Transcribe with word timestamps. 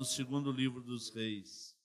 no 0.00 0.06
segundo 0.06 0.50
livro 0.50 0.80
dos 0.80 1.10
Reis. 1.14 1.76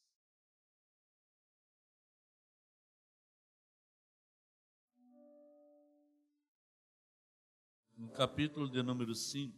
No 7.98 8.10
capítulo 8.14 8.70
de 8.70 8.82
número 8.82 9.14
5. 9.14 9.54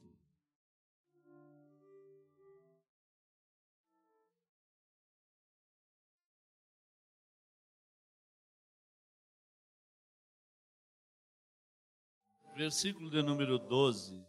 Versículo 12.55 13.11
de 13.11 13.21
número 13.21 13.59
12. 13.59 14.26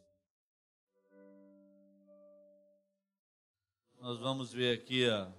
Nós 4.09 4.19
vamos 4.21 4.55
ver 4.55 4.75
aqui 4.75 5.07
ó, 5.07 5.31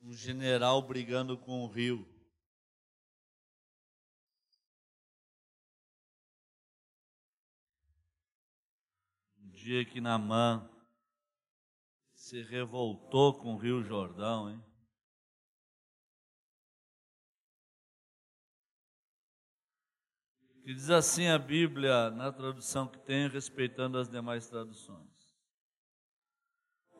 um 0.00 0.12
general 0.12 0.80
brigando 0.80 1.36
com 1.36 1.64
o 1.64 1.66
rio. 1.66 2.08
Um 9.36 9.50
dia 9.50 9.84
que 9.84 10.00
Namã 10.00 10.70
se 12.14 12.40
revoltou 12.40 13.36
com 13.36 13.56
o 13.56 13.58
rio 13.58 13.82
Jordão, 13.82 14.48
hein? 14.48 14.64
Que 20.62 20.72
diz 20.72 20.88
assim 20.88 21.26
a 21.26 21.36
Bíblia, 21.36 22.12
na 22.12 22.30
tradução 22.30 22.86
que 22.86 23.00
tem, 23.00 23.28
respeitando 23.28 23.98
as 23.98 24.08
demais 24.08 24.48
traduções. 24.48 25.11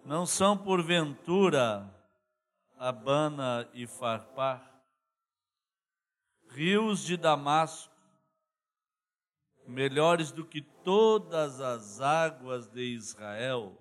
Não 0.05 0.27
são 0.27 0.59
porventura 0.59 1.89
Abana 2.77 3.71
e 3.73 3.87
Farpar, 3.87 4.83
rios 6.51 7.05
de 7.05 7.17
Damasco, 7.17 7.95
melhores 9.65 10.33
do 10.33 10.45
que 10.45 10.61
todas 10.61 11.61
as 11.61 12.01
águas 12.01 12.67
de 12.67 12.83
Israel? 12.83 13.79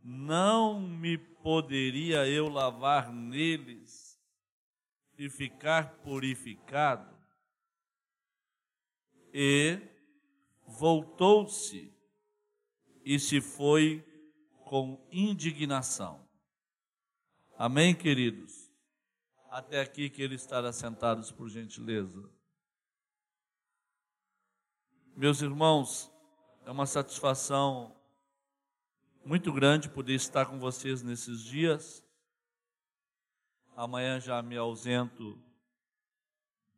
Não 0.00 0.78
me 0.78 1.18
poderia 1.18 2.24
eu 2.24 2.48
lavar 2.48 3.12
neles 3.12 4.16
e 5.18 5.28
ficar 5.28 5.96
purificado? 6.04 7.18
E 9.34 9.80
voltou-se 10.64 11.97
e 13.08 13.18
se 13.18 13.40
foi 13.40 14.04
com 14.66 15.02
indignação. 15.10 16.28
Amém, 17.56 17.94
queridos? 17.94 18.70
Até 19.48 19.80
aqui 19.80 20.10
que 20.10 20.20
eles 20.20 20.42
estarão 20.42 20.70
sentados, 20.70 21.30
por 21.30 21.48
gentileza. 21.48 22.28
Meus 25.16 25.40
irmãos, 25.40 26.12
é 26.66 26.70
uma 26.70 26.84
satisfação 26.84 27.96
muito 29.24 29.54
grande 29.54 29.88
poder 29.88 30.12
estar 30.12 30.44
com 30.44 30.58
vocês 30.58 31.02
nesses 31.02 31.42
dias. 31.42 32.04
Amanhã 33.74 34.20
já 34.20 34.42
me 34.42 34.58
ausento 34.58 35.42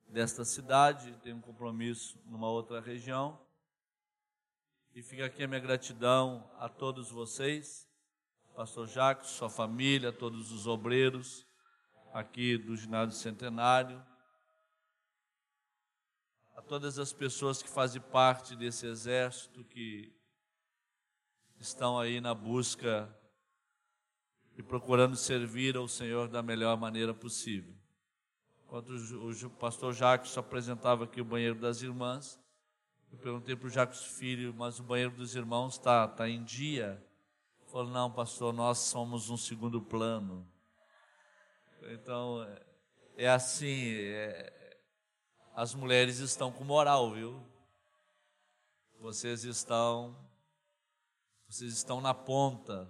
desta 0.08 0.44
cidade, 0.44 1.12
tenho 1.24 1.38
um 1.38 1.40
compromisso 1.40 2.16
numa 2.24 2.48
outra 2.48 2.80
região. 2.80 3.49
E 4.92 5.02
fica 5.02 5.24
aqui 5.24 5.44
a 5.44 5.46
minha 5.46 5.60
gratidão 5.60 6.50
a 6.58 6.68
todos 6.68 7.10
vocês, 7.10 7.88
Pastor 8.56 8.88
Jacques, 8.88 9.30
sua 9.30 9.48
família, 9.48 10.12
todos 10.12 10.50
os 10.50 10.66
obreiros 10.66 11.46
aqui 12.12 12.58
do 12.58 12.76
Ginásio 12.76 13.16
Centenário, 13.16 14.04
a 16.56 16.62
todas 16.62 16.98
as 16.98 17.12
pessoas 17.12 17.62
que 17.62 17.68
fazem 17.68 18.02
parte 18.02 18.56
desse 18.56 18.84
exército 18.84 19.62
que 19.62 20.12
estão 21.60 21.96
aí 21.96 22.20
na 22.20 22.34
busca 22.34 23.16
e 24.58 24.62
procurando 24.62 25.14
servir 25.14 25.76
ao 25.76 25.86
Senhor 25.86 26.26
da 26.26 26.42
melhor 26.42 26.76
maneira 26.76 27.14
possível. 27.14 27.76
Enquanto 28.64 28.90
o 28.90 29.50
pastor 29.50 29.94
Jacques 29.94 30.36
apresentava 30.36 31.04
aqui 31.04 31.20
o 31.20 31.24
banheiro 31.24 31.60
das 31.60 31.80
irmãs, 31.80 32.40
eu 33.12 33.18
perguntei 33.18 33.56
para 33.56 33.66
o 33.66 33.70
Jacques 33.70 34.02
Filho, 34.02 34.54
mas 34.54 34.78
o 34.78 34.84
banheiro 34.84 35.12
dos 35.12 35.34
irmãos 35.34 35.74
está 35.74 36.06
tá 36.06 36.28
em 36.28 36.44
dia? 36.44 37.04
Ele 37.60 37.70
falou, 37.70 37.90
não, 37.90 38.10
pastor, 38.10 38.52
nós 38.52 38.78
somos 38.78 39.30
um 39.30 39.36
segundo 39.36 39.82
plano. 39.82 40.46
Então, 41.90 42.42
é, 42.44 43.24
é 43.24 43.28
assim, 43.28 43.94
é, 43.94 44.78
as 45.54 45.74
mulheres 45.74 46.18
estão 46.18 46.52
com 46.52 46.62
moral, 46.62 47.12
viu? 47.12 47.44
Vocês 49.00 49.44
estão, 49.44 50.16
vocês 51.48 51.72
estão 51.72 52.00
na 52.00 52.14
ponta. 52.14 52.88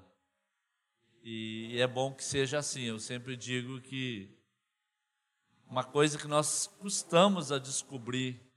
E 1.22 1.78
é 1.80 1.86
bom 1.86 2.12
que 2.12 2.24
seja 2.24 2.58
assim. 2.58 2.82
Eu 2.82 2.98
sempre 2.98 3.36
digo 3.36 3.80
que 3.80 4.36
uma 5.66 5.84
coisa 5.84 6.18
que 6.18 6.26
nós 6.26 6.66
custamos 6.66 7.52
a 7.52 7.58
descobrir 7.58 8.49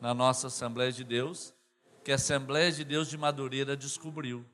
na 0.00 0.14
nossa 0.14 0.46
Assembleia 0.46 0.90
de 0.90 1.04
Deus, 1.04 1.54
que 2.02 2.10
a 2.10 2.14
Assembleia 2.14 2.72
de 2.72 2.84
Deus 2.84 3.08
de 3.08 3.18
Madureira 3.18 3.76
descobriu. 3.76 4.44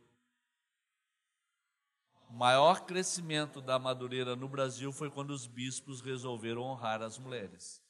O 2.29 2.33
maior 2.33 2.85
crescimento 2.85 3.61
da 3.61 3.79
Madureira 3.79 4.35
no 4.35 4.49
Brasil 4.49 4.93
foi 4.93 5.09
quando 5.09 5.31
os 5.31 5.47
bispos 5.47 6.01
resolveram 6.01 6.63
honrar 6.63 7.01
as 7.01 7.17
mulheres. 7.19 7.81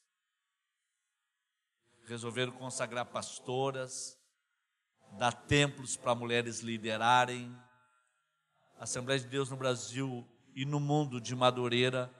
Resolveram 2.04 2.52
consagrar 2.52 3.06
pastoras, 3.06 4.18
dar 5.18 5.32
templos 5.32 5.96
para 5.96 6.14
mulheres 6.14 6.60
liderarem. 6.60 7.50
A 8.78 8.84
Assembleia 8.84 9.18
de 9.18 9.26
Deus 9.26 9.48
no 9.48 9.56
Brasil 9.56 10.28
e 10.54 10.66
no 10.66 10.78
mundo 10.78 11.18
de 11.18 11.34
Madureira 11.34 12.14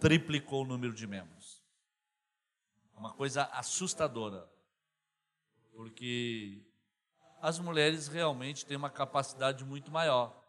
triplicou 0.00 0.62
o 0.62 0.66
número 0.66 0.94
de 0.94 1.06
membros. 1.06 1.62
Uma 2.96 3.12
coisa 3.12 3.44
assustadora 3.52 4.50
porque 5.78 6.60
as 7.40 7.60
mulheres 7.60 8.08
realmente 8.08 8.66
têm 8.66 8.76
uma 8.76 8.90
capacidade 8.90 9.64
muito 9.64 9.92
maior. 9.92 10.44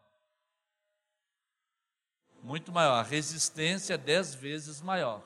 Muito 2.42 2.72
maior. 2.72 2.94
A 2.94 3.02
resistência 3.04 3.94
é 3.94 3.96
dez 3.96 4.34
vezes 4.34 4.80
maior. 4.80 5.24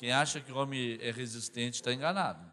Quem 0.00 0.10
acha 0.10 0.40
que 0.40 0.50
o 0.50 0.56
homem 0.56 0.98
é 1.00 1.12
resistente 1.12 1.76
está 1.76 1.92
enganado. 1.92 2.52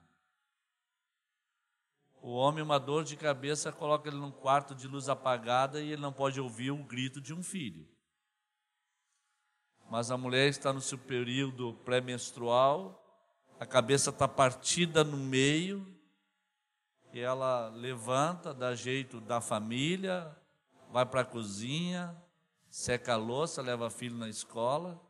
O 2.22 2.34
homem, 2.34 2.62
uma 2.62 2.80
dor 2.80 3.04
de 3.04 3.18
cabeça, 3.18 3.72
coloca 3.72 4.08
ele 4.08 4.18
num 4.18 4.32
quarto 4.32 4.76
de 4.76 4.88
luz 4.88 5.10
apagada 5.10 5.82
e 5.82 5.94
ele 5.94 6.02
não 6.04 6.14
pode 6.14 6.40
ouvir 6.40 6.70
o 6.70 6.84
grito 6.84 7.20
de 7.20 7.34
um 7.34 7.42
filho. 7.42 7.90
Mas 9.90 10.12
a 10.12 10.18
mulher 10.18 10.48
está 10.48 10.72
no 10.72 10.80
seu 10.80 11.00
período 11.00 11.74
pré-menstrual, 11.84 13.03
a 13.64 13.66
cabeça 13.66 14.10
está 14.10 14.28
partida 14.28 15.06
no 15.06 15.16
meio, 15.16 15.88
e 17.14 17.20
ela 17.22 17.70
levanta, 17.70 18.54
dá 18.54 18.76
jeito 18.76 19.22
da 19.22 19.40
família, 19.40 20.36
vai 20.92 21.06
para 21.06 21.22
a 21.22 21.26
cozinha, 21.26 22.14
seca 22.70 23.14
a 23.14 23.16
louça, 23.16 23.62
leva 23.62 23.90
filho 23.90 24.18
na 24.18 24.28
escola, 24.28 25.02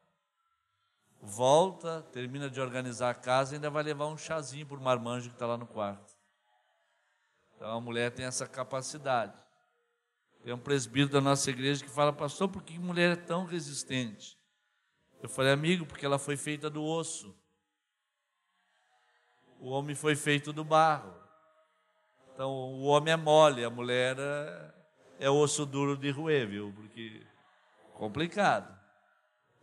volta, 1.20 2.04
termina 2.12 2.48
de 2.48 2.62
organizar 2.62 3.10
a 3.10 3.16
casa 3.16 3.54
e 3.54 3.56
ainda 3.56 3.72
vai 3.72 3.82
levar 3.82 4.06
um 4.06 4.18
chazinho 4.18 4.68
para 4.68 4.78
o 4.78 4.84
marmanjo 4.84 5.30
que 5.30 5.36
está 5.36 5.48
lá 5.48 5.58
no 5.58 5.66
quarto. 5.66 6.14
Então 7.56 7.76
a 7.76 7.82
mulher 7.82 8.12
tem 8.12 8.28
essa 8.28 8.46
capacidade. 8.46 9.34
Tem 10.44 10.54
um 10.54 10.60
presbítero 10.60 11.14
da 11.14 11.22
nossa 11.22 11.50
igreja 11.50 11.84
que 11.84 11.90
fala, 11.90 12.14
pastor, 12.14 12.50
por 12.50 12.62
que 12.62 12.78
mulher 12.78 13.14
é 13.14 13.16
tão 13.16 13.46
resistente? 13.46 14.38
Eu 15.24 15.28
falei, 15.28 15.54
amigo, 15.54 15.88
porque 15.88 16.06
ela 16.06 16.20
foi 16.20 16.38
feita 16.38 16.70
do 16.70 16.84
osso. 16.84 17.36
O 19.64 19.70
homem 19.70 19.96
foi 19.96 20.14
feito 20.14 20.52
do 20.52 20.62
barro. 20.62 21.16
Então, 22.34 22.52
o 22.52 22.84
homem 22.84 23.14
é 23.14 23.16
mole, 23.16 23.64
a 23.64 23.70
mulher 23.70 24.18
é, 24.20 24.74
é 25.22 25.30
osso 25.30 25.66
duro 25.66 25.96
de 25.96 26.12
roer, 26.12 26.46
viu? 26.46 26.74
Porque 26.76 27.26
complicado. 27.94 28.78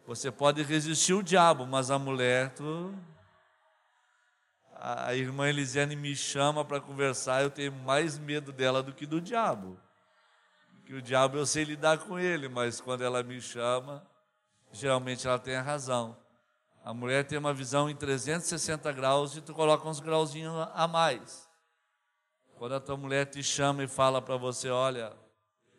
Você 0.07 0.31
pode 0.31 0.63
resistir 0.63 1.13
o 1.13 1.23
diabo, 1.23 1.67
mas 1.67 1.91
a 1.91 1.99
mulher, 1.99 2.55
tu... 2.55 2.95
a 4.75 5.15
irmã 5.15 5.51
Elisiane 5.51 5.95
me 5.95 6.17
chama 6.17 6.65
para 6.65 6.81
conversar, 6.81 7.43
eu 7.43 7.51
tenho 7.51 7.71
mais 7.71 8.19
medo 8.19 8.53
dela 8.53 8.83
do 8.83 8.95
que 8.95 9.05
do 9.05 9.21
diabo. 9.21 9.79
Porque 10.77 10.95
o 10.95 11.03
diabo 11.03 11.37
eu 11.37 11.45
sei 11.45 11.65
lidar 11.65 11.99
com 11.99 12.19
ele, 12.19 12.49
mas 12.49 12.81
quando 12.81 13.05
ela 13.05 13.23
me 13.23 13.39
chama, 13.39 14.03
geralmente 14.73 15.27
ela 15.27 15.39
tem 15.39 15.57
a 15.57 15.63
razão. 15.63 16.17
A 16.83 16.95
mulher 16.95 17.27
tem 17.27 17.39
uma 17.39 17.53
visão 17.53 17.91
em 17.91 17.97
360 17.97 18.91
graus 18.93 19.37
e 19.37 19.43
tu 19.43 19.53
coloca 19.53 19.87
uns 19.89 20.01
grauzinhos 20.01 20.55
a 20.75 20.89
mais. 20.89 21.49
Quando 22.57 22.75
a 22.75 22.81
tua 22.81 22.97
mulher 22.97 23.27
te 23.27 23.43
chama 23.43 23.85
e 23.85 23.89
fala 23.89 24.21
para 24.21 24.37
você, 24.37 24.69
olha, 24.71 25.17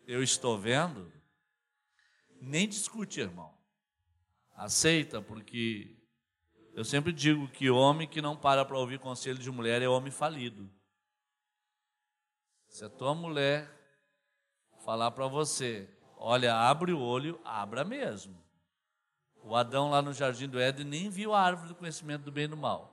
eu 0.06 0.22
estou 0.22 0.58
vendo, 0.58 1.12
nem 2.40 2.68
discute, 2.68 3.20
irmão. 3.20 3.52
Aceita, 4.54 5.22
porque 5.22 5.96
eu 6.74 6.84
sempre 6.84 7.12
digo 7.12 7.48
que 7.48 7.70
homem 7.70 8.08
que 8.08 8.22
não 8.22 8.36
para 8.36 8.64
para 8.64 8.78
ouvir 8.78 8.98
conselho 8.98 9.38
de 9.38 9.50
mulher 9.50 9.82
é 9.82 9.88
homem 9.88 10.10
falido. 10.10 10.68
Se 12.68 12.84
a 12.84 12.88
tua 12.88 13.14
mulher 13.14 13.70
falar 14.84 15.10
para 15.10 15.26
você, 15.26 15.88
olha, 16.16 16.56
abre 16.56 16.92
o 16.92 17.00
olho, 17.00 17.40
abra 17.44 17.84
mesmo. 17.84 18.41
O 19.44 19.56
Adão 19.56 19.90
lá 19.90 20.00
no 20.00 20.12
jardim 20.12 20.48
do 20.48 20.60
Éden 20.60 20.86
nem 20.86 21.10
viu 21.10 21.34
a 21.34 21.40
árvore 21.40 21.68
do 21.68 21.74
conhecimento 21.74 22.22
do 22.22 22.32
bem 22.32 22.44
e 22.44 22.48
do 22.48 22.56
mal. 22.56 22.92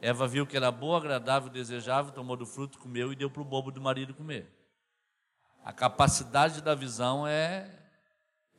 Eva 0.00 0.26
viu 0.26 0.46
que 0.46 0.56
era 0.56 0.70
boa, 0.70 0.96
agradável, 0.96 1.50
desejável, 1.50 2.12
tomou 2.12 2.36
do 2.36 2.46
fruto, 2.46 2.78
comeu 2.78 3.12
e 3.12 3.16
deu 3.16 3.30
para 3.30 3.42
o 3.42 3.44
bobo 3.44 3.70
do 3.70 3.80
marido 3.80 4.14
comer. 4.14 4.50
A 5.62 5.72
capacidade 5.72 6.62
da 6.62 6.74
visão 6.74 7.26
é, 7.26 7.70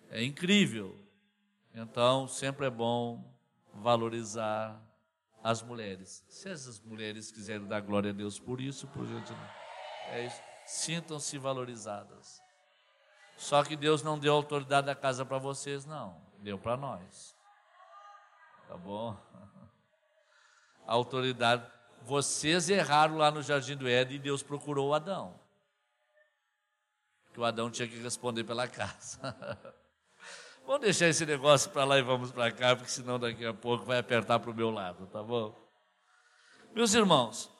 é 0.10 0.24
incrível. 0.24 0.96
Então, 1.74 2.28
sempre 2.28 2.68
é 2.68 2.70
bom 2.70 3.36
valorizar 3.74 4.80
as 5.44 5.64
mulheres. 5.64 6.24
Se 6.30 6.50
essas 6.50 6.80
mulheres 6.80 7.32
quiserem 7.32 7.66
dar 7.66 7.82
glória 7.82 8.12
a 8.12 8.14
Deus 8.14 8.40
por 8.40 8.62
isso, 8.62 8.88
por 8.88 9.08
gente, 9.08 9.34
é. 10.10 10.30
Sintam-se 10.66 11.38
valorizadas. 11.40 12.40
Só 13.36 13.64
que 13.64 13.76
Deus 13.76 14.04
não 14.04 14.20
deu 14.20 14.34
autoridade 14.34 14.86
da 14.86 14.96
casa 14.96 15.26
para 15.26 15.40
vocês, 15.40 15.86
não. 15.86 16.22
Deu 16.42 16.58
para 16.58 16.76
nós. 16.76 17.36
Tá 18.68 18.76
bom? 18.76 19.16
A 20.88 20.94
autoridade. 20.94 21.66
Vocês 22.02 22.70
erraram 22.70 23.16
lá 23.16 23.30
no 23.30 23.44
jardim 23.44 23.78
do 23.78 23.88
Éden 23.88 24.16
e 24.16 24.20
Deus 24.20 24.42
procurou 24.42 24.90
o 24.90 24.94
Adão. 24.94 25.40
Porque 27.26 27.40
o 27.40 27.46
Adão 27.46 27.70
tinha 27.70 27.88
que 27.88 27.96
responder 28.02 28.44
pela 28.44 28.68
casa. 28.68 29.20
Vamos 30.66 30.82
deixar 30.82 31.08
esse 31.08 31.26
negócio 31.26 31.70
para 31.72 31.84
lá 31.84 31.98
e 31.98 32.04
vamos 32.04 32.32
para 32.32 32.52
cá, 32.52 32.76
porque 32.76 32.92
senão 32.92 33.20
daqui 33.20 33.44
a 33.44 33.54
pouco 33.54 33.84
vai 33.84 33.98
apertar 33.98 34.40
para 34.40 34.52
o 34.52 34.54
meu 34.54 34.70
lado, 34.70 35.08
tá 35.08 35.22
bom? 35.22 35.60
Meus 36.74 36.94
irmãos, 36.94 37.52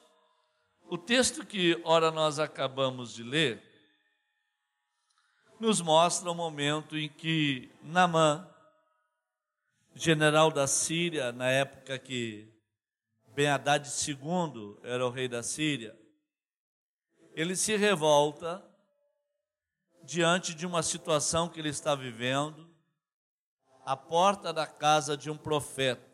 o 0.88 0.96
texto 0.96 1.44
que 1.44 1.78
ora 1.84 2.12
nós 2.12 2.38
acabamos 2.38 3.12
de 3.12 3.24
ler 3.24 3.60
nos 5.58 5.80
mostra 5.80 6.30
o 6.30 6.34
momento 6.34 6.96
em 6.96 7.08
que 7.08 7.70
Namã, 7.82 8.48
general 9.94 10.50
da 10.50 10.66
Síria, 10.66 11.32
na 11.32 11.48
época 11.48 11.98
que 11.98 12.52
Ben 13.34 13.48
Haddad 13.48 13.86
II 13.86 14.78
era 14.82 15.06
o 15.06 15.10
rei 15.10 15.28
da 15.28 15.42
Síria, 15.42 15.98
ele 17.34 17.56
se 17.56 17.76
revolta 17.76 18.62
diante 20.04 20.54
de 20.54 20.66
uma 20.66 20.82
situação 20.82 21.48
que 21.48 21.60
ele 21.60 21.68
está 21.68 21.94
vivendo, 21.94 22.70
à 23.84 23.96
porta 23.96 24.52
da 24.52 24.66
casa 24.66 25.16
de 25.16 25.30
um 25.30 25.36
profeta. 25.36 26.10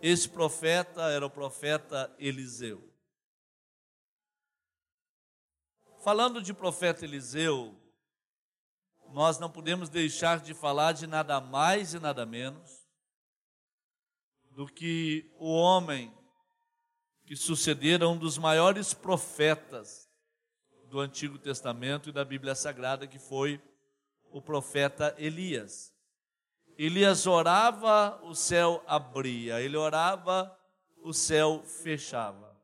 Esse 0.00 0.28
profeta 0.28 1.02
era 1.10 1.26
o 1.26 1.30
profeta 1.30 2.14
Eliseu. 2.18 2.88
Falando 6.00 6.40
de 6.40 6.54
profeta 6.54 7.04
Eliseu, 7.04 7.76
nós 9.12 9.38
não 9.38 9.50
podemos 9.50 9.88
deixar 9.88 10.40
de 10.40 10.54
falar 10.54 10.92
de 10.92 11.06
nada 11.06 11.40
mais 11.40 11.94
e 11.94 11.98
nada 11.98 12.24
menos 12.26 12.86
do 14.50 14.66
que 14.66 15.30
o 15.38 15.52
homem 15.52 16.12
que 17.24 17.36
sucedera 17.36 18.08
um 18.08 18.16
dos 18.16 18.38
maiores 18.38 18.94
profetas 18.94 20.08
do 20.88 20.98
Antigo 20.98 21.38
Testamento 21.38 22.08
e 22.08 22.12
da 22.12 22.24
Bíblia 22.24 22.54
Sagrada, 22.54 23.06
que 23.06 23.18
foi 23.18 23.60
o 24.30 24.40
profeta 24.40 25.14
Elias. 25.18 25.92
Elias 26.78 27.26
orava, 27.26 28.18
o 28.22 28.34
céu 28.34 28.82
abria, 28.86 29.60
ele 29.60 29.76
orava, 29.76 30.56
o 31.02 31.12
céu 31.12 31.62
fechava. 31.64 32.56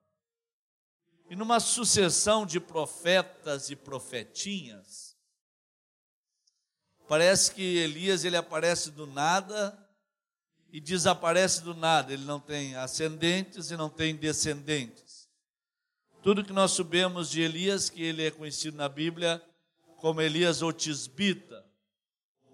E 1.29 1.37
numa 1.37 1.59
sucessão 1.61 2.47
de 2.47 2.61
profetas 2.61 3.71
e 3.71 3.77
profetinhas, 3.77 5.04
parece 7.09 7.53
que 7.53 7.77
Elias 7.79 8.25
ele 8.25 8.37
aparece 8.37 8.91
do 8.91 9.07
nada 9.07 9.79
e 10.73 10.81
desaparece 10.81 11.63
do 11.63 11.75
nada, 11.75 12.13
ele 12.13 12.25
não 12.25 12.41
tem 12.41 12.75
ascendentes 12.75 13.71
e 13.71 13.77
não 13.77 13.89
tem 13.89 14.17
descendentes. 14.17 15.29
Tudo 16.23 16.45
que 16.45 16.53
nós 16.53 16.73
sabemos 16.73 17.31
de 17.31 17.43
Elias, 17.43 17.91
que 17.91 18.03
ele 18.03 18.27
é 18.27 18.31
conhecido 18.31 18.77
na 18.77 18.89
Bíblia 18.89 19.43
como 19.99 20.21
Elias 20.21 20.63
o 20.63 20.73
Tisbita, 20.73 21.65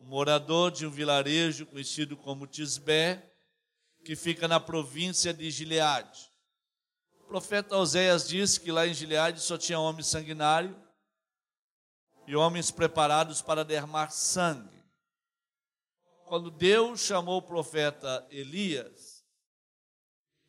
um 0.02 0.06
morador 0.06 0.70
de 0.70 0.87
um 0.87 0.91
vilarejo 0.91 1.67
conhecido 1.67 2.17
como 2.17 2.47
Tisbé, 2.47 3.32
que 4.05 4.17
fica 4.17 4.49
na 4.49 4.58
província 4.58 5.32
de 5.32 5.50
Gileade. 5.50 6.31
O 7.20 7.29
profeta 7.29 7.76
Oséias 7.76 8.29
disse 8.29 8.61
que 8.61 8.73
lá 8.73 8.87
em 8.87 8.94
Gileade 8.94 9.41
só 9.41 9.56
tinha 9.56 9.79
homem 9.79 10.02
sanguinário 10.02 10.76
e 12.31 12.37
homens 12.37 12.71
preparados 12.71 13.43
para 13.43 13.65
derramar 13.65 14.11
sangue. 14.11 14.85
Quando 16.27 16.50
Deus 16.50 17.00
chamou 17.00 17.38
o 17.38 17.43
profeta 17.43 18.27
Elias, 18.31 19.25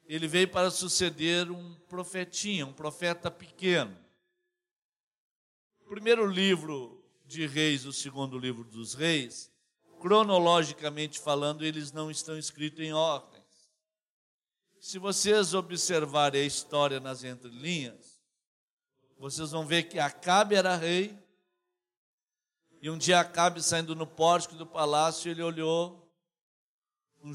ele 0.06 0.28
veio 0.28 0.50
para 0.50 0.70
suceder 0.70 1.50
um 1.50 1.76
profetinho, 1.88 2.68
um 2.68 2.74
profeta 2.74 3.32
pequeno 3.32 4.02
primeiro 5.92 6.26
livro 6.26 7.04
de 7.26 7.46
Reis, 7.46 7.86
o 7.86 7.92
segundo 7.92 8.40
livro 8.40 8.64
dos 8.64 8.94
Reis, 8.94 9.52
cronologicamente 10.00 11.20
falando, 11.20 11.66
eles 11.66 11.92
não 11.92 12.10
estão 12.10 12.38
escritos 12.38 12.80
em 12.80 12.94
ordens. 12.94 13.44
Se 14.80 14.98
vocês 14.98 15.54
observarem 15.54 16.44
a 16.44 16.46
história 16.46 17.02
nas 17.02 17.26
entrelinhas, 17.26 18.22
vocês 19.20 19.52
vão 19.52 19.68
ver 19.68 19.84
que 19.84 20.00
Acabe 20.00 20.56
era 20.56 20.78
rei, 20.78 21.21
e 22.82 22.90
um 22.90 22.98
dia 22.98 23.20
Acabe 23.20 23.62
saindo 23.62 23.96
no 23.96 24.08
pórtico 24.08 24.56
do 24.56 24.66
palácio, 24.66 25.30
ele 25.30 25.44
olhou 25.44 26.12
um, 27.24 27.32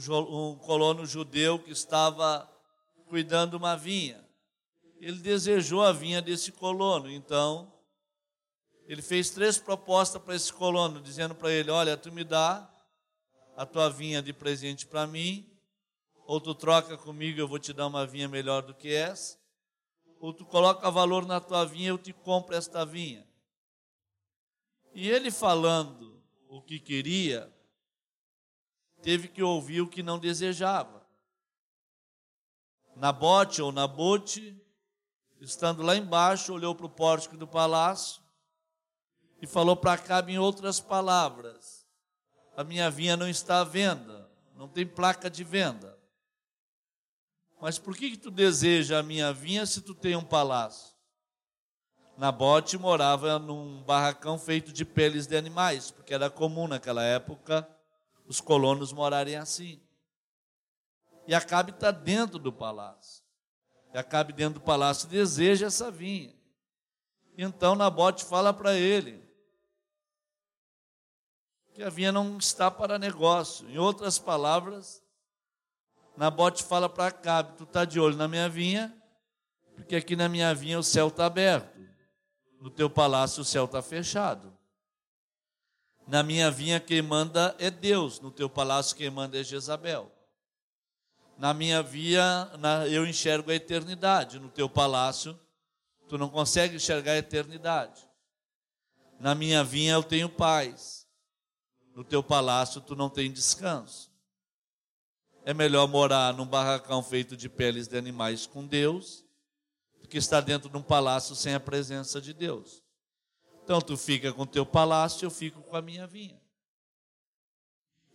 um 0.51 0.57
colono 0.57 1.07
judeu 1.07 1.59
que 1.59 1.71
estava 1.71 2.51
cuidando 3.07 3.55
uma 3.55 3.77
vinha. 3.77 4.27
Ele 4.99 5.21
desejou 5.21 5.85
a 5.85 5.93
vinha 5.93 6.21
desse 6.21 6.51
colono, 6.51 7.09
então 7.09 7.73
ele 8.87 9.03
fez 9.03 9.31
três 9.31 9.57
propostas 9.59 10.21
para 10.21 10.35
esse 10.35 10.53
colono, 10.53 11.01
dizendo 11.01 11.35
para 11.35 11.53
ele: 11.53 11.71
Olha, 11.71 11.97
tu 11.97 12.11
me 12.11 12.25
dá 12.25 12.69
a 13.57 13.65
tua 13.65 13.89
vinha 13.89 14.21
de 14.21 14.33
presente 14.33 14.87
para 14.87 15.07
mim, 15.07 15.49
ou 16.25 16.41
tu 16.41 16.55
troca 16.55 16.97
comigo, 16.97 17.39
eu 17.39 17.47
vou 17.47 17.59
te 17.59 17.73
dar 17.73 17.87
uma 17.87 18.07
vinha 18.07 18.29
melhor 18.29 18.63
do 18.63 18.75
que 18.75 18.93
essa, 18.93 19.39
ou 20.19 20.33
tu 20.33 20.45
coloca 20.45 20.91
valor 20.91 21.25
na 21.25 21.41
tua 21.41 21.65
vinha, 21.65 21.91
eu 21.91 21.99
te 21.99 22.13
compro 22.13 22.57
esta 22.57 22.85
vinha. 22.85 23.26
E 24.99 25.11
ele 25.11 25.31
falando 25.31 26.25
o 26.49 26.63
que 26.63 26.81
queria, 26.81 27.55
teve 29.03 29.29
que 29.29 29.43
ouvir 29.43 29.83
o 29.83 29.89
que 29.91 30.03
não 30.03 30.19
desejava. 30.19 31.07
Nabote 32.97 33.61
ou 33.61 33.71
Nabote, 33.71 34.59
estando 35.39 35.83
lá 35.83 35.95
embaixo, 35.95 36.55
olhou 36.55 36.75
para 36.75 36.87
o 36.87 36.89
pórtico 36.89 37.37
do 37.37 37.47
palácio 37.47 38.23
e 39.43 39.47
falou 39.47 39.77
para 39.77 39.93
Acabe 39.93 40.33
em 40.33 40.39
outras 40.39 40.81
palavras: 40.81 41.87
A 42.57 42.65
minha 42.65 42.91
vinha 42.91 43.19
não 43.19 43.29
está 43.29 43.61
à 43.61 43.65
venda, 43.65 44.31
não 44.55 44.67
tem 44.67 44.87
placa 44.87 45.29
de 45.29 45.45
venda. 45.45 45.95
Mas 47.61 47.79
por 47.79 47.95
que, 47.95 48.13
que 48.13 48.17
tu 48.17 48.31
deseja 48.31 48.99
a 48.99 49.03
minha 49.03 49.31
vinha 49.31 49.67
se 49.67 49.83
tu 49.83 49.95
tem 49.95 50.17
um 50.17 50.25
palácio? 50.25 50.96
Nabote 52.17 52.79
morava 52.79 53.39
num 53.39 53.83
barracão 53.83 54.39
feito 54.39 54.73
de 54.73 54.85
peles 54.85 55.27
de 55.27 55.37
animais, 55.37 55.91
porque 55.91 56.15
era 56.15 56.31
comum 56.31 56.67
naquela 56.67 57.05
época 57.05 57.69
os 58.27 58.41
colonos 58.41 58.93
morarem 58.93 59.37
assim. 59.37 59.81
E 61.27 61.35
Acabe 61.35 61.73
está 61.73 61.91
dentro 61.91 62.39
do 62.39 62.53
palácio. 62.53 63.23
E 63.93 63.99
Acabe 63.99 64.33
dentro 64.33 64.61
do 64.61 64.65
palácio 64.65 65.09
deseja 65.09 65.67
essa 65.67 65.91
vinha. 65.91 66.35
Então 67.37 67.75
Nabote 67.75 68.25
fala 68.25 68.53
para 68.53 68.75
ele: 68.75 69.23
que 71.77 71.83
a 71.83 71.91
vinha 71.91 72.11
não 72.11 72.39
está 72.39 72.71
para 72.71 72.99
negócio. 72.99 73.69
Em 73.69 73.77
outras 73.77 74.19
palavras, 74.19 75.05
Nabote 76.17 76.65
fala 76.65 76.89
para 76.89 77.09
Acabe: 77.09 77.59
Tu 77.59 77.65
está 77.65 77.85
de 77.85 78.01
olho 78.01 78.17
na 78.17 78.27
minha 78.27 78.49
vinha, 78.49 78.97
porque 79.75 79.97
aqui 79.97 80.17
na 80.17 80.27
minha 80.27 80.55
vinha 80.55 80.79
o 80.79 80.83
céu 80.83 81.09
está 81.09 81.27
aberto, 81.27 81.76
no 82.67 82.71
teu 82.71 82.91
palácio 82.91 83.43
o 83.43 83.45
céu 83.45 83.65
está 83.65 83.81
fechado. 83.81 84.53
Na 86.05 86.21
minha 86.21 86.51
vinha 86.51 86.81
quem 86.81 87.01
manda 87.01 87.55
é 87.61 87.71
Deus, 87.71 88.19
no 88.19 88.33
teu 88.33 88.51
palácio 88.51 88.97
quem 88.97 89.09
manda 89.09 89.39
é 89.39 89.45
Jezabel. 89.45 90.11
Na 91.39 91.55
minha 91.55 91.81
via 91.81 92.51
na, 92.59 92.89
eu 92.89 93.07
enxergo 93.07 93.53
a 93.53 93.55
eternidade, 93.55 94.41
no 94.41 94.49
teu 94.49 94.69
palácio 94.69 95.39
Tu 96.09 96.19
não 96.19 96.29
consegue 96.29 96.77
enxergar 96.77 97.13
a 97.13 97.19
eternidade. 97.19 98.09
Na 99.19 99.35
minha 99.35 99.65
vinha 99.65 99.95
eu 99.95 100.03
tenho 100.03 100.29
paz. 100.29 101.07
No 101.95 102.03
teu 102.05 102.23
palácio 102.23 102.81
tu 102.81 102.97
não 102.97 103.09
tem 103.09 103.33
descanso. 103.33 104.11
É 105.45 105.55
melhor 105.55 105.87
morar 105.87 106.35
num 106.35 106.47
barracão 106.47 107.01
feito 107.01 107.37
de 107.37 107.49
peles 107.49 107.87
de 107.87 107.97
animais 107.97 108.45
com 108.45 108.67
Deus 108.67 109.26
do 110.07 110.09
que 110.09 110.19
estar 110.19 110.41
dentro 110.41 110.71
de 110.71 110.77
um 110.77 110.83
palácio 110.83 111.35
sem 111.35 111.53
a 111.53 111.59
presença 111.59 112.21
de 112.21 112.33
Deus. 112.33 112.81
Então 113.65 113.81
tu 113.81 113.97
fica 113.97 114.33
com 114.33 114.43
o 114.43 114.47
teu 114.47 114.65
palácio, 114.65 115.27
eu 115.27 115.31
fico 115.31 115.61
com 115.63 115.77
a 115.77 115.83
minha 115.83 116.07
vinha. 116.07 116.41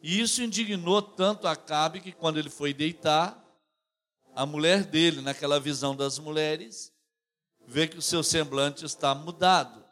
E 0.02 0.22
isso 0.22 0.42
indignou 0.42 1.02
tanto 1.02 1.48
Acabe 1.48 2.00
que 2.00 2.14
quando 2.14 2.40
ele 2.40 2.50
foi 2.50 2.74
deitar, 2.74 3.38
a 4.34 4.46
mulher 4.46 4.86
dele, 4.86 5.20
naquela 5.20 5.60
visão 5.60 5.94
das 5.94 6.18
mulheres, 6.18 6.94
vê 7.68 7.86
que 7.86 7.98
o 7.98 8.02
seu 8.02 8.24
semblante 8.24 8.86
está 8.86 9.14
mudado. 9.14 9.84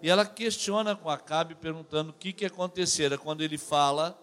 E 0.00 0.08
ela 0.08 0.24
questiona 0.24 0.96
com 0.96 1.10
Acabe, 1.10 1.54
perguntando 1.54 2.10
o 2.10 2.14
que, 2.14 2.32
que 2.32 2.46
acontecera. 2.46 3.18
Quando 3.18 3.42
ele 3.42 3.58
fala, 3.58 4.18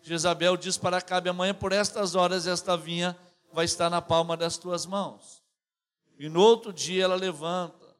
Jezabel 0.00 0.56
diz 0.56 0.78
para 0.78 0.96
Acabe: 0.96 1.28
amanhã, 1.28 1.52
por 1.52 1.72
estas 1.72 2.14
horas, 2.14 2.46
esta 2.46 2.78
vinha 2.78 3.14
vai 3.52 3.66
estar 3.66 3.90
na 3.90 4.00
palma 4.00 4.38
das 4.38 4.56
tuas 4.56 4.86
mãos. 4.86 5.37
E 6.18 6.28
no 6.28 6.40
outro 6.40 6.72
dia 6.72 7.04
ela 7.04 7.14
levanta 7.14 7.96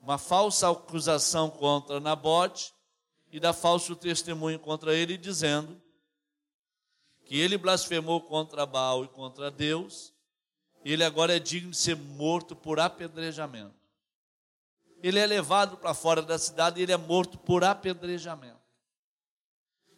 uma 0.00 0.18
falsa 0.18 0.68
acusação 0.68 1.48
contra 1.48 2.00
Nabote 2.00 2.74
e 3.30 3.38
dá 3.38 3.52
falso 3.52 3.94
testemunho 3.94 4.58
contra 4.58 4.92
ele, 4.92 5.16
dizendo 5.16 5.80
que 7.24 7.38
ele 7.38 7.56
blasfemou 7.56 8.20
contra 8.20 8.66
Baal 8.66 9.04
e 9.04 9.08
contra 9.08 9.48
Deus, 9.48 10.12
e 10.84 10.92
ele 10.92 11.04
agora 11.04 11.36
é 11.36 11.38
digno 11.38 11.70
de 11.70 11.76
ser 11.76 11.94
morto 11.94 12.56
por 12.56 12.80
apedrejamento. 12.80 13.80
Ele 15.00 15.20
é 15.20 15.26
levado 15.26 15.76
para 15.76 15.94
fora 15.94 16.20
da 16.20 16.36
cidade 16.36 16.80
e 16.80 16.82
ele 16.82 16.92
é 16.92 16.96
morto 16.96 17.38
por 17.38 17.62
apedrejamento. 17.62 18.60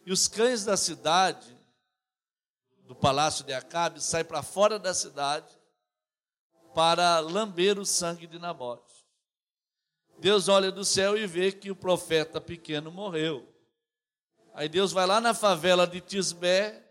E 0.05 0.11
os 0.11 0.27
cães 0.27 0.63
da 0.63 0.77
cidade, 0.77 1.57
do 2.83 2.95
palácio 2.95 3.43
de 3.43 3.53
Acabe, 3.53 3.99
saem 3.99 4.23
para 4.23 4.43
fora 4.43 4.77
da 4.77 4.93
cidade 4.93 5.54
para 6.75 7.21
lamber 7.21 7.79
o 7.79 7.85
sangue 7.85 8.27
de 8.27 8.37
Nabote. 8.37 8.93
Deus 10.19 10.49
olha 10.49 10.69
do 10.69 10.83
céu 10.83 11.17
e 11.17 11.25
vê 11.25 11.49
que 11.49 11.71
o 11.71 11.75
profeta 11.75 12.41
pequeno 12.41 12.91
morreu. 12.91 13.47
Aí 14.53 14.67
Deus 14.67 14.91
vai 14.91 15.07
lá 15.07 15.21
na 15.21 15.33
favela 15.33 15.87
de 15.87 16.01
Tisbé, 16.01 16.85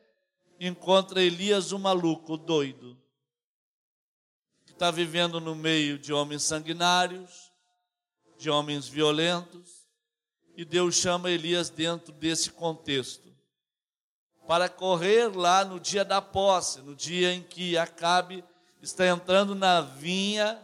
encontra 0.58 1.22
Elias, 1.22 1.70
o 1.70 1.78
maluco, 1.78 2.32
o 2.32 2.36
doido, 2.38 2.98
que 4.64 4.72
está 4.72 4.90
vivendo 4.90 5.38
no 5.38 5.54
meio 5.54 5.98
de 5.98 6.14
homens 6.14 6.42
sanguinários, 6.44 7.52
de 8.38 8.48
homens 8.48 8.88
violentos, 8.88 9.86
e 10.56 10.64
Deus 10.64 10.94
chama 10.94 11.30
Elias 11.30 11.68
dentro 11.68 12.10
desse 12.12 12.50
contexto, 12.50 13.34
para 14.46 14.66
correr 14.66 15.34
lá 15.36 15.62
no 15.62 15.78
dia 15.78 16.06
da 16.06 16.22
posse, 16.22 16.80
no 16.80 16.94
dia 16.94 17.34
em 17.34 17.42
que 17.42 17.76
Acabe 17.76 18.42
está 18.84 19.06
entrando 19.06 19.54
na 19.54 19.80
vinha 19.80 20.60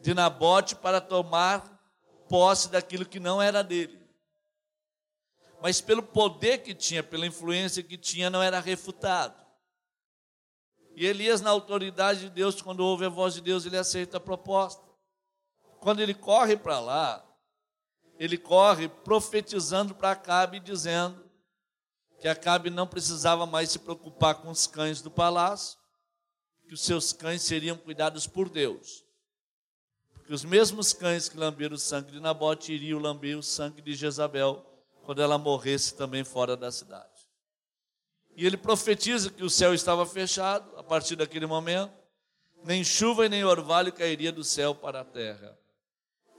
de 0.00 0.12
Nabote 0.12 0.76
para 0.76 1.00
tomar 1.00 1.80
posse 2.28 2.68
daquilo 2.68 3.06
que 3.06 3.18
não 3.18 3.40
era 3.40 3.62
dele. 3.62 3.98
Mas 5.62 5.80
pelo 5.80 6.02
poder 6.02 6.58
que 6.58 6.74
tinha, 6.74 7.02
pela 7.02 7.26
influência 7.26 7.82
que 7.82 7.96
tinha, 7.96 8.28
não 8.28 8.42
era 8.42 8.60
refutado. 8.60 9.42
E 10.94 11.06
Elias, 11.06 11.40
na 11.40 11.50
autoridade 11.50 12.20
de 12.20 12.30
Deus, 12.30 12.60
quando 12.60 12.80
ouve 12.80 13.06
a 13.06 13.08
voz 13.08 13.34
de 13.34 13.40
Deus, 13.40 13.64
ele 13.64 13.78
aceita 13.78 14.18
a 14.18 14.20
proposta. 14.20 14.84
Quando 15.80 16.00
ele 16.00 16.14
corre 16.14 16.56
para 16.56 16.78
lá, 16.78 17.24
ele 18.18 18.38
corre 18.38 18.88
profetizando 18.88 19.94
para 19.94 20.12
Acabe, 20.12 20.60
dizendo 20.60 21.24
que 22.20 22.28
Acabe 22.28 22.70
não 22.70 22.86
precisava 22.86 23.44
mais 23.44 23.70
se 23.70 23.78
preocupar 23.78 24.36
com 24.36 24.50
os 24.50 24.66
cães 24.66 25.02
do 25.02 25.10
palácio, 25.10 25.78
que 26.66 26.74
os 26.74 26.82
seus 26.82 27.12
cães 27.12 27.42
seriam 27.42 27.76
cuidados 27.76 28.26
por 28.26 28.48
Deus 28.48 29.04
que 30.24 30.32
os 30.32 30.44
mesmos 30.44 30.92
cães 30.92 31.28
que 31.28 31.36
lamberam 31.36 31.74
o 31.76 31.78
sangue 31.78 32.12
de 32.12 32.20
Nabote 32.20 32.72
iriam 32.72 32.98
lamber 32.98 33.36
o 33.36 33.42
sangue 33.42 33.82
de 33.82 33.94
Jezabel 33.94 34.64
quando 35.04 35.20
ela 35.20 35.36
morresse 35.36 35.94
também 35.94 36.24
fora 36.24 36.56
da 36.56 36.72
cidade. 36.72 37.12
E 38.34 38.46
ele 38.46 38.56
profetiza 38.56 39.30
que 39.30 39.44
o 39.44 39.50
céu 39.50 39.74
estava 39.74 40.06
fechado 40.06 40.76
a 40.78 40.82
partir 40.82 41.14
daquele 41.14 41.46
momento, 41.46 41.92
nem 42.64 42.82
chuva 42.82 43.26
e 43.26 43.28
nem 43.28 43.44
orvalho 43.44 43.92
cairia 43.92 44.32
do 44.32 44.42
céu 44.42 44.74
para 44.74 45.02
a 45.02 45.04
terra. 45.04 45.58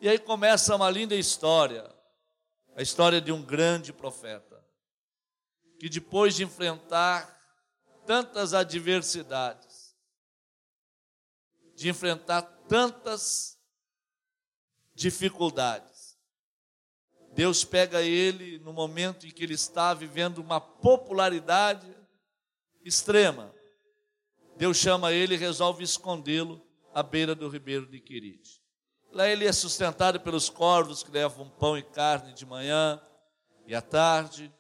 E 0.02 0.10
aí 0.10 0.18
começa 0.18 0.76
uma 0.76 0.90
linda 0.90 1.16
história, 1.16 1.88
a 2.76 2.82
história 2.82 3.22
de 3.22 3.32
um 3.32 3.42
grande 3.42 3.94
profeta, 3.94 4.66
que 5.80 5.88
depois 5.88 6.36
de 6.36 6.44
enfrentar 6.44 7.34
tantas 8.06 8.54
adversidades, 8.54 9.65
de 11.76 11.90
enfrentar 11.90 12.42
tantas 12.68 13.60
dificuldades. 14.94 16.18
Deus 17.34 17.66
pega 17.66 18.02
ele 18.02 18.60
no 18.60 18.72
momento 18.72 19.28
em 19.28 19.30
que 19.30 19.44
ele 19.44 19.54
está 19.54 19.94
vivendo 19.94 20.38
uma 20.38 20.62
popularidade 20.62 21.94
extrema. 22.84 23.54
Deus 24.56 24.78
chama 24.78 25.12
ele 25.12 25.36
e 25.36 25.38
resolve 25.38 25.84
escondê-lo 25.84 26.66
à 26.94 27.04
beira 27.04 27.36
do 27.36 27.50
ribeiro 27.50 27.86
de 27.86 28.00
Quirite. 28.00 28.62
Lá 29.12 29.28
ele 29.28 29.46
é 29.46 29.52
sustentado 29.52 30.20
pelos 30.22 30.50
corvos 30.50 31.04
que 31.04 31.12
levam 31.12 31.50
pão 31.50 31.78
e 31.78 31.84
carne 31.84 32.34
de 32.34 32.46
manhã 32.46 33.02
e 33.68 33.76
à 33.76 33.82
tarde. 33.82 34.54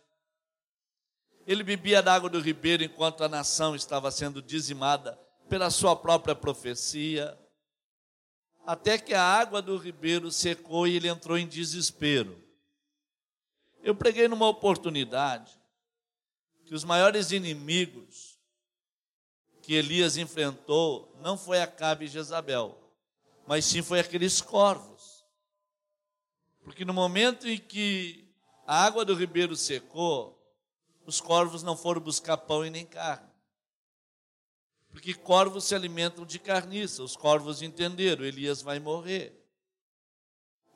Ele 1.47 1.63
bebia 1.63 2.01
da 2.03 2.13
água 2.13 2.29
do 2.29 2.41
ribeiro 2.41 2.83
enquanto 2.83 3.23
a 3.23 3.29
nação 3.29 3.73
estava 3.73 4.11
sendo 4.11 4.41
dizimada 4.41 5.17
pela 5.49 5.69
sua 5.69 5.95
própria 5.95 6.35
profecia 6.35 7.37
até 8.65 8.97
que 8.97 9.13
a 9.13 9.21
água 9.21 9.61
do 9.61 9.77
ribeiro 9.77 10.31
secou 10.31 10.87
e 10.87 10.95
ele 10.95 11.07
entrou 11.07 11.37
em 11.37 11.47
desespero. 11.47 12.43
Eu 13.83 13.93
preguei 13.95 14.27
numa 14.27 14.47
oportunidade 14.47 15.59
que 16.65 16.73
os 16.73 16.83
maiores 16.83 17.31
inimigos 17.31 18.39
que 19.61 19.75
Elias 19.75 20.17
enfrentou 20.17 21.15
não 21.21 21.37
foi 21.37 21.61
Acabe 21.61 22.05
e 22.05 22.07
Jezabel, 22.07 22.75
mas 23.45 23.65
sim 23.65 23.83
foi 23.83 23.99
aqueles 23.99 24.41
corvos. 24.41 25.23
Porque 26.63 26.83
no 26.83 26.93
momento 26.93 27.47
em 27.47 27.59
que 27.59 28.27
a 28.65 28.83
água 28.83 29.05
do 29.05 29.13
ribeiro 29.13 29.55
secou, 29.55 30.35
os 31.05 31.21
corvos 31.21 31.61
não 31.61 31.77
foram 31.77 32.01
buscar 32.01 32.37
pão 32.37 32.65
e 32.65 32.71
nem 32.71 32.85
carne. 32.85 33.34
Porque 34.95 35.13
corvos 35.13 35.65
se 35.65 35.75
alimentam 35.75 36.25
de 36.25 36.39
carniça. 36.39 37.03
Os 37.03 37.17
corvos 37.17 37.61
entenderam, 37.61 38.23
Elias 38.23 38.61
vai 38.61 38.79
morrer. 38.79 39.37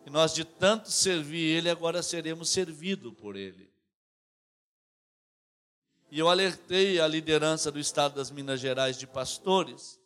E 0.06 0.10
nós, 0.10 0.34
de 0.34 0.44
tanto 0.44 0.92
servir 0.92 1.40
ele, 1.40 1.70
agora 1.70 2.04
seremos 2.04 2.50
servidos 2.50 3.14
por 3.14 3.38
ele. 3.38 3.72
E 6.12 6.20
eu 6.20 6.28
alertei 6.28 7.00
a 7.00 7.08
liderança 7.08 7.72
do 7.72 7.80
Estado 7.80 8.16
das 8.16 8.30
Minas 8.30 8.60
Gerais 8.60 8.98
de 8.98 9.08
pastores 9.08 9.98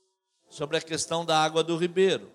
sobre 0.47 0.77
a 0.77 0.81
questão 0.81 1.25
da 1.25 1.43
água 1.43 1.63
do 1.63 1.75
ribeiro. 1.75 2.31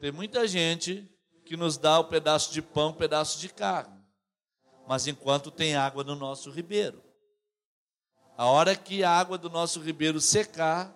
Tem 0.00 0.12
muita 0.12 0.46
gente 0.46 1.10
que 1.46 1.56
nos 1.56 1.78
dá 1.78 1.98
o 1.98 2.02
um 2.02 2.08
pedaço 2.08 2.52
de 2.52 2.60
pão, 2.60 2.90
um 2.90 2.94
pedaço 2.94 3.40
de 3.40 3.48
carne. 3.48 4.04
Mas 4.86 5.06
enquanto 5.06 5.50
tem 5.50 5.76
água 5.76 6.04
no 6.04 6.14
nosso 6.14 6.50
ribeiro. 6.50 7.02
A 8.42 8.46
hora 8.46 8.74
que 8.74 9.04
a 9.04 9.10
água 9.12 9.38
do 9.38 9.48
nosso 9.48 9.78
ribeiro 9.78 10.20
secar, 10.20 10.92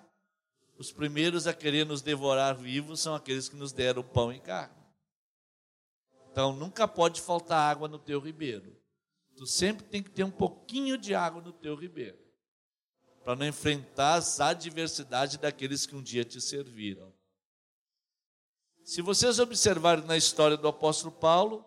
os 0.77 0.91
primeiros 0.91 1.47
a 1.47 1.55
querer 1.55 1.87
nos 1.87 2.03
devorar 2.03 2.57
vivos 2.57 2.99
são 2.99 3.15
aqueles 3.15 3.49
que 3.49 3.55
nos 3.55 3.71
deram 3.71 4.03
pão 4.03 4.33
e 4.33 4.41
carne. 4.41 4.75
Então 6.33 6.53
nunca 6.53 6.89
pode 6.89 7.21
faltar 7.21 7.71
água 7.71 7.87
no 7.87 8.01
teu 8.01 8.19
ribeiro. 8.19 8.77
Tu 9.37 9.47
sempre 9.47 9.87
tem 9.87 10.03
que 10.03 10.11
ter 10.11 10.25
um 10.25 10.31
pouquinho 10.31 10.99
de 10.99 11.15
água 11.15 11.41
no 11.41 11.53
teu 11.53 11.77
ribeiro, 11.77 12.19
para 13.23 13.37
não 13.37 13.47
enfrentar 13.47 14.15
as 14.15 14.41
adversidades 14.41 15.37
daqueles 15.37 15.87
que 15.87 15.95
um 15.95 16.03
dia 16.03 16.25
te 16.25 16.41
serviram. 16.41 17.15
Se 18.83 19.01
vocês 19.01 19.39
observarem 19.39 20.05
na 20.05 20.17
história 20.17 20.57
do 20.57 20.67
apóstolo 20.67 21.13
Paulo, 21.13 21.65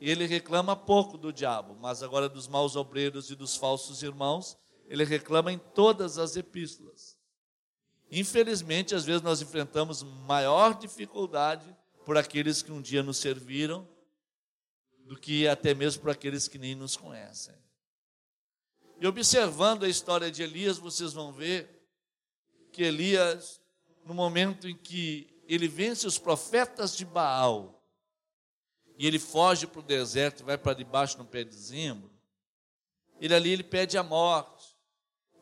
ele 0.00 0.26
reclama 0.26 0.76
pouco 0.76 1.16
do 1.16 1.32
diabo, 1.32 1.76
mas 1.80 2.02
agora 2.02 2.28
dos 2.28 2.46
maus 2.48 2.76
obreiros 2.76 3.30
e 3.30 3.34
dos 3.34 3.56
falsos 3.56 4.02
irmãos, 4.02 4.56
ele 4.86 5.04
reclama 5.04 5.52
em 5.52 5.58
todas 5.58 6.18
as 6.18 6.36
epístolas. 6.36 7.16
Infelizmente, 8.10 8.94
às 8.94 9.04
vezes 9.04 9.22
nós 9.22 9.42
enfrentamos 9.42 10.02
maior 10.02 10.78
dificuldade 10.78 11.76
por 12.04 12.16
aqueles 12.16 12.62
que 12.62 12.70
um 12.70 12.80
dia 12.80 13.02
nos 13.02 13.16
serviram 13.16 13.88
do 15.00 15.18
que 15.18 15.46
até 15.48 15.74
mesmo 15.74 16.02
por 16.02 16.10
aqueles 16.10 16.46
que 16.46 16.58
nem 16.58 16.74
nos 16.74 16.96
conhecem. 16.96 17.54
E 19.00 19.06
observando 19.06 19.84
a 19.84 19.88
história 19.88 20.30
de 20.30 20.42
Elias, 20.42 20.78
vocês 20.78 21.12
vão 21.12 21.32
ver 21.32 21.88
que 22.72 22.82
Elias 22.82 23.60
no 24.04 24.14
momento 24.14 24.68
em 24.68 24.76
que 24.76 25.28
ele 25.48 25.68
vence 25.68 26.06
os 26.06 26.18
profetas 26.18 26.96
de 26.96 27.04
Baal 27.04 27.75
e 28.98 29.06
ele 29.06 29.18
foge 29.18 29.66
para 29.66 29.80
o 29.80 29.82
deserto 29.82 30.40
e 30.40 30.44
vai 30.44 30.56
para 30.56 30.74
debaixo 30.74 31.18
no 31.18 31.24
pé 31.24 31.44
de 31.44 31.54
zimbro, 31.54 32.10
ele 33.20 33.34
ali 33.34 33.50
ele 33.50 33.62
pede 33.62 33.96
a 33.98 34.02
morte. 34.02 34.76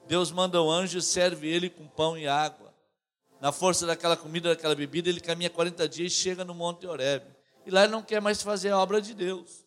Deus 0.06 0.30
manda 0.30 0.60
o 0.60 0.70
anjo 0.70 0.98
e 0.98 1.02
serve 1.02 1.48
ele 1.48 1.70
com 1.70 1.88
pão 1.88 2.16
e 2.16 2.26
água. 2.26 2.74
Na 3.40 3.52
força 3.52 3.86
daquela 3.86 4.16
comida, 4.16 4.50
daquela 4.50 4.74
bebida, 4.74 5.08
ele 5.08 5.20
caminha 5.20 5.50
40 5.50 5.88
dias 5.88 6.12
e 6.12 6.14
chega 6.14 6.44
no 6.44 6.54
Monte 6.54 6.86
Horebe. 6.86 7.34
E 7.66 7.70
lá 7.70 7.84
ele 7.84 7.92
não 7.92 8.02
quer 8.02 8.20
mais 8.20 8.42
fazer 8.42 8.70
a 8.70 8.78
obra 8.78 9.00
de 9.00 9.14
Deus. 9.14 9.64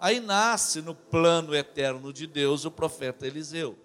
Aí 0.00 0.20
nasce 0.20 0.82
no 0.82 0.94
plano 0.94 1.54
eterno 1.54 2.12
de 2.12 2.26
Deus 2.26 2.64
o 2.64 2.70
profeta 2.70 3.26
Eliseu. 3.26 3.78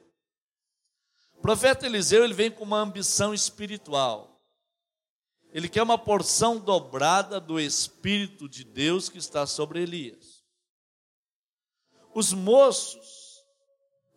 O 1.38 1.42
profeta 1.42 1.86
Eliseu 1.86 2.24
ele 2.24 2.34
vem 2.34 2.52
com 2.52 2.64
uma 2.64 2.80
ambição 2.80 3.34
espiritual. 3.34 4.39
Ele 5.52 5.68
quer 5.68 5.82
uma 5.82 5.98
porção 5.98 6.58
dobrada 6.60 7.40
do 7.40 7.60
Espírito 7.60 8.48
de 8.48 8.64
Deus 8.64 9.10
que 9.10 9.18
está 9.18 9.48
sobre 9.48 9.82
Elias. 9.82 10.44
Os 12.14 12.34
moços 12.34 13.44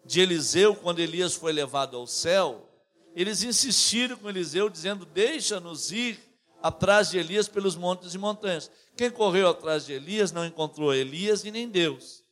de 0.04 0.20
Eliseu, 0.20 0.74
quando 0.74 1.00
Elias 1.00 1.34
foi 1.34 1.52
levado 1.52 1.96
ao 1.96 2.06
céu, 2.06 2.68
eles 3.14 3.42
insistiram 3.42 4.16
com 4.16 4.28
Eliseu, 4.28 4.68
dizendo: 4.68 5.04
Deixa-nos 5.04 5.90
ir 5.92 6.18
atrás 6.62 7.10
de 7.10 7.18
Elias 7.18 7.48
pelos 7.48 7.76
montes 7.76 8.14
e 8.14 8.18
montanhas. 8.18 8.70
Quem 8.96 9.10
correu 9.10 9.48
atrás 9.48 9.86
de 9.86 9.92
Elias 9.92 10.32
não 10.32 10.44
encontrou 10.44 10.94
Elias 10.94 11.44
e 11.44 11.50
nem 11.50 11.68
Deus. 11.68 12.22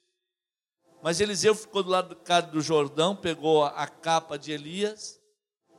Mas 1.03 1.21
Eliseu 1.21 1.55
ficou 1.55 1.83
do 1.83 1.91
lado 1.91 2.15
do, 2.15 2.53
do 2.53 2.61
Jordão, 2.61 3.17
pegou 3.17 3.65
a 3.65 3.87
capa 3.87 4.39
de 4.39 4.53
Elias, 4.53 5.20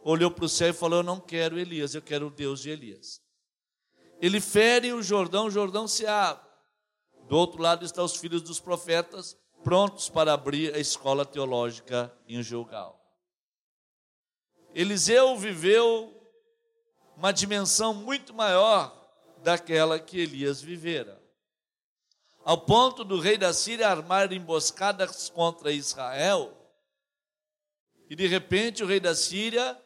olhou 0.03 0.31
para 0.31 0.45
o 0.45 0.49
céu 0.49 0.69
e 0.69 0.73
falou: 0.73 0.99
Eu 0.99 1.03
não 1.03 1.19
quero 1.19 1.59
Elias, 1.59 1.93
eu 1.93 2.01
quero 2.01 2.27
o 2.27 2.31
Deus 2.31 2.61
de 2.61 2.69
Elias. 2.69 3.21
Ele 4.21 4.39
fere 4.39 4.93
o 4.93 5.01
Jordão, 5.01 5.47
o 5.47 5.51
Jordão 5.51 5.87
se 5.87 6.05
abre. 6.05 6.47
Do 7.27 7.37
outro 7.37 7.61
lado 7.61 7.85
estão 7.85 8.05
os 8.05 8.15
filhos 8.15 8.41
dos 8.41 8.59
profetas, 8.59 9.37
prontos 9.63 10.09
para 10.09 10.33
abrir 10.33 10.73
a 10.75 10.79
escola 10.79 11.25
teológica 11.25 12.13
em 12.27 12.41
Gilgal. 12.43 12.99
Eliseu 14.73 15.37
viveu 15.37 16.17
uma 17.15 17.31
dimensão 17.31 17.93
muito 17.93 18.33
maior 18.33 18.95
daquela 19.43 19.99
que 19.99 20.19
Elias 20.19 20.61
vivera. 20.61 21.21
Ao 22.43 22.57
ponto 22.57 23.03
do 23.03 23.19
rei 23.19 23.37
da 23.37 23.53
Síria 23.53 23.89
armar 23.89 24.31
emboscadas 24.31 25.29
contra 25.29 25.71
Israel, 25.71 26.57
e 28.09 28.15
de 28.15 28.27
repente 28.27 28.83
o 28.83 28.87
rei 28.87 28.99
da 28.99 29.15
Síria 29.15 29.80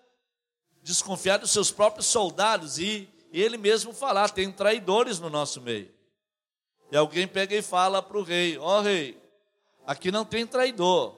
desconfiar 0.86 1.38
dos 1.38 1.50
seus 1.50 1.72
próprios 1.72 2.06
soldados 2.06 2.77
e 2.77 3.10
ele 3.34 3.58
mesmo 3.58 3.92
falar: 3.92 4.30
tem 4.30 4.51
traidores 4.51 5.20
no 5.20 5.30
nosso 5.32 5.60
meio. 5.60 5.92
E 6.92 6.96
alguém 6.96 7.27
pega 7.27 7.56
e 7.56 7.62
fala 7.62 8.04
para 8.04 8.18
o 8.18 8.22
rei: 8.22 8.58
Ó 8.60 8.77
oh, 8.77 8.82
rei, 8.82 9.20
aqui 9.86 10.12
não 10.12 10.24
tem 10.24 10.46
traidor. 10.46 11.15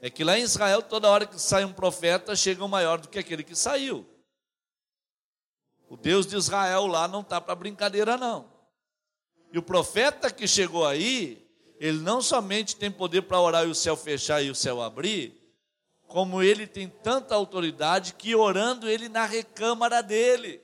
É 0.00 0.08
que 0.08 0.22
lá 0.22 0.38
em 0.38 0.42
Israel, 0.42 0.82
toda 0.82 1.10
hora 1.10 1.26
que 1.26 1.38
sai 1.40 1.64
um 1.64 1.72
profeta, 1.72 2.36
chega 2.36 2.64
um 2.64 2.68
maior 2.68 2.98
do 2.98 3.08
que 3.08 3.18
aquele 3.18 3.42
que 3.42 3.56
saiu. 3.56 4.06
O 5.88 5.96
Deus 5.96 6.26
de 6.26 6.36
Israel 6.36 6.86
lá 6.86 7.08
não 7.08 7.22
está 7.22 7.40
para 7.40 7.54
brincadeira, 7.54 8.16
não. 8.16 8.48
E 9.52 9.58
o 9.58 9.62
profeta 9.62 10.30
que 10.30 10.46
chegou 10.46 10.86
aí, 10.86 11.44
ele 11.80 11.98
não 11.98 12.22
somente 12.22 12.76
tem 12.76 12.90
poder 12.90 13.22
para 13.22 13.40
orar 13.40 13.66
e 13.66 13.70
o 13.70 13.74
céu 13.74 13.96
fechar 13.96 14.42
e 14.42 14.50
o 14.50 14.54
céu 14.54 14.80
abrir, 14.82 15.43
como 16.14 16.40
ele 16.44 16.64
tem 16.64 16.88
tanta 16.88 17.34
autoridade 17.34 18.14
que 18.14 18.36
orando 18.36 18.88
ele 18.88 19.08
na 19.08 19.26
recâmara 19.26 20.00
dele. 20.00 20.62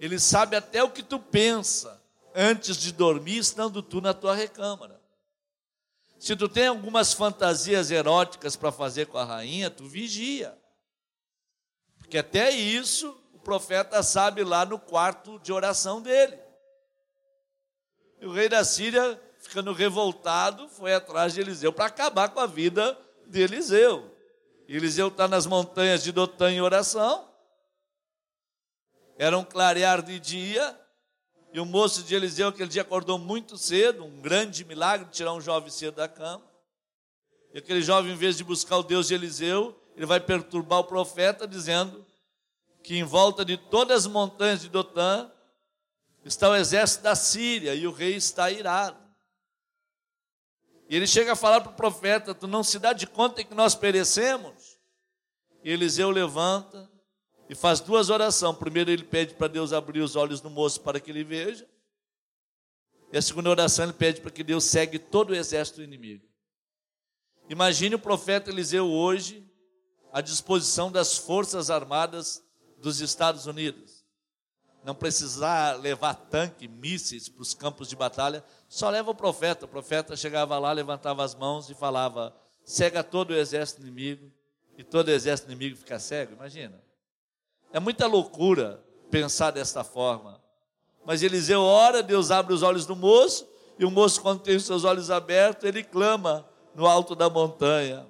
Ele 0.00 0.18
sabe 0.18 0.56
até 0.56 0.82
o 0.82 0.88
que 0.90 1.02
tu 1.02 1.18
pensa 1.18 2.02
antes 2.34 2.78
de 2.78 2.90
dormir, 2.90 3.36
estando 3.36 3.82
tu 3.82 4.00
na 4.00 4.14
tua 4.14 4.34
recâmara. 4.34 4.98
Se 6.18 6.34
tu 6.34 6.48
tem 6.48 6.66
algumas 6.66 7.12
fantasias 7.12 7.90
eróticas 7.90 8.56
para 8.56 8.72
fazer 8.72 9.08
com 9.08 9.18
a 9.18 9.24
rainha, 9.24 9.68
tu 9.68 9.84
vigia. 9.86 10.56
Porque 11.98 12.16
até 12.16 12.48
isso 12.50 13.14
profeta 13.44 14.02
sabe 14.02 14.44
lá 14.44 14.64
no 14.64 14.78
quarto 14.78 15.38
de 15.40 15.52
oração 15.52 16.00
dele. 16.00 16.38
E 18.18 18.24
o 18.24 18.32
rei 18.32 18.48
da 18.48 18.64
Síria, 18.64 19.20
ficando 19.40 19.74
revoltado, 19.74 20.70
foi 20.70 20.94
atrás 20.94 21.34
de 21.34 21.42
Eliseu 21.42 21.70
para 21.70 21.84
acabar 21.84 22.30
com 22.30 22.40
a 22.40 22.46
vida 22.46 22.98
de 23.26 23.42
Eliseu. 23.42 24.16
Eliseu 24.76 25.08
está 25.08 25.26
nas 25.26 25.46
montanhas 25.46 26.02
de 26.02 26.12
Dotã 26.12 26.50
em 26.50 26.60
oração. 26.60 27.26
Era 29.16 29.38
um 29.38 29.44
clarear 29.44 30.02
de 30.02 30.20
dia. 30.20 30.78
E 31.52 31.58
o 31.58 31.64
moço 31.64 32.02
de 32.02 32.14
Eliseu, 32.14 32.48
aquele 32.48 32.68
dia, 32.68 32.82
acordou 32.82 33.18
muito 33.18 33.56
cedo, 33.56 34.04
um 34.04 34.20
grande 34.20 34.64
milagre 34.64 35.08
tirar 35.10 35.32
um 35.32 35.40
jovem 35.40 35.70
cedo 35.70 35.94
da 35.94 36.06
cama. 36.06 36.44
E 37.54 37.58
aquele 37.58 37.80
jovem, 37.80 38.12
em 38.12 38.16
vez 38.16 38.36
de 38.36 38.44
buscar 38.44 38.76
o 38.76 38.82
Deus 38.82 39.08
de 39.08 39.14
Eliseu, 39.14 39.80
ele 39.96 40.04
vai 40.04 40.20
perturbar 40.20 40.80
o 40.80 40.84
profeta, 40.84 41.48
dizendo: 41.48 42.04
que 42.82 42.96
em 42.96 43.04
volta 43.04 43.44
de 43.44 43.56
todas 43.56 44.04
as 44.04 44.06
montanhas 44.06 44.60
de 44.60 44.68
Dotã 44.68 45.30
está 46.24 46.50
o 46.50 46.56
exército 46.56 47.04
da 47.04 47.14
Síria 47.14 47.74
e 47.74 47.86
o 47.86 47.92
rei 47.92 48.16
está 48.16 48.50
irado. 48.50 48.98
E 50.88 50.96
ele 50.96 51.06
chega 51.06 51.32
a 51.32 51.36
falar 51.36 51.60
para 51.60 51.72
o 51.72 51.76
profeta: 51.76 52.34
Tu 52.34 52.46
não 52.46 52.64
se 52.64 52.78
dá 52.78 52.92
de 52.92 53.06
conta 53.06 53.44
que 53.44 53.54
nós 53.54 53.74
perecemos? 53.74 54.78
E 55.62 55.70
Eliseu 55.70 56.10
levanta 56.10 56.90
e 57.48 57.54
faz 57.54 57.80
duas 57.80 58.08
orações. 58.10 58.56
Primeiro, 58.56 58.90
ele 58.90 59.04
pede 59.04 59.34
para 59.34 59.48
Deus 59.48 59.72
abrir 59.72 60.00
os 60.00 60.16
olhos 60.16 60.40
do 60.40 60.48
moço 60.48 60.80
para 60.80 60.98
que 60.98 61.10
ele 61.10 61.24
veja. 61.24 61.68
E 63.12 63.18
a 63.18 63.22
segunda 63.22 63.50
oração, 63.50 63.84
ele 63.84 63.92
pede 63.92 64.20
para 64.20 64.30
que 64.30 64.42
Deus 64.42 64.64
segue 64.64 64.98
todo 64.98 65.30
o 65.30 65.34
exército 65.34 65.82
inimigo. 65.82 66.26
Imagine 67.48 67.94
o 67.94 67.98
profeta 67.98 68.50
Eliseu 68.50 68.86
hoje 68.86 69.46
à 70.12 70.20
disposição 70.20 70.92
das 70.92 71.16
forças 71.16 71.70
armadas 71.70 72.42
dos 72.78 73.00
Estados 73.00 73.46
Unidos. 73.46 74.04
Não 74.84 74.94
precisar 74.94 75.74
levar 75.80 76.14
tanque, 76.14 76.68
mísseis 76.68 77.28
para 77.28 77.42
os 77.42 77.54
campos 77.54 77.88
de 77.88 77.96
batalha, 77.96 78.44
só 78.68 78.90
leva 78.90 79.10
o 79.10 79.14
profeta. 79.14 79.64
O 79.64 79.68
profeta 79.68 80.14
chegava 80.16 80.58
lá, 80.58 80.72
levantava 80.72 81.24
as 81.24 81.34
mãos 81.34 81.70
e 81.70 81.74
falava: 81.74 82.34
cega 82.62 83.02
todo 83.02 83.30
o 83.30 83.36
exército 83.36 83.80
inimigo, 83.80 84.30
e 84.76 84.84
todo 84.84 85.08
o 85.08 85.10
exército 85.10 85.50
inimigo 85.50 85.76
fica 85.76 85.98
cego. 85.98 86.34
Imagina. 86.34 86.80
É 87.72 87.80
muita 87.80 88.06
loucura 88.06 88.82
pensar 89.10 89.50
desta 89.50 89.82
forma. 89.82 90.40
Mas 91.04 91.22
Eliseu 91.22 91.62
ora, 91.62 92.02
Deus 92.02 92.30
abre 92.30 92.52
os 92.52 92.62
olhos 92.62 92.84
do 92.84 92.94
moço, 92.94 93.48
e 93.78 93.84
o 93.84 93.90
moço, 93.90 94.20
quando 94.20 94.42
tem 94.42 94.56
os 94.56 94.64
seus 94.64 94.84
olhos 94.84 95.10
abertos, 95.10 95.64
ele 95.64 95.82
clama 95.82 96.46
no 96.74 96.86
alto 96.86 97.14
da 97.14 97.30
montanha: 97.30 98.06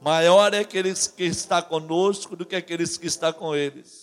Maior 0.00 0.52
é 0.52 0.58
aquele 0.58 0.92
que 0.94 1.24
está 1.24 1.62
conosco 1.62 2.34
do 2.34 2.44
que 2.44 2.56
aqueles 2.56 2.96
que 2.96 3.06
estão 3.06 3.32
com 3.32 3.54
eles. 3.54 4.01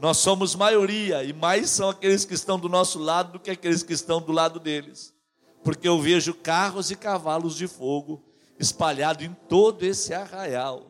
Nós 0.00 0.16
somos 0.16 0.54
maioria 0.54 1.22
e 1.22 1.32
mais 1.34 1.68
são 1.68 1.90
aqueles 1.90 2.24
que 2.24 2.32
estão 2.32 2.58
do 2.58 2.70
nosso 2.70 2.98
lado 2.98 3.32
do 3.32 3.38
que 3.38 3.50
aqueles 3.50 3.82
que 3.82 3.92
estão 3.92 4.18
do 4.18 4.32
lado 4.32 4.58
deles. 4.58 5.14
Porque 5.62 5.86
eu 5.86 6.00
vejo 6.00 6.32
carros 6.32 6.90
e 6.90 6.96
cavalos 6.96 7.54
de 7.54 7.68
fogo 7.68 8.24
espalhados 8.58 9.26
em 9.26 9.34
todo 9.46 9.82
esse 9.84 10.14
arraial. 10.14 10.86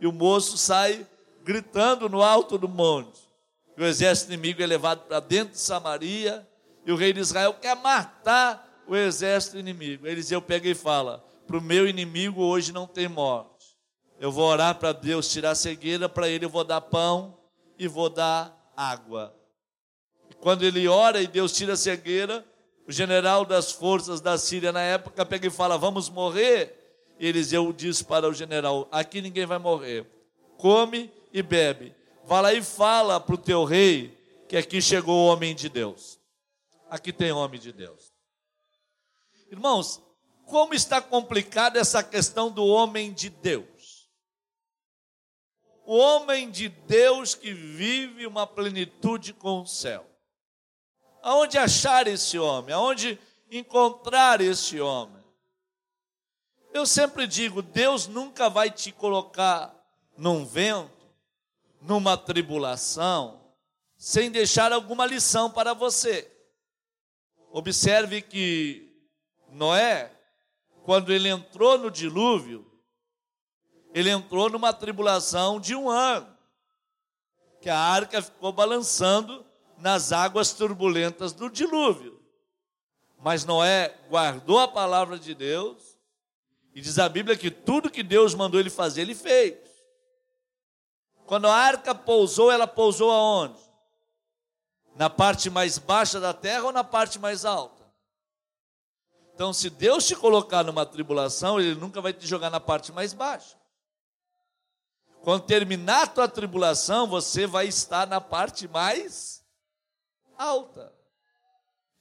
E 0.00 0.06
o 0.06 0.12
moço 0.12 0.56
sai 0.56 1.06
gritando 1.44 2.08
no 2.08 2.22
alto 2.22 2.56
do 2.56 2.66
monte. 2.66 3.20
o 3.76 3.84
exército 3.84 4.32
inimigo 4.32 4.62
é 4.62 4.66
levado 4.66 5.06
para 5.06 5.20
dentro 5.20 5.52
de 5.52 5.60
Samaria 5.60 6.48
e 6.86 6.92
o 6.92 6.96
rei 6.96 7.12
de 7.12 7.20
Israel 7.20 7.52
quer 7.52 7.76
matar 7.76 8.82
o 8.88 8.96
exército 8.96 9.58
inimigo. 9.58 10.06
Eliseu 10.06 10.40
pega 10.40 10.66
e 10.66 10.74
fala: 10.74 11.22
para 11.46 11.58
o 11.58 11.62
meu 11.62 11.86
inimigo 11.86 12.42
hoje 12.42 12.72
não 12.72 12.86
tem 12.86 13.06
morte. 13.06 13.76
Eu 14.18 14.32
vou 14.32 14.48
orar 14.48 14.76
para 14.76 14.92
Deus 14.92 15.30
tirar 15.30 15.50
a 15.50 15.54
cegueira, 15.54 16.08
para 16.08 16.28
ele 16.28 16.46
eu 16.46 16.50
vou 16.50 16.64
dar 16.64 16.80
pão 16.80 17.39
e 17.80 17.88
vou 17.88 18.10
dar 18.10 18.72
água. 18.76 19.34
E 20.28 20.34
quando 20.34 20.64
ele 20.64 20.86
ora 20.86 21.22
e 21.22 21.26
Deus 21.26 21.50
tira 21.50 21.72
a 21.72 21.76
cegueira, 21.76 22.44
o 22.86 22.92
general 22.92 23.42
das 23.46 23.72
forças 23.72 24.20
da 24.20 24.36
Síria 24.36 24.70
na 24.70 24.82
época 24.82 25.24
pega 25.24 25.46
e 25.46 25.50
fala: 25.50 25.78
Vamos 25.78 26.10
morrer. 26.10 26.76
E 27.18 27.26
Eliseu 27.26 27.72
diz 27.72 28.02
para 28.02 28.28
o 28.28 28.34
general: 28.34 28.86
Aqui 28.92 29.22
ninguém 29.22 29.46
vai 29.46 29.58
morrer. 29.58 30.06
Come 30.58 31.10
e 31.32 31.42
bebe. 31.42 31.94
Vai 32.26 32.42
lá 32.42 32.52
e 32.52 32.62
fala 32.62 33.18
para 33.18 33.34
o 33.34 33.38
teu 33.38 33.64
rei 33.64 34.14
que 34.46 34.58
aqui 34.58 34.82
chegou 34.82 35.16
o 35.16 35.32
homem 35.32 35.54
de 35.54 35.70
Deus. 35.70 36.20
Aqui 36.90 37.14
tem 37.14 37.32
homem 37.32 37.58
de 37.58 37.72
Deus. 37.72 38.12
Irmãos, 39.50 40.02
como 40.44 40.74
está 40.74 41.00
complicada 41.00 41.78
essa 41.78 42.02
questão 42.02 42.50
do 42.50 42.66
homem 42.66 43.10
de 43.10 43.30
Deus. 43.30 43.64
O 45.84 45.96
homem 45.96 46.50
de 46.50 46.68
Deus 46.68 47.34
que 47.34 47.52
vive 47.52 48.26
uma 48.26 48.46
plenitude 48.46 49.32
com 49.32 49.62
o 49.62 49.66
céu. 49.66 50.06
Aonde 51.22 51.58
achar 51.58 52.06
esse 52.06 52.38
homem? 52.38 52.74
Aonde 52.74 53.18
encontrar 53.50 54.40
esse 54.40 54.80
homem? 54.80 55.22
Eu 56.72 56.86
sempre 56.86 57.26
digo: 57.26 57.62
Deus 57.62 58.06
nunca 58.06 58.48
vai 58.48 58.70
te 58.70 58.92
colocar 58.92 59.74
num 60.16 60.44
vento 60.44 61.00
numa 61.80 62.16
tribulação 62.16 63.40
sem 63.96 64.30
deixar 64.30 64.72
alguma 64.72 65.04
lição 65.04 65.50
para 65.50 65.74
você. 65.74 66.30
Observe 67.50 68.22
que 68.22 68.90
Noé, 69.50 70.10
quando 70.84 71.12
ele 71.12 71.28
entrou 71.28 71.76
no 71.76 71.90
dilúvio, 71.90 72.69
ele 73.92 74.10
entrou 74.10 74.48
numa 74.48 74.72
tribulação 74.72 75.60
de 75.60 75.74
um 75.74 75.88
ano, 75.88 76.28
que 77.60 77.68
a 77.68 77.78
arca 77.78 78.22
ficou 78.22 78.52
balançando 78.52 79.44
nas 79.78 80.12
águas 80.12 80.52
turbulentas 80.52 81.32
do 81.32 81.50
dilúvio. 81.50 82.20
Mas 83.18 83.44
Noé 83.44 83.96
guardou 84.08 84.58
a 84.58 84.68
palavra 84.68 85.18
de 85.18 85.34
Deus, 85.34 85.98
e 86.74 86.80
diz 86.80 86.98
a 86.98 87.08
Bíblia 87.08 87.36
que 87.36 87.50
tudo 87.50 87.90
que 87.90 88.02
Deus 88.02 88.34
mandou 88.34 88.60
ele 88.60 88.70
fazer, 88.70 89.02
ele 89.02 89.14
fez. 89.14 89.58
Quando 91.26 91.46
a 91.46 91.54
arca 91.54 91.94
pousou, 91.94 92.50
ela 92.50 92.66
pousou 92.66 93.10
aonde? 93.10 93.60
Na 94.96 95.08
parte 95.08 95.48
mais 95.50 95.78
baixa 95.78 96.18
da 96.18 96.32
terra 96.32 96.64
ou 96.64 96.72
na 96.72 96.84
parte 96.84 97.18
mais 97.18 97.44
alta? 97.44 97.80
Então, 99.34 99.52
se 99.52 99.70
Deus 99.70 100.06
te 100.06 100.14
colocar 100.14 100.62
numa 100.62 100.84
tribulação, 100.84 101.58
Ele 101.58 101.74
nunca 101.74 102.00
vai 102.00 102.12
te 102.12 102.26
jogar 102.26 102.50
na 102.50 102.60
parte 102.60 102.92
mais 102.92 103.14
baixa. 103.14 103.56
Quando 105.22 105.44
terminar 105.44 106.02
a 106.02 106.06
tua 106.06 106.28
tribulação, 106.28 107.06
você 107.06 107.46
vai 107.46 107.66
estar 107.66 108.06
na 108.06 108.20
parte 108.20 108.66
mais 108.66 109.44
alta. 110.36 110.92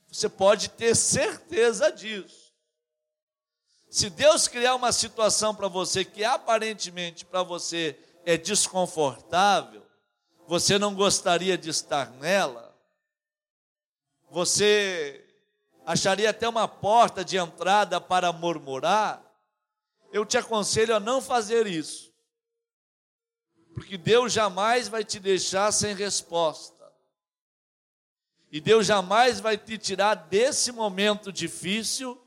Você 0.07 0.29
pode 0.29 0.69
ter 0.69 0.95
certeza 0.95 1.91
disso. 1.91 2.53
Se 3.89 4.09
Deus 4.09 4.47
criar 4.47 4.75
uma 4.75 4.91
situação 4.91 5.53
para 5.53 5.67
você 5.67 6.05
que 6.05 6.23
aparentemente 6.23 7.25
para 7.25 7.43
você 7.43 7.97
é 8.25 8.37
desconfortável, 8.37 9.85
você 10.47 10.77
não 10.77 10.95
gostaria 10.95 11.57
de 11.57 11.69
estar 11.69 12.11
nela, 12.11 12.75
você 14.29 15.25
acharia 15.85 16.29
até 16.29 16.47
uma 16.47 16.67
porta 16.67 17.25
de 17.25 17.37
entrada 17.37 17.99
para 17.99 18.31
murmurar, 18.31 19.23
eu 20.11 20.25
te 20.25 20.37
aconselho 20.37 20.95
a 20.95 20.99
não 20.99 21.19
fazer 21.21 21.67
isso. 21.67 22.08
Porque 23.79 23.97
Deus 23.97 24.33
jamais 24.33 24.89
vai 24.89 25.05
te 25.05 25.21
deixar 25.21 25.71
sem 25.71 25.95
resposta. 25.95 26.91
E 28.51 28.59
Deus 28.59 28.85
jamais 28.85 29.39
vai 29.39 29.57
te 29.57 29.77
tirar 29.77 30.15
desse 30.15 30.69
momento 30.73 31.31
difícil 31.31 32.21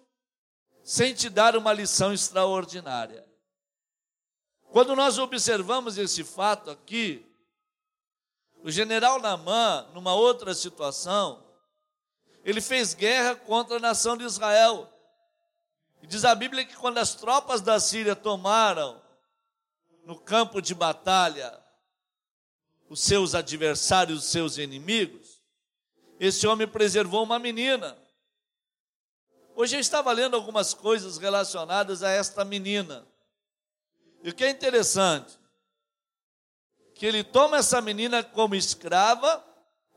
sem 0.83 1.13
te 1.13 1.29
dar 1.29 1.55
uma 1.55 1.71
lição 1.71 2.11
extraordinária. 2.11 3.23
Quando 4.71 4.97
nós 4.97 5.19
observamos 5.19 5.99
esse 5.99 6.25
fato 6.25 6.71
aqui, 6.71 7.31
o 8.63 8.71
general 8.71 9.21
Namã, 9.21 9.91
numa 9.93 10.15
outra 10.15 10.55
situação, 10.55 11.47
ele 12.43 12.63
fez 12.63 12.95
guerra 12.95 13.37
contra 13.37 13.77
a 13.77 13.81
nação 13.81 14.17
de 14.17 14.25
Israel. 14.25 14.91
E 16.01 16.07
diz 16.07 16.25
a 16.25 16.35
Bíblia 16.35 16.65
que 16.65 16.77
quando 16.77 16.97
as 16.97 17.15
tropas 17.15 17.61
da 17.61 17.79
Síria 17.79 18.17
tomaram 18.17 19.02
no 20.05 20.19
campo 20.19 20.61
de 20.61 20.75
batalha 20.75 21.63
os 22.89 23.01
seus 23.01 23.35
adversários, 23.35 24.25
os 24.25 24.31
seus 24.31 24.59
inimigos, 24.59 25.43
esse 26.21 26.47
homem 26.47 26.69
preservou 26.69 27.23
uma 27.23 27.39
menina. 27.39 27.97
Hoje 29.55 29.77
eu 29.77 29.81
estava 29.81 30.13
lendo 30.13 30.37
algumas 30.37 30.75
coisas 30.75 31.17
relacionadas 31.17 32.03
a 32.03 32.11
esta 32.11 32.45
menina. 32.45 33.07
E 34.23 34.29
o 34.29 34.35
que 34.35 34.45
é 34.45 34.51
interessante, 34.51 35.39
que 36.95 37.07
ele 37.07 37.25
toma 37.25 37.57
essa 37.57 37.81
menina 37.81 38.23
como 38.23 38.55
escrava 38.55 39.43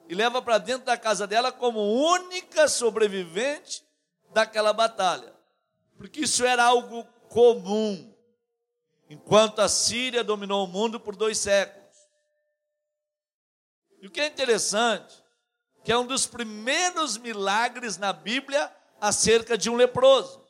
e 0.07 0.15
leva 0.15 0.41
para 0.41 0.57
dentro 0.57 0.85
da 0.85 0.97
casa 0.97 1.27
dela 1.27 1.51
como 1.51 1.81
única 1.81 2.67
sobrevivente 2.67 3.83
daquela 4.33 4.71
batalha. 4.71 5.33
Porque 5.97 6.21
isso 6.21 6.45
era 6.45 6.63
algo 6.63 7.03
comum, 7.29 8.14
enquanto 9.09 9.59
a 9.59 9.69
Síria 9.69 10.23
dominou 10.23 10.65
o 10.65 10.67
mundo 10.67 10.99
por 10.99 11.15
dois 11.15 11.37
séculos. 11.37 11.85
E 14.01 14.07
o 14.07 14.11
que 14.11 14.21
é 14.21 14.27
interessante, 14.27 15.23
que 15.83 15.91
é 15.91 15.97
um 15.97 16.05
dos 16.05 16.25
primeiros 16.25 17.17
milagres 17.17 17.97
na 17.97 18.11
Bíblia 18.11 18.73
acerca 18.99 19.57
de 19.57 19.69
um 19.69 19.75
leproso. 19.75 20.43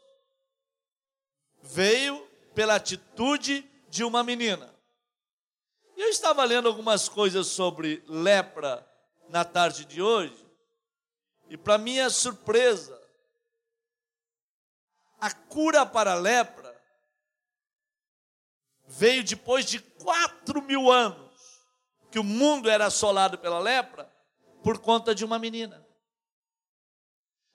Veio 1.61 2.25
pela 2.53 2.75
atitude 2.75 3.69
de 3.89 4.03
uma 4.03 4.23
menina. 4.23 4.73
E 5.95 6.01
eu 6.01 6.09
estava 6.09 6.43
lendo 6.43 6.67
algumas 6.67 7.07
coisas 7.09 7.47
sobre 7.47 8.03
lepra 8.07 8.85
na 9.29 9.43
tarde 9.43 9.85
de 9.85 10.01
hoje, 10.01 10.45
e 11.49 11.57
para 11.57 11.77
minha 11.77 12.09
surpresa, 12.09 13.01
a 15.19 15.31
cura 15.31 15.85
para 15.85 16.11
a 16.13 16.15
lepra 16.15 16.64
veio 18.87 19.23
depois 19.23 19.65
de 19.65 19.79
quatro 19.79 20.61
mil 20.61 20.91
anos 20.91 21.33
que 22.11 22.19
o 22.19 22.23
mundo 22.23 22.69
era 22.69 22.85
assolado 22.85 23.37
pela 23.37 23.59
lepra 23.59 24.11
por 24.63 24.79
conta 24.79 25.13
de 25.13 25.25
uma 25.25 25.37
menina 25.37 25.85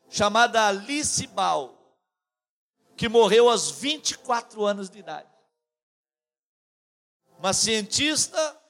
chamada 0.09 0.67
Alice 0.67 1.25
Bal, 1.29 1.97
que 2.97 3.09
morreu 3.09 3.49
aos 3.49 3.71
24 3.71 4.67
anos 4.67 4.91
de 4.91 4.99
idade. 4.99 5.31
Uma 7.39 7.53
cientista 7.53 8.61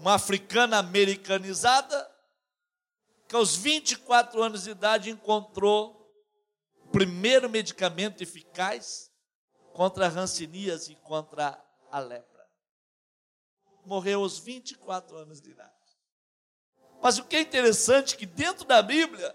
uma 0.00 0.14
africana 0.14 0.78
americanizada, 0.78 2.10
que 3.28 3.36
aos 3.36 3.54
24 3.54 4.42
anos 4.42 4.64
de 4.64 4.70
idade 4.70 5.10
encontrou 5.10 5.99
primeiro 6.92 7.48
medicamento 7.48 8.22
eficaz 8.22 9.10
contra 9.72 10.06
a 10.06 10.08
rancinias 10.08 10.88
e 10.88 10.96
contra 10.96 11.62
a 11.90 11.98
lepra. 11.98 12.48
Morreu 13.84 14.22
aos 14.22 14.38
24 14.38 15.16
anos 15.16 15.40
de 15.40 15.50
idade. 15.50 15.70
Mas 17.02 17.18
o 17.18 17.24
que 17.24 17.36
é 17.36 17.40
interessante 17.40 18.14
é 18.14 18.18
que 18.18 18.26
dentro 18.26 18.64
da 18.66 18.82
Bíblia, 18.82 19.34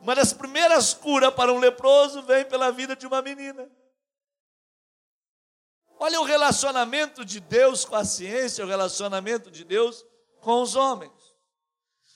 uma 0.00 0.14
das 0.14 0.32
primeiras 0.32 0.94
curas 0.94 1.34
para 1.34 1.52
um 1.52 1.58
leproso 1.58 2.22
vem 2.22 2.44
pela 2.44 2.70
vida 2.70 2.96
de 2.96 3.06
uma 3.06 3.20
menina. 3.20 3.70
Olha 5.98 6.18
o 6.20 6.24
relacionamento 6.24 7.24
de 7.24 7.38
Deus 7.38 7.84
com 7.84 7.94
a 7.94 8.04
ciência, 8.04 8.64
o 8.64 8.68
relacionamento 8.68 9.50
de 9.50 9.64
Deus 9.64 10.04
com 10.40 10.62
os 10.62 10.74
homens. 10.74 11.12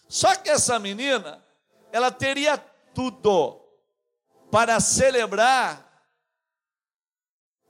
Só 0.09 0.35
que 0.37 0.49
essa 0.49 0.79
menina, 0.79 1.45
ela 1.93 2.11
teria 2.11 2.57
tudo 2.95 3.64
para 4.55 4.79
celebrar 4.79 5.85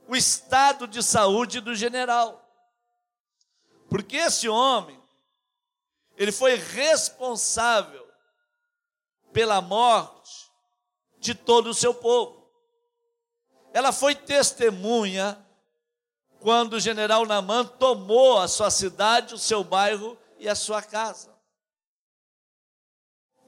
o 0.07 0.14
estado 0.14 0.87
de 0.87 1.03
saúde 1.03 1.59
do 1.59 1.75
general. 1.75 2.47
Porque 3.88 4.18
esse 4.18 4.51
homem, 4.51 5.03
ele 6.14 6.31
foi 6.31 6.57
responsável 6.57 8.07
pela 9.33 9.62
morte 9.62 10.53
de 11.16 11.35
todo 11.35 11.68
o 11.68 11.75
seu 11.75 11.94
povo. 11.94 12.53
Ela 13.73 13.90
foi 13.90 14.14
testemunha 14.14 15.42
quando 16.38 16.75
o 16.75 16.81
general 16.81 17.25
Naman 17.25 17.64
tomou 17.64 18.38
a 18.38 18.47
sua 18.47 18.70
cidade, 18.70 19.33
o 19.33 19.38
seu 19.38 19.64
bairro 19.64 20.18
e 20.38 20.47
a 20.47 20.55
sua 20.55 20.83
casa. 20.83 21.34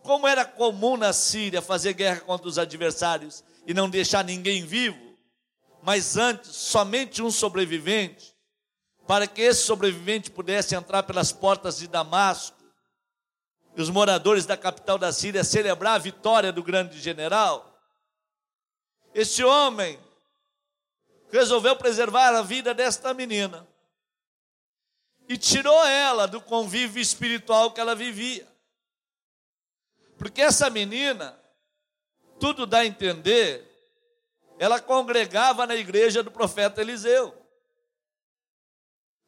Como 0.06 0.28
era 0.28 0.44
comum 0.44 0.96
na 0.96 1.12
Síria 1.12 1.60
fazer 1.60 1.92
guerra 1.92 2.20
contra 2.20 2.46
os 2.46 2.60
adversários 2.60 3.42
e 3.66 3.74
não 3.74 3.90
deixar 3.90 4.22
ninguém 4.22 4.64
vivo, 4.64 5.18
mas 5.82 6.16
antes 6.16 6.54
somente 6.54 7.20
um 7.20 7.30
sobrevivente, 7.30 8.32
para 9.04 9.26
que 9.26 9.42
esse 9.42 9.62
sobrevivente 9.64 10.30
pudesse 10.30 10.76
entrar 10.76 11.02
pelas 11.02 11.32
portas 11.32 11.78
de 11.78 11.88
Damasco, 11.88 12.56
e 13.76 13.82
os 13.82 13.90
moradores 13.90 14.46
da 14.46 14.56
capital 14.56 14.96
da 14.96 15.12
Síria 15.12 15.42
celebrar 15.42 15.96
a 15.96 15.98
vitória 15.98 16.52
do 16.52 16.62
grande 16.62 17.00
general. 17.00 17.76
Esse 19.12 19.42
homem 19.42 19.98
resolveu 21.32 21.74
preservar 21.74 22.32
a 22.32 22.42
vida 22.42 22.72
desta 22.72 23.12
menina 23.12 23.66
e 25.28 25.36
tirou 25.36 25.84
ela 25.84 26.28
do 26.28 26.40
convívio 26.40 27.02
espiritual 27.02 27.72
que 27.72 27.80
ela 27.80 27.96
vivia. 27.96 28.55
Porque 30.18 30.40
essa 30.40 30.70
menina, 30.70 31.38
tudo 32.40 32.66
dá 32.66 32.78
a 32.78 32.86
entender, 32.86 33.64
ela 34.58 34.80
congregava 34.80 35.66
na 35.66 35.74
igreja 35.74 36.22
do 36.22 36.30
profeta 36.30 36.80
Eliseu. 36.80 37.34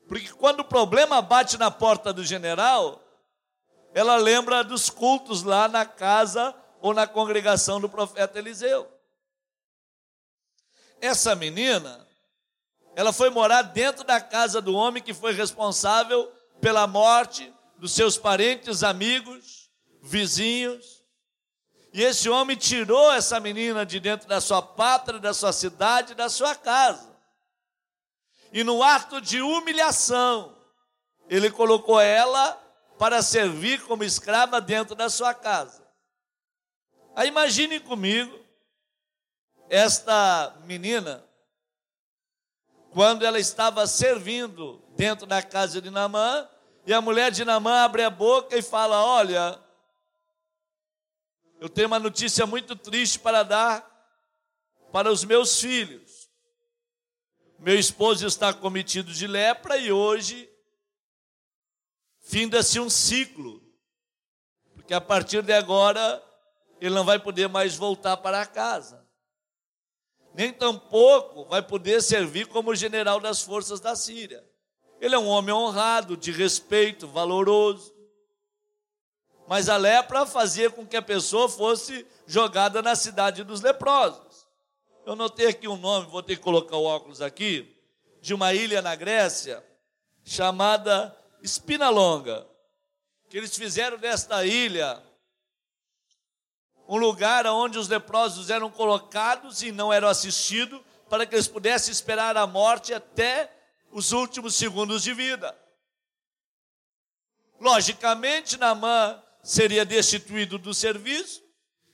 Porque 0.06 0.32
quando 0.32 0.60
o 0.60 0.64
problema 0.64 1.20
bate 1.20 1.58
na 1.58 1.70
porta 1.70 2.12
do 2.12 2.24
general, 2.24 3.02
ela 3.92 4.16
lembra 4.16 4.64
dos 4.64 4.88
cultos 4.88 5.42
lá 5.42 5.68
na 5.68 5.84
casa 5.84 6.54
ou 6.80 6.94
na 6.94 7.06
congregação 7.06 7.80
do 7.80 7.88
profeta 7.88 8.38
Eliseu. 8.38 8.90
Essa 11.00 11.34
menina, 11.34 12.06
ela 12.96 13.12
foi 13.12 13.28
morar 13.28 13.62
dentro 13.62 14.02
da 14.04 14.20
casa 14.20 14.60
do 14.62 14.74
homem 14.74 15.02
que 15.02 15.12
foi 15.12 15.32
responsável 15.32 16.32
pela 16.60 16.86
morte 16.86 17.52
dos 17.76 17.92
seus 17.92 18.16
parentes, 18.16 18.82
amigos, 18.82 19.57
vizinhos. 20.02 21.04
E 21.92 22.02
esse 22.02 22.28
homem 22.28 22.56
tirou 22.56 23.12
essa 23.12 23.40
menina 23.40 23.84
de 23.84 23.98
dentro 23.98 24.28
da 24.28 24.40
sua 24.40 24.62
pátria, 24.62 25.18
da 25.18 25.32
sua 25.32 25.52
cidade, 25.52 26.14
da 26.14 26.28
sua 26.28 26.54
casa. 26.54 27.16
E 28.52 28.62
no 28.64 28.82
ato 28.82 29.20
de 29.20 29.40
humilhação, 29.40 30.56
ele 31.28 31.50
colocou 31.50 32.00
ela 32.00 32.52
para 32.98 33.22
servir 33.22 33.82
como 33.84 34.04
escrava 34.04 34.60
dentro 34.60 34.94
da 34.94 35.08
sua 35.08 35.34
casa. 35.34 35.86
Aí 37.14 37.28
imagine 37.28 37.80
comigo 37.80 38.38
esta 39.68 40.56
menina 40.64 41.24
quando 42.90 43.24
ela 43.24 43.38
estava 43.38 43.86
servindo 43.86 44.82
dentro 44.96 45.26
da 45.26 45.42
casa 45.42 45.80
de 45.80 45.90
Namã, 45.90 46.48
e 46.86 46.92
a 46.92 47.00
mulher 47.00 47.30
de 47.30 47.44
Namã 47.44 47.84
abre 47.84 48.02
a 48.02 48.10
boca 48.10 48.56
e 48.56 48.62
fala: 48.62 49.04
Olha, 49.04 49.58
eu 51.60 51.68
tenho 51.68 51.88
uma 51.88 51.98
notícia 51.98 52.46
muito 52.46 52.76
triste 52.76 53.18
para 53.18 53.42
dar 53.42 53.98
para 54.92 55.10
os 55.10 55.24
meus 55.24 55.60
filhos. 55.60 56.28
Meu 57.58 57.78
esposo 57.78 58.26
está 58.26 58.54
cometido 58.54 59.12
de 59.12 59.26
lepra 59.26 59.76
e 59.76 59.90
hoje 59.90 60.48
finda-se 62.20 62.78
um 62.78 62.88
ciclo, 62.88 63.62
porque 64.74 64.94
a 64.94 65.00
partir 65.00 65.42
de 65.42 65.52
agora 65.52 66.22
ele 66.80 66.94
não 66.94 67.04
vai 67.04 67.18
poder 67.18 67.48
mais 67.48 67.74
voltar 67.74 68.16
para 68.18 68.46
casa. 68.46 69.04
Nem 70.34 70.52
tampouco 70.52 71.46
vai 71.46 71.62
poder 71.62 72.00
servir 72.00 72.46
como 72.46 72.74
general 72.76 73.18
das 73.18 73.42
forças 73.42 73.80
da 73.80 73.96
Síria. 73.96 74.48
Ele 75.00 75.14
é 75.14 75.18
um 75.18 75.26
homem 75.26 75.52
honrado, 75.52 76.16
de 76.16 76.30
respeito, 76.30 77.08
valoroso. 77.08 77.97
Mas 79.48 79.70
a 79.70 79.78
lepra 79.78 80.26
fazia 80.26 80.70
com 80.70 80.86
que 80.86 80.94
a 80.94 81.00
pessoa 81.00 81.48
fosse 81.48 82.06
jogada 82.26 82.82
na 82.82 82.94
cidade 82.94 83.42
dos 83.42 83.62
leprosos. 83.62 84.46
Eu 85.06 85.16
notei 85.16 85.46
aqui 85.46 85.66
um 85.66 85.78
nome, 85.78 86.06
vou 86.10 86.22
ter 86.22 86.36
que 86.36 86.42
colocar 86.42 86.76
o 86.76 86.84
óculos 86.84 87.22
aqui, 87.22 87.74
de 88.20 88.34
uma 88.34 88.52
ilha 88.52 88.82
na 88.82 88.94
Grécia, 88.94 89.64
chamada 90.22 91.16
Espinalonga, 91.42 92.46
que 93.30 93.38
eles 93.38 93.56
fizeram 93.56 93.96
desta 93.96 94.44
ilha 94.44 95.02
um 96.86 96.98
lugar 96.98 97.46
onde 97.46 97.78
os 97.78 97.88
leprosos 97.88 98.50
eram 98.50 98.70
colocados 98.70 99.62
e 99.62 99.72
não 99.72 99.90
eram 99.90 100.08
assistidos, 100.08 100.80
para 101.08 101.24
que 101.24 101.34
eles 101.34 101.48
pudessem 101.48 101.90
esperar 101.90 102.36
a 102.36 102.46
morte 102.46 102.92
até 102.92 103.50
os 103.90 104.12
últimos 104.12 104.54
segundos 104.56 105.02
de 105.02 105.14
vida. 105.14 105.58
Logicamente, 107.58 108.58
Namã 108.58 109.22
seria 109.48 109.82
destituído 109.82 110.58
do 110.58 110.74
serviço, 110.74 111.42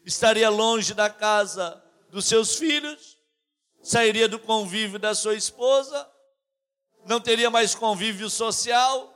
estaria 0.04 0.50
longe 0.50 0.92
da 0.92 1.08
casa 1.08 1.80
dos 2.10 2.24
seus 2.24 2.56
filhos, 2.56 3.16
sairia 3.80 4.28
do 4.28 4.40
convívio 4.40 4.98
da 4.98 5.14
sua 5.14 5.36
esposa, 5.36 6.10
não 7.06 7.20
teria 7.20 7.52
mais 7.52 7.72
convívio 7.72 8.28
social 8.28 9.08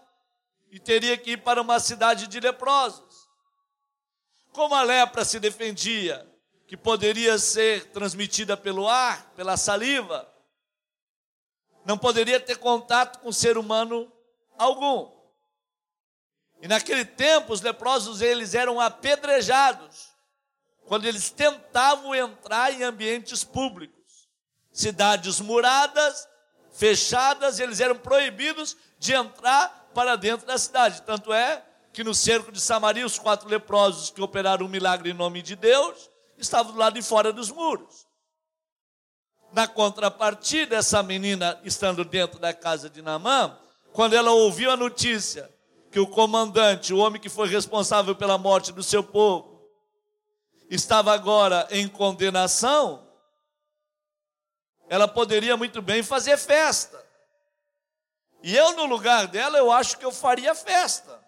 e 0.70 0.78
teria 0.78 1.18
que 1.18 1.32
ir 1.32 1.38
para 1.38 1.60
uma 1.60 1.80
cidade 1.80 2.28
de 2.28 2.38
leprosos. 2.38 3.26
Como 4.52 4.72
a 4.72 4.84
lepra 4.84 5.24
se 5.24 5.40
defendia, 5.40 6.24
que 6.68 6.76
poderia 6.76 7.38
ser 7.38 7.86
transmitida 7.90 8.56
pelo 8.56 8.86
ar, 8.86 9.32
pela 9.34 9.56
saliva, 9.56 10.32
não 11.84 11.98
poderia 11.98 12.38
ter 12.38 12.58
contato 12.58 13.18
com 13.18 13.32
ser 13.32 13.58
humano 13.58 14.12
algum. 14.56 15.17
E 16.60 16.66
naquele 16.66 17.04
tempo, 17.04 17.52
os 17.52 17.60
leprosos 17.60 18.20
eles 18.20 18.54
eram 18.54 18.80
apedrejados 18.80 20.08
quando 20.86 21.04
eles 21.04 21.30
tentavam 21.30 22.14
entrar 22.14 22.72
em 22.72 22.82
ambientes 22.82 23.44
públicos. 23.44 24.28
Cidades 24.72 25.40
muradas, 25.40 26.26
fechadas, 26.72 27.60
eles 27.60 27.80
eram 27.80 27.96
proibidos 27.96 28.76
de 28.98 29.12
entrar 29.12 29.90
para 29.94 30.16
dentro 30.16 30.46
da 30.46 30.58
cidade. 30.58 31.02
Tanto 31.02 31.32
é 31.32 31.64
que 31.92 32.02
no 32.02 32.14
cerco 32.14 32.50
de 32.50 32.60
Samaria, 32.60 33.06
os 33.06 33.18
quatro 33.18 33.48
leprosos 33.48 34.10
que 34.10 34.22
operaram 34.22 34.66
um 34.66 34.68
milagre 34.68 35.10
em 35.10 35.14
nome 35.14 35.42
de 35.42 35.54
Deus 35.54 36.10
estavam 36.36 36.72
do 36.72 36.78
lado 36.78 36.94
de 36.94 37.02
fora 37.02 37.32
dos 37.32 37.50
muros. 37.50 38.06
Na 39.52 39.66
contrapartida, 39.66 40.76
essa 40.76 41.02
menina 41.02 41.58
estando 41.64 42.04
dentro 42.04 42.38
da 42.38 42.52
casa 42.52 42.88
de 42.90 43.02
Namã, 43.02 43.58
quando 43.92 44.14
ela 44.14 44.30
ouviu 44.30 44.70
a 44.70 44.76
notícia 44.76 45.50
que 45.90 45.98
o 45.98 46.06
comandante, 46.06 46.92
o 46.92 46.98
homem 46.98 47.20
que 47.20 47.28
foi 47.28 47.48
responsável 47.48 48.14
pela 48.14 48.36
morte 48.36 48.72
do 48.72 48.82
seu 48.82 49.02
povo, 49.02 49.68
estava 50.68 51.12
agora 51.12 51.66
em 51.70 51.88
condenação, 51.88 53.06
ela 54.88 55.08
poderia 55.08 55.56
muito 55.56 55.80
bem 55.82 56.02
fazer 56.02 56.36
festa. 56.36 57.06
E 58.42 58.54
eu, 58.54 58.74
no 58.76 58.86
lugar 58.86 59.26
dela, 59.26 59.58
eu 59.58 59.70
acho 59.70 59.98
que 59.98 60.04
eu 60.04 60.12
faria 60.12 60.54
festa. 60.54 61.22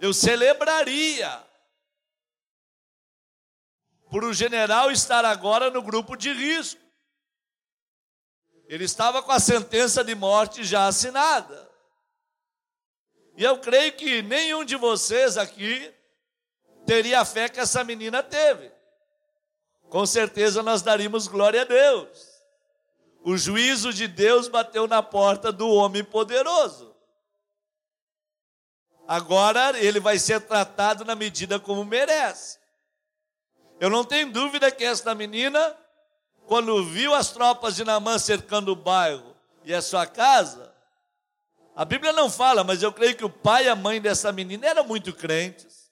Eu 0.00 0.12
celebraria. 0.12 1.42
Por 4.10 4.24
o 4.24 4.32
general 4.32 4.90
estar 4.90 5.24
agora 5.24 5.70
no 5.70 5.82
grupo 5.82 6.16
de 6.16 6.32
risco. 6.32 6.80
Ele 8.66 8.84
estava 8.84 9.22
com 9.22 9.32
a 9.32 9.40
sentença 9.40 10.02
de 10.02 10.14
morte 10.14 10.64
já 10.64 10.86
assinada. 10.86 11.63
E 13.36 13.42
eu 13.42 13.58
creio 13.58 13.92
que 13.92 14.22
nenhum 14.22 14.64
de 14.64 14.76
vocês 14.76 15.36
aqui 15.36 15.92
teria 16.86 17.20
a 17.20 17.24
fé 17.24 17.48
que 17.48 17.58
essa 17.58 17.82
menina 17.82 18.22
teve. 18.22 18.70
Com 19.88 20.06
certeza 20.06 20.62
nós 20.62 20.82
daríamos 20.82 21.26
glória 21.26 21.62
a 21.62 21.64
Deus. 21.64 22.34
O 23.22 23.36
juízo 23.36 23.92
de 23.92 24.06
Deus 24.06 24.48
bateu 24.48 24.86
na 24.86 25.02
porta 25.02 25.50
do 25.50 25.68
homem 25.68 26.04
poderoso. 26.04 26.94
Agora 29.06 29.78
ele 29.78 30.00
vai 30.00 30.18
ser 30.18 30.40
tratado 30.40 31.04
na 31.04 31.14
medida 31.14 31.58
como 31.58 31.84
merece. 31.84 32.58
Eu 33.80 33.90
não 33.90 34.04
tenho 34.04 34.30
dúvida 34.30 34.70
que 34.70 34.84
esta 34.84 35.14
menina, 35.14 35.76
quando 36.46 36.84
viu 36.84 37.14
as 37.14 37.32
tropas 37.32 37.76
de 37.76 37.84
Namã 37.84 38.18
cercando 38.18 38.72
o 38.72 38.76
bairro 38.76 39.34
e 39.64 39.74
a 39.74 39.82
sua 39.82 40.06
casa, 40.06 40.73
a 41.74 41.84
Bíblia 41.84 42.12
não 42.12 42.30
fala, 42.30 42.62
mas 42.62 42.82
eu 42.82 42.92
creio 42.92 43.16
que 43.16 43.24
o 43.24 43.30
pai 43.30 43.64
e 43.66 43.68
a 43.68 43.74
mãe 43.74 44.00
dessa 44.00 44.30
menina 44.30 44.66
eram 44.66 44.84
muito 44.84 45.12
crentes. 45.12 45.90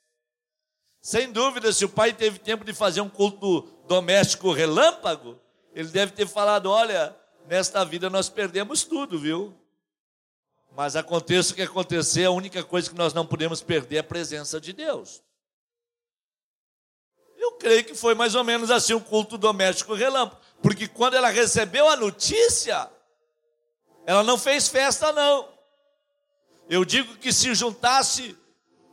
Sem 1.01 1.33
dúvida, 1.33 1.73
se 1.73 1.85
o 1.85 1.89
pai 1.89 2.13
teve 2.13 2.39
tempo 2.39 2.65
de 2.65 2.73
fazer 2.73 3.01
um 3.01 3.09
culto 3.09 3.63
doméstico 3.89 4.53
relâmpago, 4.53 5.41
ele 5.75 5.89
deve 5.89 6.13
ter 6.13 6.29
falado: 6.29 6.71
olha, 6.71 7.17
nesta 7.49 7.85
vida 7.85 8.09
nós 8.09 8.29
perdemos 8.29 8.85
tudo, 8.85 9.19
viu? 9.19 9.53
Mas 10.77 10.95
aconteça 10.95 11.53
o 11.53 11.57
que 11.57 11.63
acontecer, 11.63 12.25
a 12.25 12.31
única 12.31 12.63
coisa 12.63 12.89
que 12.89 12.97
nós 12.97 13.13
não 13.13 13.27
podemos 13.27 13.61
perder 13.61 13.97
é 13.97 13.99
a 13.99 14.05
presença 14.05 14.61
de 14.61 14.73
Deus. 14.73 15.23
Eu 17.37 17.53
creio 17.53 17.85
que 17.85 17.95
foi 17.95 18.15
mais 18.15 18.37
ou 18.37 18.45
menos 18.45 18.71
assim 18.71 18.95
um 18.95 19.01
culto 19.01 19.37
doméstico 19.37 19.95
relâmpago, 19.95 20.41
porque 20.63 20.87
quando 20.87 21.15
ela 21.15 21.29
recebeu 21.29 21.89
a 21.89 21.97
notícia, 21.97 22.89
ela 24.07 24.23
não 24.23 24.39
fez 24.39 24.69
festa, 24.69 25.13
não. 25.13 25.52
Eu 26.73 26.87
digo 26.87 27.19
que 27.19 27.35
se 27.35 27.55
juntasse 27.55 28.35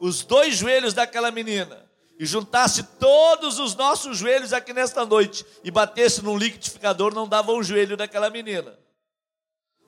os 0.02 0.22
dois 0.22 0.58
joelhos 0.58 0.94
daquela 0.94 1.32
menina 1.32 1.89
e 2.20 2.26
juntasse 2.26 2.84
todos 2.84 3.58
os 3.58 3.74
nossos 3.74 4.18
joelhos 4.18 4.52
aqui 4.52 4.74
nesta 4.74 5.06
noite 5.06 5.46
e 5.63 5.72
batesse 5.72 6.22
num 6.22 6.38
liquidificador, 6.38 7.15
não 7.15 7.26
dava 7.26 7.54
o 7.54 7.63
joelho 7.63 7.96
daquela 7.96 8.30
menina. 8.30 8.78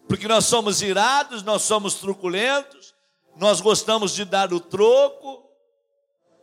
Porque 0.07 0.25
nós 0.25 0.45
somos 0.45 0.81
irados, 0.81 1.43
nós 1.43 1.63
somos 1.63 1.95
truculentos, 1.95 2.95
nós 3.35 3.59
gostamos 3.59 4.15
de 4.15 4.23
dar 4.23 4.53
o 4.53 4.61
troco, 4.61 5.43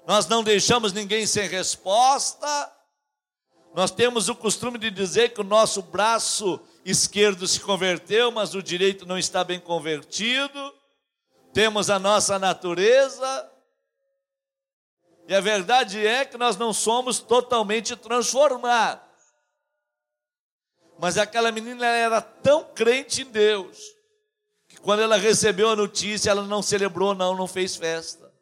nós 0.07 0.27
não 0.27 0.43
deixamos 0.43 0.93
ninguém 0.93 1.27
sem 1.27 1.49
resposta. 1.49 2.73
Nós 3.75 3.91
temos 3.91 4.29
o 4.29 4.35
costume 4.35 4.77
de 4.77 4.91
dizer 4.91 5.33
que 5.33 5.41
o 5.41 5.45
nosso 5.45 5.81
braço 5.81 6.61
esquerdo 6.85 7.49
se 7.49 7.59
converteu, 7.59 8.31
mas 8.31 8.55
o 8.55 8.63
direito 8.63 9.07
não 9.07 9.17
está 9.17 9.43
bem 9.43 9.59
convertido 9.59 10.77
temos 11.53 11.91
a 11.91 11.99
nossa 11.99 12.39
natureza, 12.39 13.51
e 15.29 15.35
a 15.35 15.41
verdade 15.41 16.07
é 16.07 16.25
que 16.25 16.39
nós 16.39 16.57
não 16.57 16.73
somos 16.73 17.19
totalmente 17.19 17.95
transformados. 17.95 19.07
Mas 20.99 21.19
aquela 21.19 21.53
menina 21.53 21.87
era 21.87 22.21
tão 22.21 22.65
crente 22.65 23.23
em 23.23 23.27
Deus, 23.27 23.79
que 24.67 24.79
quando 24.79 25.01
ela 25.01 25.17
recebeu 25.17 25.69
a 25.69 25.77
notícia, 25.77 26.31
ela 26.31 26.43
não 26.43 26.63
celebrou, 26.63 27.15
não, 27.15 27.37
não 27.37 27.47
fez 27.47 27.77
festa. 27.77 28.33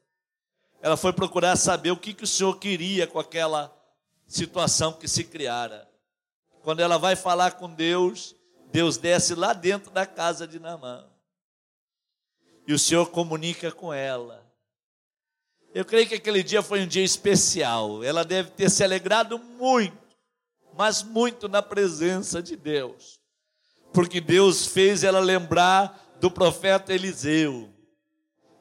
Ela 0.80 0.96
foi 0.96 1.12
procurar 1.12 1.56
saber 1.56 1.90
o 1.90 1.96
que, 1.96 2.14
que 2.14 2.24
o 2.24 2.26
Senhor 2.26 2.56
queria 2.58 3.06
com 3.06 3.18
aquela 3.18 3.74
situação 4.26 4.92
que 4.92 5.08
se 5.08 5.24
criara. 5.24 5.90
Quando 6.62 6.80
ela 6.80 6.98
vai 6.98 7.16
falar 7.16 7.52
com 7.52 7.68
Deus, 7.68 8.34
Deus 8.72 8.96
desce 8.96 9.34
lá 9.34 9.52
dentro 9.52 9.90
da 9.90 10.06
casa 10.06 10.46
de 10.46 10.58
Naamã. 10.58 11.04
E 12.66 12.74
o 12.74 12.78
Senhor 12.78 13.06
comunica 13.10 13.70
com 13.70 13.92
ela. 13.92 14.44
Eu 15.74 15.84
creio 15.84 16.08
que 16.08 16.14
aquele 16.14 16.42
dia 16.42 16.62
foi 16.62 16.82
um 16.82 16.86
dia 16.86 17.04
especial. 17.04 18.02
Ela 18.02 18.24
deve 18.24 18.50
ter 18.50 18.70
se 18.70 18.82
alegrado 18.82 19.38
muito, 19.38 19.96
mas 20.76 21.02
muito 21.02 21.48
na 21.48 21.62
presença 21.62 22.42
de 22.42 22.56
Deus. 22.56 23.20
Porque 23.92 24.20
Deus 24.20 24.66
fez 24.66 25.04
ela 25.04 25.20
lembrar 25.20 26.16
do 26.20 26.30
profeta 26.30 26.92
Eliseu. 26.92 27.68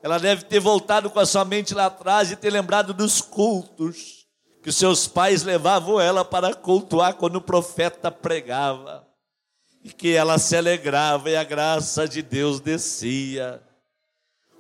Ela 0.04 0.20
deve 0.20 0.44
ter 0.44 0.60
voltado 0.60 1.10
com 1.10 1.20
a 1.20 1.26
sua 1.26 1.44
mente 1.44 1.74
lá 1.74 1.88
atrás 1.88 2.32
e 2.32 2.36
ter 2.36 2.52
lembrado 2.52 2.94
dos 2.94 3.22
cultos 3.22 4.28
que 4.62 4.72
seus 4.72 5.08
pais 5.08 5.42
levavam 5.44 6.00
ela 6.00 6.26
para 6.26 6.54
cultuar 6.54 7.16
quando 7.16 7.38
o 7.38 7.42
profeta 7.42 8.12
pregava. 8.12 9.08
E 9.84 9.92
que 9.92 10.14
ela 10.14 10.38
se 10.38 10.58
alegrava 10.58 11.30
e 11.30 11.36
a 11.36 11.44
graça 11.44 12.08
de 12.08 12.22
Deus 12.22 12.60
descia. 12.60 13.65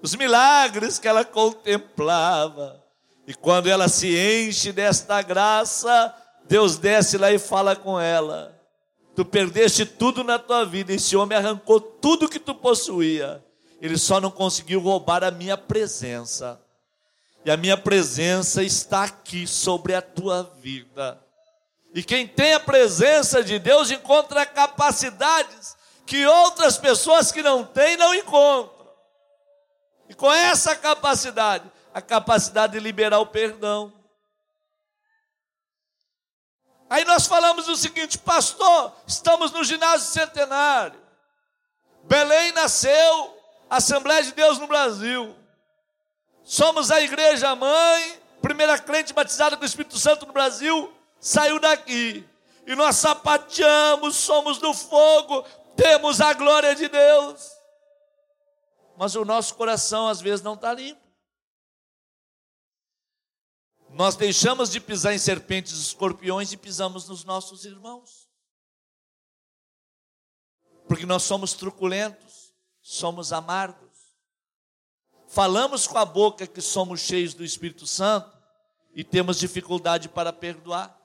Os 0.05 0.15
milagres 0.15 0.99
que 0.99 1.07
ela 1.07 1.25
contemplava. 1.25 2.83
E 3.27 3.33
quando 3.33 3.67
ela 3.67 3.87
se 3.87 4.15
enche 4.15 4.71
desta 4.71 5.21
graça, 5.21 6.15
Deus 6.47 6.77
desce 6.77 7.17
lá 7.17 7.31
e 7.31 7.39
fala 7.39 7.75
com 7.75 7.99
ela: 7.99 8.55
Tu 9.15 9.25
perdeste 9.25 9.85
tudo 9.85 10.23
na 10.23 10.39
tua 10.39 10.63
vida, 10.63 10.93
esse 10.93 11.17
homem 11.17 11.37
arrancou 11.37 11.79
tudo 11.81 12.29
que 12.29 12.39
tu 12.39 12.53
possuía 12.53 13.43
ele 13.85 13.97
só 13.97 14.19
não 14.19 14.31
conseguiu 14.31 14.79
roubar 14.79 15.23
a 15.23 15.31
minha 15.31 15.57
presença. 15.57 16.59
E 17.43 17.51
a 17.51 17.57
minha 17.57 17.77
presença 17.77 18.63
está 18.63 19.03
aqui 19.03 19.45
sobre 19.45 19.93
a 19.93 20.01
tua 20.01 20.43
vida. 20.59 21.21
E 21.93 22.03
quem 22.03 22.27
tem 22.27 22.53
a 22.53 22.59
presença 22.59 23.43
de 23.43 23.59
Deus 23.59 23.91
encontra 23.91 24.45
capacidades 24.45 25.75
que 26.05 26.25
outras 26.25 26.77
pessoas 26.77 27.31
que 27.31 27.43
não 27.43 27.63
têm 27.63 27.95
não 27.97 28.13
encontram. 28.15 28.74
Com 30.17 30.31
essa 30.31 30.75
capacidade, 30.75 31.69
a 31.93 32.01
capacidade 32.01 32.73
de 32.73 32.79
liberar 32.79 33.19
o 33.19 33.25
perdão. 33.25 33.93
Aí 36.89 37.03
nós 37.03 37.25
falamos 37.25 37.67
o 37.67 37.75
seguinte, 37.75 38.17
pastor, 38.17 38.93
estamos 39.07 39.51
no 39.51 39.63
ginásio 39.63 40.07
centenário. 40.07 40.99
Belém 42.03 42.51
nasceu 42.51 43.35
Assembleia 43.69 44.23
de 44.23 44.31
Deus 44.31 44.59
no 44.59 44.67
Brasil. 44.67 45.35
Somos 46.43 46.91
a 46.91 47.01
igreja 47.01 47.55
mãe, 47.55 48.19
primeira 48.41 48.77
crente 48.77 49.13
batizada 49.13 49.57
com 49.57 49.63
o 49.63 49.65
Espírito 49.65 49.97
Santo 49.97 50.27
no 50.27 50.33
Brasil, 50.33 50.93
saiu 51.19 51.59
daqui. 51.59 52.23
E 52.67 52.75
nós 52.75 52.95
sapateamos, 52.97 54.15
somos 54.15 54.59
do 54.59 54.73
fogo, 54.73 55.43
temos 55.75 56.21
a 56.21 56.33
glória 56.33 56.75
de 56.75 56.87
Deus. 56.87 57.54
Mas 58.97 59.15
o 59.15 59.25
nosso 59.25 59.55
coração 59.55 60.07
às 60.07 60.21
vezes 60.21 60.43
não 60.43 60.53
está 60.53 60.73
limpo. 60.73 61.01
Nós 63.89 64.15
deixamos 64.15 64.69
de 64.71 64.79
pisar 64.79 65.13
em 65.13 65.19
serpentes 65.19 65.73
e 65.73 65.81
escorpiões 65.81 66.51
e 66.51 66.57
pisamos 66.57 67.07
nos 67.07 67.23
nossos 67.23 67.65
irmãos. 67.65 68.29
Porque 70.87 71.05
nós 71.05 71.23
somos 71.23 71.53
truculentos 71.53 72.45
somos 72.85 73.33
amargos. 73.33 74.15
Falamos 75.27 75.87
com 75.87 75.97
a 75.97 76.05
boca 76.05 76.45
que 76.45 76.61
somos 76.61 77.01
cheios 77.01 77.33
do 77.33 77.43
Espírito 77.43 77.87
Santo 77.87 78.31
e 78.93 79.03
temos 79.03 79.39
dificuldade 79.39 80.07
para 80.07 80.31
perdoar. 80.31 80.95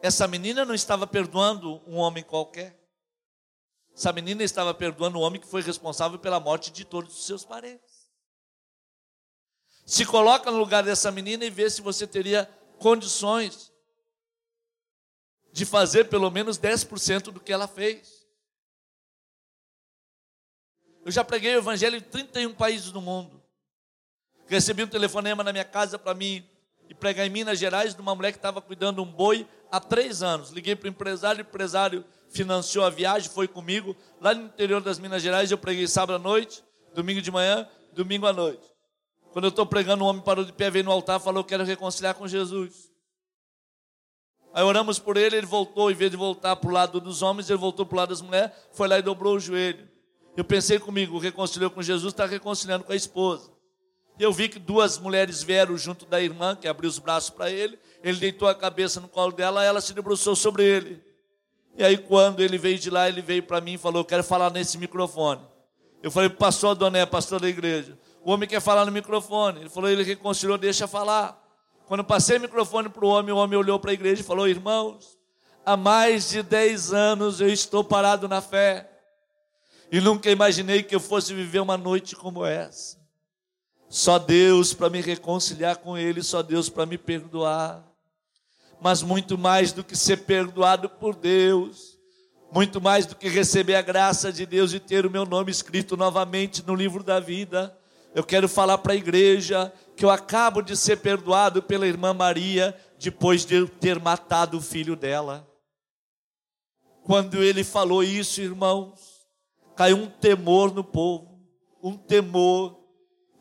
Essa 0.00 0.26
menina 0.26 0.64
não 0.64 0.74
estava 0.74 1.06
perdoando 1.06 1.82
um 1.86 1.96
homem 1.96 2.24
qualquer. 2.24 2.85
Essa 3.96 4.12
menina 4.12 4.44
estava 4.44 4.74
perdoando 4.74 5.18
um 5.18 5.22
homem 5.22 5.40
que 5.40 5.46
foi 5.46 5.62
responsável 5.62 6.18
pela 6.18 6.38
morte 6.38 6.70
de 6.70 6.84
todos 6.84 7.16
os 7.16 7.24
seus 7.24 7.46
parentes. 7.46 8.10
Se 9.86 10.04
coloca 10.04 10.50
no 10.50 10.58
lugar 10.58 10.84
dessa 10.84 11.10
menina 11.10 11.46
e 11.46 11.50
vê 11.50 11.70
se 11.70 11.80
você 11.80 12.06
teria 12.06 12.44
condições 12.78 13.72
de 15.50 15.64
fazer 15.64 16.10
pelo 16.10 16.30
menos 16.30 16.58
10% 16.58 17.32
do 17.32 17.40
que 17.40 17.50
ela 17.50 17.66
fez. 17.66 18.26
Eu 21.02 21.10
já 21.10 21.24
preguei 21.24 21.54
o 21.54 21.60
evangelho 21.60 21.96
em 21.96 22.02
31 22.02 22.52
países 22.52 22.90
do 22.90 23.00
mundo. 23.00 23.42
Recebi 24.46 24.82
um 24.82 24.88
telefonema 24.88 25.42
na 25.42 25.52
minha 25.52 25.64
casa 25.64 25.98
para 25.98 26.12
mim 26.12 26.46
e 26.86 26.94
pregar 26.94 27.26
em 27.26 27.30
Minas 27.30 27.58
Gerais 27.58 27.94
de 27.94 28.02
uma 28.02 28.14
mulher 28.14 28.32
que 28.32 28.38
estava 28.38 28.60
cuidando 28.60 29.02
um 29.02 29.10
boi 29.10 29.48
há 29.70 29.80
três 29.80 30.22
anos. 30.22 30.50
Liguei 30.50 30.76
para 30.76 30.86
o 30.86 30.90
empresário, 30.90 31.42
o 31.42 31.48
empresário 31.48 32.04
financiou 32.36 32.84
a 32.84 32.90
viagem, 32.90 33.30
foi 33.30 33.48
comigo. 33.48 33.96
Lá 34.20 34.34
no 34.34 34.46
interior 34.46 34.80
das 34.80 34.98
Minas 34.98 35.22
Gerais 35.22 35.50
eu 35.50 35.58
preguei 35.58 35.86
sábado 35.88 36.16
à 36.16 36.18
noite, 36.18 36.62
domingo 36.94 37.20
de 37.20 37.30
manhã, 37.30 37.68
domingo 37.92 38.26
à 38.26 38.32
noite. 38.32 38.62
Quando 39.32 39.46
eu 39.46 39.50
estou 39.50 39.66
pregando, 39.66 40.04
um 40.04 40.06
homem 40.06 40.22
parou 40.22 40.44
de 40.44 40.52
pé, 40.52 40.70
veio 40.70 40.84
no 40.84 40.90
altar, 40.90 41.20
falou: 41.20 41.44
Quero 41.44 41.64
reconciliar 41.64 42.14
com 42.14 42.26
Jesus. 42.28 42.90
Aí 44.54 44.62
oramos 44.62 44.98
por 44.98 45.16
ele, 45.16 45.36
ele 45.36 45.46
voltou, 45.46 45.90
em 45.90 45.94
vez 45.94 46.10
de 46.10 46.16
voltar 46.16 46.56
para 46.56 46.70
o 46.70 46.72
lado 46.72 47.00
dos 47.00 47.20
homens, 47.20 47.50
ele 47.50 47.58
voltou 47.58 47.84
para 47.84 47.94
o 47.94 47.98
lado 47.98 48.08
das 48.08 48.22
mulheres, 48.22 48.52
foi 48.72 48.88
lá 48.88 48.98
e 48.98 49.02
dobrou 49.02 49.36
o 49.36 49.40
joelho. 49.40 49.86
Eu 50.34 50.44
pensei 50.44 50.78
comigo, 50.78 51.18
reconciliou 51.18 51.70
com 51.70 51.82
Jesus, 51.82 52.12
está 52.12 52.24
reconciliando 52.24 52.84
com 52.84 52.92
a 52.92 52.96
esposa. 52.96 53.50
Eu 54.18 54.32
vi 54.32 54.48
que 54.48 54.58
duas 54.58 54.98
mulheres 54.98 55.42
vieram 55.42 55.76
junto 55.76 56.06
da 56.06 56.20
irmã, 56.20 56.56
que 56.56 56.66
abriu 56.66 56.88
os 56.88 56.98
braços 56.98 57.28
para 57.28 57.50
ele. 57.50 57.78
Ele 58.02 58.18
deitou 58.18 58.48
a 58.48 58.54
cabeça 58.54 58.98
no 58.98 59.08
colo 59.08 59.32
dela, 59.32 59.62
ela 59.62 59.80
se 59.80 59.92
debruçou 59.92 60.34
sobre 60.34 60.64
ele. 60.64 61.05
E 61.78 61.84
aí, 61.84 61.98
quando 61.98 62.40
ele 62.40 62.56
veio 62.56 62.78
de 62.78 62.88
lá, 62.88 63.08
ele 63.08 63.20
veio 63.20 63.42
para 63.42 63.60
mim 63.60 63.74
e 63.74 63.78
falou: 63.78 64.04
quero 64.04 64.24
falar 64.24 64.50
nesse 64.50 64.78
microfone. 64.78 65.42
Eu 66.02 66.10
falei: 66.10 66.30
Pastor 66.30 66.74
Doné, 66.74 67.04
pastor 67.04 67.40
da 67.40 67.48
igreja. 67.48 67.98
O 68.24 68.32
homem 68.32 68.48
quer 68.48 68.60
falar 68.60 68.84
no 68.86 68.92
microfone. 68.92 69.60
Ele 69.60 69.68
falou: 69.68 69.90
Ele 69.90 70.02
reconciliou, 70.02 70.56
deixa 70.56 70.88
falar. 70.88 71.42
Quando 71.86 72.00
eu 72.00 72.04
passei 72.04 72.38
o 72.38 72.40
microfone 72.40 72.88
para 72.88 73.04
o 73.04 73.08
homem, 73.08 73.32
o 73.32 73.36
homem 73.36 73.58
olhou 73.58 73.78
para 73.78 73.90
a 73.90 73.94
igreja 73.94 74.20
e 74.22 74.24
falou: 74.24 74.48
Irmãos, 74.48 75.18
há 75.64 75.76
mais 75.76 76.30
de 76.30 76.42
10 76.42 76.92
anos 76.92 77.40
eu 77.40 77.48
estou 77.48 77.84
parado 77.84 78.26
na 78.26 78.40
fé. 78.40 78.90
E 79.92 80.00
nunca 80.00 80.30
imaginei 80.30 80.82
que 80.82 80.94
eu 80.94 81.00
fosse 81.00 81.32
viver 81.32 81.60
uma 81.60 81.76
noite 81.76 82.16
como 82.16 82.44
essa. 82.44 82.98
Só 83.88 84.18
Deus 84.18 84.74
para 84.74 84.90
me 84.90 85.00
reconciliar 85.00 85.76
com 85.76 85.96
Ele, 85.96 86.22
só 86.22 86.42
Deus 86.42 86.68
para 86.68 86.86
me 86.86 86.98
perdoar. 86.98 87.85
Mas 88.80 89.02
muito 89.02 89.38
mais 89.38 89.72
do 89.72 89.82
que 89.82 89.96
ser 89.96 90.18
perdoado 90.18 90.88
por 90.88 91.14
Deus, 91.14 91.98
muito 92.52 92.80
mais 92.80 93.06
do 93.06 93.14
que 93.14 93.28
receber 93.28 93.74
a 93.74 93.82
graça 93.82 94.32
de 94.32 94.46
Deus 94.46 94.72
e 94.72 94.80
ter 94.80 95.04
o 95.04 95.10
meu 95.10 95.24
nome 95.26 95.50
escrito 95.50 95.96
novamente 95.96 96.64
no 96.66 96.74
livro 96.74 97.02
da 97.02 97.18
vida, 97.18 97.76
eu 98.14 98.24
quero 98.24 98.48
falar 98.48 98.78
para 98.78 98.94
a 98.94 98.96
igreja 98.96 99.72
que 99.94 100.04
eu 100.04 100.10
acabo 100.10 100.62
de 100.62 100.76
ser 100.76 100.98
perdoado 100.98 101.62
pela 101.62 101.86
irmã 101.86 102.14
Maria 102.14 102.74
depois 102.98 103.44
de 103.44 103.56
eu 103.56 103.68
ter 103.68 104.00
matado 104.00 104.56
o 104.56 104.62
filho 104.62 104.96
dela. 104.96 105.46
Quando 107.02 107.42
ele 107.42 107.62
falou 107.62 108.02
isso, 108.02 108.40
irmãos, 108.40 109.00
caiu 109.76 109.98
um 109.98 110.06
temor 110.06 110.72
no 110.72 110.82
povo, 110.82 111.40
um 111.82 111.96
temor 111.96 112.85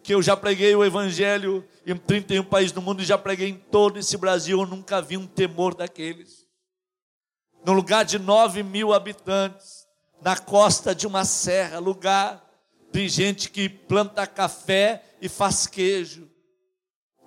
que 0.05 0.13
eu 0.13 0.21
já 0.21 0.37
preguei 0.37 0.75
o 0.75 0.85
evangelho 0.85 1.67
em 1.83 1.97
31 1.97 2.43
países 2.43 2.71
do 2.71 2.79
mundo 2.79 3.01
e 3.01 3.05
já 3.05 3.17
preguei 3.17 3.49
em 3.49 3.57
todo 3.57 3.97
esse 3.97 4.15
Brasil, 4.15 4.61
eu 4.61 4.67
nunca 4.67 5.01
vi 5.01 5.17
um 5.17 5.25
temor 5.25 5.73
daqueles. 5.73 6.45
No 7.65 7.73
lugar 7.73 8.05
de 8.05 8.19
9 8.19 8.61
mil 8.61 8.93
habitantes, 8.93 9.87
na 10.21 10.37
costa 10.37 10.93
de 10.93 11.07
uma 11.07 11.25
serra, 11.25 11.79
lugar 11.79 12.47
de 12.91 13.09
gente 13.09 13.49
que 13.49 13.67
planta 13.67 14.27
café 14.27 15.01
e 15.19 15.27
faz 15.27 15.65
queijo, 15.65 16.29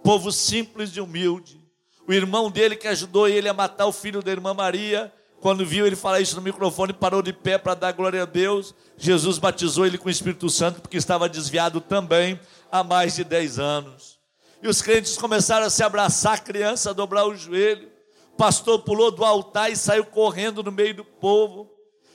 povo 0.05 0.31
simples 0.31 0.91
e 0.91 1.01
humilde. 1.01 1.61
O 2.07 2.13
irmão 2.13 2.49
dele 2.49 2.77
que 2.77 2.87
ajudou 2.87 3.27
ele 3.27 3.49
a 3.49 3.53
matar 3.53 3.87
o 3.87 3.93
filho 3.93 4.23
da 4.23 4.31
irmã 4.31 4.55
Maria, 4.55 5.13
quando 5.41 5.67
viu 5.67 5.85
ele 5.85 5.97
falar 5.97 6.21
isso 6.21 6.37
no 6.37 6.43
microfone, 6.43 6.93
parou 6.93 7.23
de 7.23 7.33
pé 7.33 7.59
para 7.59 7.75
dar 7.75 7.93
glória 7.93 8.23
a 8.23 8.25
Deus. 8.25 8.73
Jesus 8.97 9.39
batizou 9.39 9.85
ele 9.85 9.99
com 9.99 10.07
o 10.07 10.11
Espírito 10.11 10.49
Santo, 10.49 10.81
porque 10.81 10.97
estava 10.97 11.29
desviado 11.29 11.81
também 11.81 12.39
há 12.71 12.83
mais 12.83 13.17
de 13.17 13.25
10 13.25 13.59
anos. 13.59 14.19
E 14.63 14.69
os 14.69 14.83
crentes 14.83 15.17
começaram 15.17 15.67
a 15.67 15.71
se 15.71 15.83
abraçar, 15.83 16.35
a 16.35 16.39
criança 16.39 16.91
a 16.91 16.93
dobrar 16.93 17.27
o 17.27 17.37
joelho. 17.37 17.91
O 18.33 18.37
pastor 18.37 18.81
pulou 18.81 19.11
do 19.11 19.25
altar 19.25 19.71
e 19.71 19.77
saiu 19.77 20.05
correndo 20.05 20.63
no 20.63 20.73
meio 20.73 20.95
do 20.95 21.05
povo. 21.05 21.71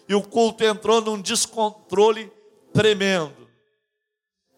E 0.08 0.14
o 0.14 0.22
culto 0.22 0.64
entrou 0.64 1.01
num 1.01 1.22
descontrole 1.22 2.32
tremendo. 2.74 3.47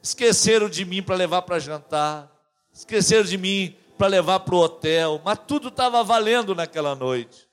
Esqueceram 0.02 0.70
de 0.70 0.84
mim 0.84 1.04
para 1.04 1.16
levar 1.16 1.43
para 1.43 1.60
jantar. 1.60 2.32
Esqueceram 2.74 3.24
de 3.24 3.38
mim 3.38 3.76
para 3.98 4.08
levar 4.08 4.39
para 4.41 4.56
o 4.56 4.60
hotel. 4.60 5.22
Mas 5.24 5.39
tudo 5.48 5.70
estava 5.70 6.04
valendo 6.04 6.56
naquela 6.56 6.96
noite. 6.96 7.48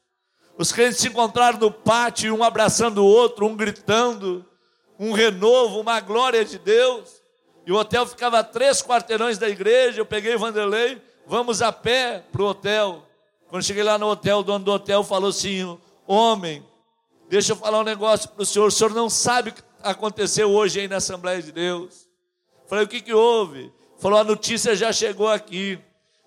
Os 0.58 0.72
crentes 0.72 0.98
se 0.98 1.08
encontraram 1.08 1.58
no 1.58 1.70
pátio, 1.70 2.34
um 2.34 2.44
abraçando 2.44 2.98
o 2.98 3.06
outro, 3.06 3.46
um 3.46 3.56
gritando, 3.56 4.44
um 4.98 5.12
renovo, 5.12 5.80
uma 5.80 6.00
glória 6.00 6.44
de 6.44 6.58
Deus. 6.58 7.21
E 7.64 7.72
o 7.72 7.76
hotel 7.76 8.06
ficava 8.06 8.40
a 8.40 8.44
três 8.44 8.82
quarteirões 8.82 9.38
da 9.38 9.48
igreja. 9.48 10.00
Eu 10.00 10.06
peguei 10.06 10.36
Vanderlei, 10.36 11.00
vamos 11.26 11.62
a 11.62 11.72
pé 11.72 12.24
para 12.32 12.42
o 12.42 12.46
hotel. 12.46 13.06
Quando 13.48 13.62
cheguei 13.62 13.82
lá 13.82 13.98
no 13.98 14.08
hotel, 14.08 14.38
o 14.38 14.42
dono 14.42 14.64
do 14.64 14.72
hotel 14.72 15.04
falou 15.04 15.30
assim: 15.30 15.78
Homem, 16.06 16.64
Deixa 17.32 17.52
eu 17.52 17.56
falar 17.56 17.80
um 17.80 17.82
negócio 17.82 18.28
para 18.28 18.42
o 18.42 18.44
senhor. 18.44 18.66
O 18.66 18.70
senhor 18.70 18.92
não 18.92 19.08
sabe 19.08 19.48
o 19.48 19.52
que 19.54 19.62
aconteceu 19.82 20.50
hoje 20.50 20.80
aí 20.80 20.86
na 20.86 20.96
Assembleia 20.96 21.40
de 21.40 21.50
Deus. 21.50 22.06
Falei, 22.68 22.84
o 22.84 22.88
que, 22.88 23.00
que 23.00 23.14
houve? 23.14 23.72
Falou, 23.98 24.18
a 24.18 24.24
notícia 24.24 24.76
já 24.76 24.92
chegou 24.92 25.30
aqui. 25.30 25.78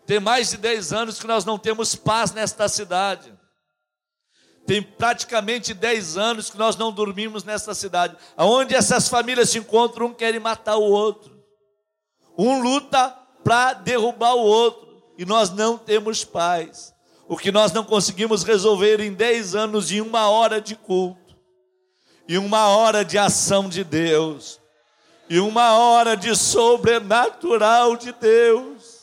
Tem 0.07 0.19
mais 0.19 0.49
de 0.49 0.57
10 0.57 0.93
anos 0.93 1.19
que 1.19 1.27
nós 1.27 1.45
não 1.45 1.59
temos 1.59 1.93
paz 1.93 2.31
nesta 2.31 2.67
cidade. 2.67 3.31
Tem 4.66 4.82
praticamente 4.82 5.74
10 5.74 6.18
anos 6.18 6.49
que 6.49 6.57
nós 6.57 6.76
não 6.76 6.91
dormimos 6.91 7.43
nesta 7.43 7.74
cidade. 7.76 8.16
Aonde 8.36 8.74
essas 8.74 9.07
famílias 9.07 9.49
se 9.49 9.59
encontram, 9.59 10.07
um 10.07 10.13
quer 10.13 10.39
matar 10.39 10.78
o 10.78 10.84
outro. 10.84 11.36
Um 12.38 12.61
luta 12.61 13.09
para 13.43 13.74
derrubar 13.74 14.36
o 14.36 14.41
outro. 14.41 15.03
E 15.18 15.26
nós 15.26 15.51
não 15.51 15.78
temos 15.78 16.24
paz. 16.24 16.93
O 17.28 17.38
que 17.38 17.51
nós 17.51 17.72
não 17.72 17.84
conseguimos 17.84 18.43
resolver 18.43 18.99
em 18.99 19.13
10 19.13 19.55
anos, 19.55 19.91
em 19.91 20.01
uma 20.01 20.30
hora 20.30 20.59
de 20.61 20.76
culto, 20.76 21.36
e 22.28 22.38
uma 22.38 22.68
hora 22.68 23.03
de 23.03 23.18
ação 23.18 23.68
de 23.68 23.84
Deus, 23.84 24.59
e 25.28 25.39
uma 25.39 25.76
hora 25.76 26.16
de 26.16 26.36
sobrenatural 26.36 27.95
de 27.95 28.11
Deus 28.11 28.95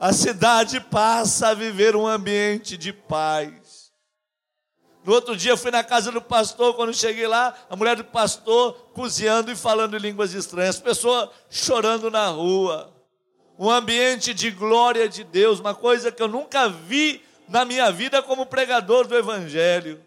a 0.00 0.12
cidade 0.12 0.80
passa 0.80 1.48
a 1.48 1.54
viver 1.54 1.96
um 1.96 2.06
ambiente 2.06 2.76
de 2.76 2.92
paz. 2.92 3.52
No 5.08 5.14
outro 5.14 5.34
dia 5.34 5.52
eu 5.52 5.56
fui 5.56 5.70
na 5.70 5.82
casa 5.82 6.12
do 6.12 6.20
pastor, 6.20 6.74
quando 6.74 6.92
cheguei 6.92 7.26
lá, 7.26 7.54
a 7.70 7.74
mulher 7.74 7.96
do 7.96 8.04
pastor 8.04 8.74
cozinhando 8.92 9.50
e 9.50 9.56
falando 9.56 9.96
em 9.96 9.98
línguas 9.98 10.34
estranhas, 10.34 10.78
pessoas 10.78 11.30
chorando 11.48 12.10
na 12.10 12.26
rua. 12.28 12.94
Um 13.58 13.70
ambiente 13.70 14.34
de 14.34 14.50
glória 14.50 15.08
de 15.08 15.24
Deus, 15.24 15.60
uma 15.60 15.74
coisa 15.74 16.12
que 16.12 16.22
eu 16.22 16.28
nunca 16.28 16.68
vi 16.68 17.22
na 17.48 17.64
minha 17.64 17.90
vida 17.90 18.20
como 18.20 18.44
pregador 18.44 19.06
do 19.06 19.16
evangelho. 19.16 19.98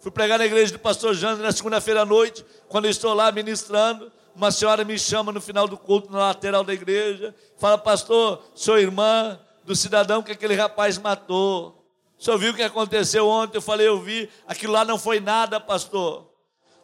Fui 0.00 0.10
pregar 0.10 0.38
na 0.38 0.44
igreja 0.44 0.74
do 0.74 0.78
pastor 0.78 1.14
Jânio 1.14 1.42
na 1.42 1.50
segunda-feira 1.50 2.02
à 2.02 2.04
noite, 2.04 2.44
quando 2.68 2.84
eu 2.84 2.90
estou 2.90 3.14
lá 3.14 3.32
ministrando, 3.32 4.12
uma 4.36 4.50
senhora 4.50 4.84
me 4.84 4.98
chama 4.98 5.32
no 5.32 5.40
final 5.40 5.66
do 5.66 5.78
culto, 5.78 6.12
na 6.12 6.18
lateral 6.18 6.62
da 6.62 6.74
igreja, 6.74 7.34
fala, 7.56 7.78
pastor, 7.78 8.42
sua 8.54 8.82
irmã 8.82 9.40
do 9.64 9.74
cidadão 9.74 10.22
que 10.22 10.32
aquele 10.32 10.56
rapaz 10.56 10.98
matou. 10.98 11.79
Senhor 12.20 12.36
viu 12.36 12.52
o 12.52 12.54
que 12.54 12.62
aconteceu 12.62 13.26
ontem? 13.26 13.56
Eu 13.56 13.62
falei, 13.62 13.88
eu 13.88 13.98
vi. 13.98 14.28
Aquilo 14.46 14.74
lá 14.74 14.84
não 14.84 14.98
foi 14.98 15.20
nada, 15.20 15.58
pastor. 15.58 16.30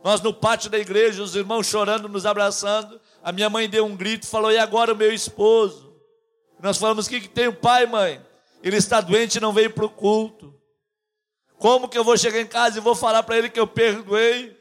Nós 0.03 0.23
no 0.23 0.33
pátio 0.33 0.71
da 0.71 0.79
igreja, 0.79 1.23
os 1.23 1.37
irmãos 1.37 1.67
chorando, 1.67 2.09
nos 2.09 2.25
abraçando. 2.25 2.99
A 3.23 3.31
minha 3.33 3.51
mãe 3.51 3.69
deu 3.69 3.85
um 3.85 3.95
grito, 3.95 4.27
falou, 4.27 4.51
e 4.51 4.57
agora 4.57 4.95
o 4.95 4.97
meu 4.97 5.13
esposo? 5.13 5.95
Nós 6.59 6.79
falamos, 6.79 7.07
o 7.07 7.11
que, 7.11 7.21
que 7.21 7.29
tem 7.29 7.49
o 7.49 7.53
pai, 7.53 7.85
mãe? 7.85 8.25
Ele 8.63 8.79
está 8.79 9.03
doente 9.03 9.37
e 9.37 9.41
não 9.41 9.53
veio 9.53 9.71
para 9.71 9.85
o 9.85 9.91
culto. 9.91 10.55
Como 11.59 11.87
que 11.87 11.99
eu 11.99 12.05
vou 12.05 12.17
chegar 12.17 12.41
em 12.41 12.47
casa 12.47 12.79
e 12.79 12.81
vou 12.81 12.95
falar 12.95 13.23
para 13.23 13.37
ele 13.37 13.51
que 13.51 13.61
eu 13.61 13.67
perdoei 13.67 14.57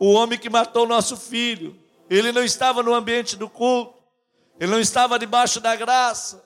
o 0.00 0.12
homem 0.12 0.36
que 0.36 0.50
matou 0.50 0.82
o 0.82 0.88
nosso 0.88 1.16
filho? 1.16 1.78
Ele 2.10 2.32
não 2.32 2.42
estava 2.42 2.82
no 2.82 2.92
ambiente 2.92 3.36
do 3.36 3.48
culto, 3.48 3.94
ele 4.58 4.72
não 4.72 4.80
estava 4.80 5.16
debaixo 5.16 5.60
da 5.60 5.76
graça. 5.76 6.44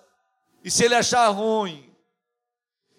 E 0.62 0.70
se 0.70 0.84
ele 0.84 0.94
achar 0.94 1.26
ruim, 1.28 1.85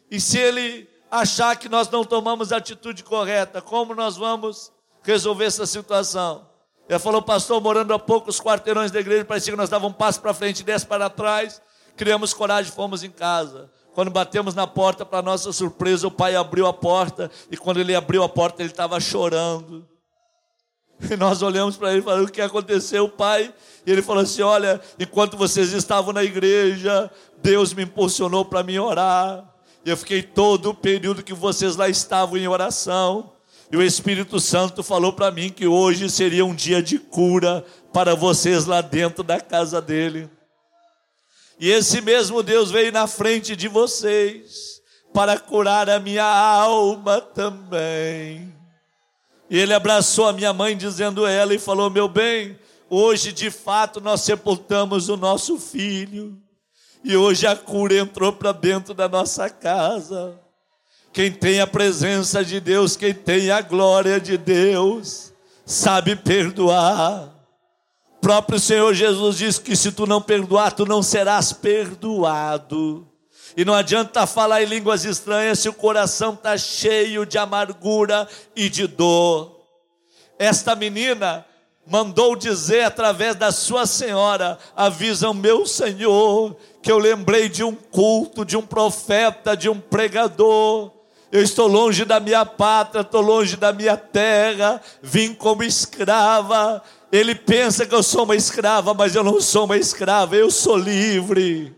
e 0.09 0.19
se 0.19 0.37
ele 0.37 0.87
achar 1.11 1.55
que 1.55 1.69
nós 1.69 1.89
não 1.89 2.03
tomamos 2.03 2.51
a 2.51 2.57
atitude 2.57 3.03
correta, 3.03 3.61
como 3.61 3.95
nós 3.95 4.17
vamos 4.17 4.71
resolver 5.03 5.45
essa 5.45 5.65
situação? 5.65 6.47
Ele 6.87 6.99
falou, 6.99 7.21
pastor, 7.21 7.61
morando 7.61 7.93
a 7.93 7.99
poucos 7.99 8.39
quarteirões 8.39 8.91
da 8.91 8.99
igreja, 8.99 9.25
parecia 9.25 9.51
que 9.51 9.57
nós 9.57 9.69
dávamos 9.69 9.95
um 9.95 9.97
passo 9.97 10.21
para 10.21 10.33
frente 10.33 10.61
e 10.61 10.63
dez 10.63 10.83
para 10.83 11.09
trás. 11.09 11.61
Criamos 11.97 12.33
coragem 12.33 12.71
e 12.71 12.75
fomos 12.75 13.03
em 13.03 13.11
casa. 13.11 13.69
Quando 13.93 14.11
batemos 14.11 14.53
na 14.53 14.67
porta, 14.67 15.05
para 15.05 15.21
nossa 15.21 15.51
surpresa, 15.51 16.07
o 16.07 16.11
pai 16.11 16.35
abriu 16.35 16.67
a 16.67 16.73
porta, 16.73 17.31
e 17.49 17.57
quando 17.57 17.79
ele 17.79 17.95
abriu 17.95 18.23
a 18.23 18.29
porta, 18.29 18.61
ele 18.61 18.69
estava 18.69 18.99
chorando. 18.99 19.87
E 21.11 21.15
nós 21.15 21.41
olhamos 21.41 21.77
para 21.77 21.91
ele 21.91 21.99
e 21.99 22.03
falamos: 22.03 22.29
O 22.29 22.31
que 22.31 22.41
aconteceu, 22.41 23.09
pai? 23.09 23.53
E 23.85 23.91
ele 23.91 24.01
falou 24.01 24.23
assim: 24.23 24.41
Olha, 24.41 24.79
enquanto 24.99 25.35
vocês 25.35 25.73
estavam 25.73 26.13
na 26.13 26.23
igreja, 26.23 27.09
Deus 27.41 27.73
me 27.73 27.83
impulsionou 27.83 28.45
para 28.45 28.63
me 28.63 28.79
orar. 28.79 29.43
Eu 29.87 29.95
fiquei 29.95 30.21
todo 30.21 30.71
o 30.71 30.73
período 30.73 31.23
que 31.23 31.33
vocês 31.33 31.77
lá 31.77 31.87
estavam 31.87 32.37
em 32.37 32.45
oração. 32.45 33.31
E 33.71 33.77
o 33.77 33.81
Espírito 33.81 34.37
Santo 34.37 34.83
falou 34.83 35.13
para 35.13 35.31
mim 35.31 35.49
que 35.49 35.65
hoje 35.65 36.09
seria 36.09 36.43
um 36.43 36.53
dia 36.53 36.83
de 36.83 36.99
cura 36.99 37.65
para 37.93 38.13
vocês 38.13 38.65
lá 38.65 38.81
dentro 38.81 39.23
da 39.23 39.39
casa 39.39 39.81
dele. 39.81 40.29
E 41.57 41.71
esse 41.71 42.01
mesmo 42.01 42.43
Deus 42.43 42.69
veio 42.69 42.91
na 42.91 43.07
frente 43.07 43.55
de 43.55 43.69
vocês 43.69 44.81
para 45.13 45.39
curar 45.39 45.89
a 45.89 46.01
minha 46.01 46.25
alma 46.25 47.21
também. 47.21 48.53
E 49.49 49.57
ele 49.57 49.73
abraçou 49.73 50.27
a 50.27 50.33
minha 50.33 50.51
mãe, 50.51 50.75
dizendo 50.75 51.25
ela, 51.25 51.55
e 51.55 51.59
falou: 51.59 51.89
Meu 51.89 52.09
bem, 52.09 52.59
hoje 52.89 53.31
de 53.31 53.49
fato 53.49 54.01
nós 54.01 54.19
sepultamos 54.19 55.07
o 55.07 55.15
nosso 55.15 55.57
filho, 55.57 56.37
e 57.03 57.15
hoje 57.15 57.47
a 57.47 57.55
cura 57.55 57.95
entrou 57.95 58.33
para 58.33 58.51
dentro 58.51 58.93
da 58.93 59.07
nossa 59.07 59.49
casa. 59.49 60.39
Quem 61.13 61.31
tem 61.31 61.59
a 61.59 61.67
presença 61.67 62.43
de 62.43 62.59
Deus, 62.59 62.95
quem 62.95 63.13
tem 63.13 63.49
a 63.49 63.61
glória 63.61 64.19
de 64.19 64.37
Deus, 64.37 65.33
sabe 65.65 66.15
perdoar. 66.15 67.33
O 68.17 68.19
próprio 68.19 68.59
Senhor 68.59 68.93
Jesus 68.93 69.37
disse 69.37 69.61
que 69.61 69.75
se 69.75 69.91
tu 69.91 70.05
não 70.05 70.21
perdoar, 70.21 70.73
tu 70.73 70.85
não 70.85 71.01
serás 71.01 71.53
perdoado. 71.53 73.07
E 73.55 73.65
não 73.65 73.73
adianta 73.73 74.27
falar 74.27 74.61
em 74.61 74.67
línguas 74.67 75.05
estranhas 75.05 75.59
se 75.59 75.69
o 75.69 75.73
coração 75.73 76.33
está 76.33 76.57
cheio 76.57 77.25
de 77.25 77.37
amargura 77.37 78.27
e 78.55 78.69
de 78.69 78.85
dor. 78.85 79.59
Esta 80.37 80.75
menina 80.75 81.45
mandou 81.89 82.35
dizer 82.35 82.83
através 82.83 83.35
da 83.35 83.51
sua 83.51 83.85
senhora: 83.85 84.57
avisa 84.75 85.29
o 85.29 85.33
meu 85.33 85.65
Senhor 85.65 86.55
que 86.81 86.91
eu 86.91 86.97
lembrei 86.97 87.49
de 87.49 87.63
um 87.63 87.73
culto, 87.73 88.45
de 88.45 88.55
um 88.55 88.61
profeta, 88.61 89.55
de 89.55 89.69
um 89.69 89.79
pregador. 89.79 90.91
Eu 91.31 91.41
estou 91.41 91.67
longe 91.67 92.05
da 92.05 92.19
minha 92.19 92.45
pátria, 92.45 93.01
estou 93.01 93.21
longe 93.21 93.57
da 93.57 93.73
minha 93.73 93.97
terra, 93.97 94.81
vim 95.01 95.33
como 95.33 95.63
escrava. 95.63 96.81
Ele 97.11 97.35
pensa 97.35 97.85
que 97.85 97.93
eu 97.93 98.03
sou 98.03 98.23
uma 98.23 98.35
escrava, 98.35 98.93
mas 98.93 99.15
eu 99.15 99.23
não 99.23 99.41
sou 99.41 99.65
uma 99.65 99.77
escrava, 99.77 100.35
eu 100.35 100.49
sou 100.49 100.77
livre 100.77 101.75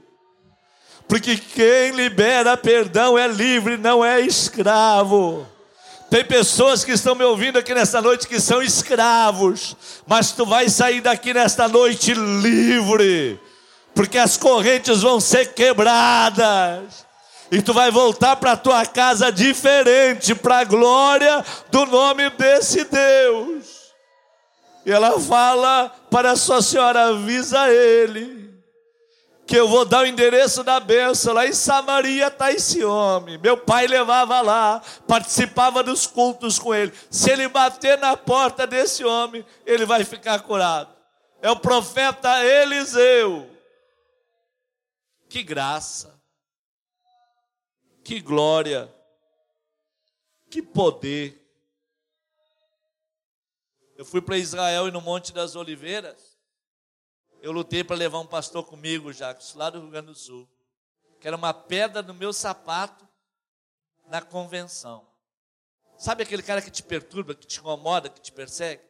porque 1.10 1.36
quem 1.38 1.90
libera 1.90 2.56
perdão 2.56 3.18
é 3.18 3.28
livre, 3.28 3.78
não 3.78 4.06
é 4.06 4.22
escravo. 4.22 5.44
Tem 6.10 6.26
pessoas 6.26 6.84
que 6.84 6.92
estão 6.92 7.14
me 7.14 7.24
ouvindo 7.24 7.60
aqui 7.60 7.74
nesta 7.74 8.02
noite 8.02 8.28
que 8.28 8.40
são 8.40 8.64
escravos, 8.64 9.76
mas 10.08 10.32
tu 10.32 10.44
vai 10.44 10.68
sair 10.68 11.02
daqui 11.02 11.34
nesta 11.34 11.68
noite 11.68 12.14
livre, 12.14 13.40
porque 13.94 14.18
as 14.18 14.36
correntes 14.36 15.02
vão 15.02 15.20
ser 15.20 15.54
quebradas. 15.54 17.08
E 17.52 17.62
tu 17.62 17.74
vai 17.74 17.92
voltar 17.92 18.36
para 18.36 18.58
tua 18.58 18.86
casa 18.86 19.32
diferente, 19.32 20.34
para 20.36 20.60
a 20.60 20.64
glória 20.64 21.44
do 21.72 21.86
nome 21.86 22.30
desse 22.32 22.84
Deus. 22.86 23.66
E 24.86 24.92
ela 24.92 25.20
fala 25.20 25.92
para 26.10 26.32
a 26.32 26.36
sua 26.36 26.62
senhora, 26.62 27.10
avisa 27.10 27.70
ele 27.70 28.49
que 29.50 29.56
eu 29.56 29.68
vou 29.68 29.84
dar 29.84 30.04
o 30.04 30.06
endereço 30.06 30.64
da 30.64 30.80
benção. 30.80 31.34
Lá 31.34 31.48
em 31.48 31.54
Samaria 31.54 32.28
está 32.28 32.52
esse 32.52 32.84
homem. 32.86 33.40
Meu 33.40 33.58
pai 33.58 33.88
levava 33.88 34.40
lá, 34.42 34.80
participava 35.08 35.82
dos 35.82 36.06
cultos 36.06 36.60
com 36.60 36.72
ele. 36.72 36.94
Se 37.10 37.32
ele 37.32 37.48
bater 37.48 37.98
na 37.98 38.16
porta 38.16 38.68
desse 38.68 39.04
homem, 39.04 39.44
ele 39.66 39.88
vai 39.88 40.04
ficar 40.04 40.40
curado. 40.42 40.96
É 41.42 41.50
o 41.50 41.60
profeta 41.60 42.46
Eliseu. 42.46 43.50
Que 45.28 45.42
graça, 45.42 46.22
que 48.04 48.20
glória, 48.20 48.94
que 50.52 50.62
poder. 50.62 51.44
Eu 53.98 54.06
fui 54.06 54.22
para 54.22 54.38
Israel 54.38 54.88
e 54.88 54.92
no 54.92 55.02
Monte 55.02 55.34
das 55.34 55.56
Oliveiras. 55.56 56.29
Eu 57.42 57.52
lutei 57.52 57.84
para 57.84 57.96
levar 57.96 58.20
um 58.20 58.26
pastor 58.26 58.66
comigo, 58.66 59.14
Jacques, 59.14 59.54
lá 59.54 59.70
do 59.70 59.80
Rio 59.80 59.90
Grande 59.90 60.08
do 60.08 60.16
Sul, 60.16 60.48
que 61.20 61.28
era 61.28 61.38
uma 61.38 61.54
pedra 61.54 62.02
no 62.02 62.14
meu 62.14 62.34
sapato 62.34 63.08
na 64.08 64.22
convenção. 64.22 65.08
Sabe 65.98 66.24
aquele 66.24 66.44
cara 66.44 66.62
que 66.62 66.72
te 66.72 66.84
perturba, 66.84 67.36
que 67.36 67.48
te 67.48 67.60
incomoda, 67.60 68.10
que 68.10 68.22
te 68.22 68.32
persegue? 68.32 68.82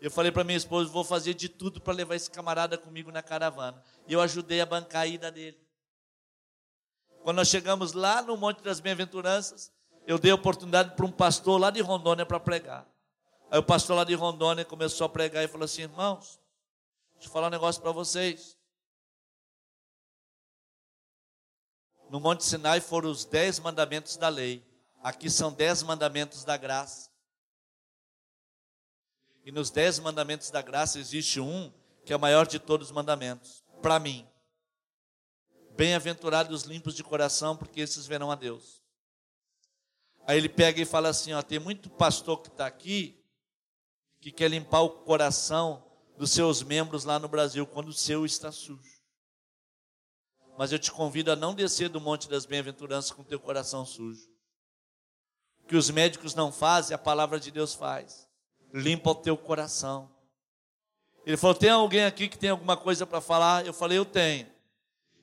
Eu 0.00 0.10
falei 0.10 0.32
para 0.32 0.42
minha 0.42 0.56
esposa, 0.56 0.90
vou 0.90 1.04
fazer 1.04 1.32
de 1.32 1.48
tudo 1.48 1.80
para 1.80 1.92
levar 1.92 2.16
esse 2.16 2.30
camarada 2.30 2.76
comigo 2.76 3.10
na 3.12 3.22
caravana. 3.22 3.82
E 4.08 4.12
eu 4.12 4.20
ajudei 4.20 4.60
a 4.60 4.66
bancar 4.66 5.02
a 5.02 5.06
ida 5.06 5.30
dele. 5.30 5.58
Quando 7.22 7.36
nós 7.36 7.48
chegamos 7.48 7.92
lá 7.92 8.20
no 8.20 8.36
Monte 8.36 8.62
das 8.62 8.80
Bem-aventuranças, 8.80 9.72
eu 10.06 10.18
dei 10.18 10.32
oportunidade 10.32 10.96
para 10.96 11.06
um 11.06 11.12
pastor 11.12 11.60
lá 11.60 11.70
de 11.70 11.80
Rondônia 11.80 12.26
para 12.26 12.40
pregar. 12.40 12.86
Aí 13.48 13.58
o 13.58 13.62
pastor 13.62 13.96
lá 13.96 14.02
de 14.02 14.14
Rondônia 14.14 14.64
começou 14.64 15.04
a 15.04 15.08
pregar 15.08 15.44
e 15.44 15.48
falou 15.48 15.66
assim: 15.66 15.82
irmãos, 15.82 16.40
Deixa 17.22 17.30
eu 17.30 17.34
falar 17.34 17.46
um 17.46 17.50
negócio 17.50 17.80
para 17.80 17.92
vocês. 17.92 18.58
No 22.10 22.18
Monte 22.18 22.44
Sinai 22.44 22.80
foram 22.80 23.08
os 23.08 23.24
dez 23.24 23.60
mandamentos 23.60 24.16
da 24.16 24.28
lei. 24.28 24.66
Aqui 25.00 25.30
são 25.30 25.52
dez 25.52 25.84
mandamentos 25.84 26.42
da 26.42 26.56
graça. 26.56 27.12
E 29.44 29.52
nos 29.52 29.70
dez 29.70 30.00
mandamentos 30.00 30.50
da 30.50 30.60
graça 30.60 30.98
existe 30.98 31.38
um 31.38 31.72
que 32.04 32.12
é 32.12 32.16
o 32.16 32.18
maior 32.18 32.44
de 32.44 32.58
todos 32.58 32.88
os 32.88 32.92
mandamentos, 32.92 33.64
para 33.80 34.00
mim. 34.00 34.28
Bem-aventurados 35.76 36.62
os 36.62 36.68
limpos 36.68 36.92
de 36.92 37.04
coração, 37.04 37.56
porque 37.56 37.80
esses 37.80 38.04
verão 38.04 38.32
a 38.32 38.34
Deus. 38.34 38.82
Aí 40.26 40.38
ele 40.38 40.48
pega 40.48 40.82
e 40.82 40.84
fala 40.84 41.10
assim: 41.10 41.32
ó, 41.34 41.40
tem 41.40 41.60
muito 41.60 41.88
pastor 41.88 42.42
que 42.42 42.48
está 42.48 42.66
aqui 42.66 43.24
que 44.20 44.32
quer 44.32 44.48
limpar 44.48 44.80
o 44.80 44.90
coração 45.04 45.91
dos 46.16 46.30
seus 46.30 46.62
membros 46.62 47.04
lá 47.04 47.18
no 47.18 47.28
Brasil 47.28 47.66
quando 47.66 47.88
o 47.88 47.92
seu 47.92 48.24
está 48.24 48.52
sujo. 48.52 49.02
Mas 50.58 50.72
eu 50.72 50.78
te 50.78 50.92
convido 50.92 51.32
a 51.32 51.36
não 51.36 51.54
descer 51.54 51.88
do 51.88 52.00
Monte 52.00 52.28
das 52.28 52.44
Bem-aventuranças 52.44 53.10
com 53.10 53.22
o 53.22 53.24
teu 53.24 53.40
coração 53.40 53.84
sujo. 53.86 54.28
O 55.64 55.66
que 55.66 55.76
os 55.76 55.90
médicos 55.90 56.34
não 56.34 56.52
fazem, 56.52 56.94
a 56.94 56.98
palavra 56.98 57.40
de 57.40 57.50
Deus 57.50 57.74
faz. 57.74 58.28
Limpa 58.72 59.10
o 59.10 59.14
teu 59.14 59.36
coração. 59.36 60.10
Ele 61.24 61.36
falou: 61.36 61.54
tem 61.54 61.70
alguém 61.70 62.04
aqui 62.04 62.28
que 62.28 62.38
tem 62.38 62.50
alguma 62.50 62.76
coisa 62.76 63.06
para 63.06 63.20
falar? 63.20 63.64
Eu 63.66 63.72
falei: 63.72 63.98
eu 63.98 64.04
tenho. 64.04 64.46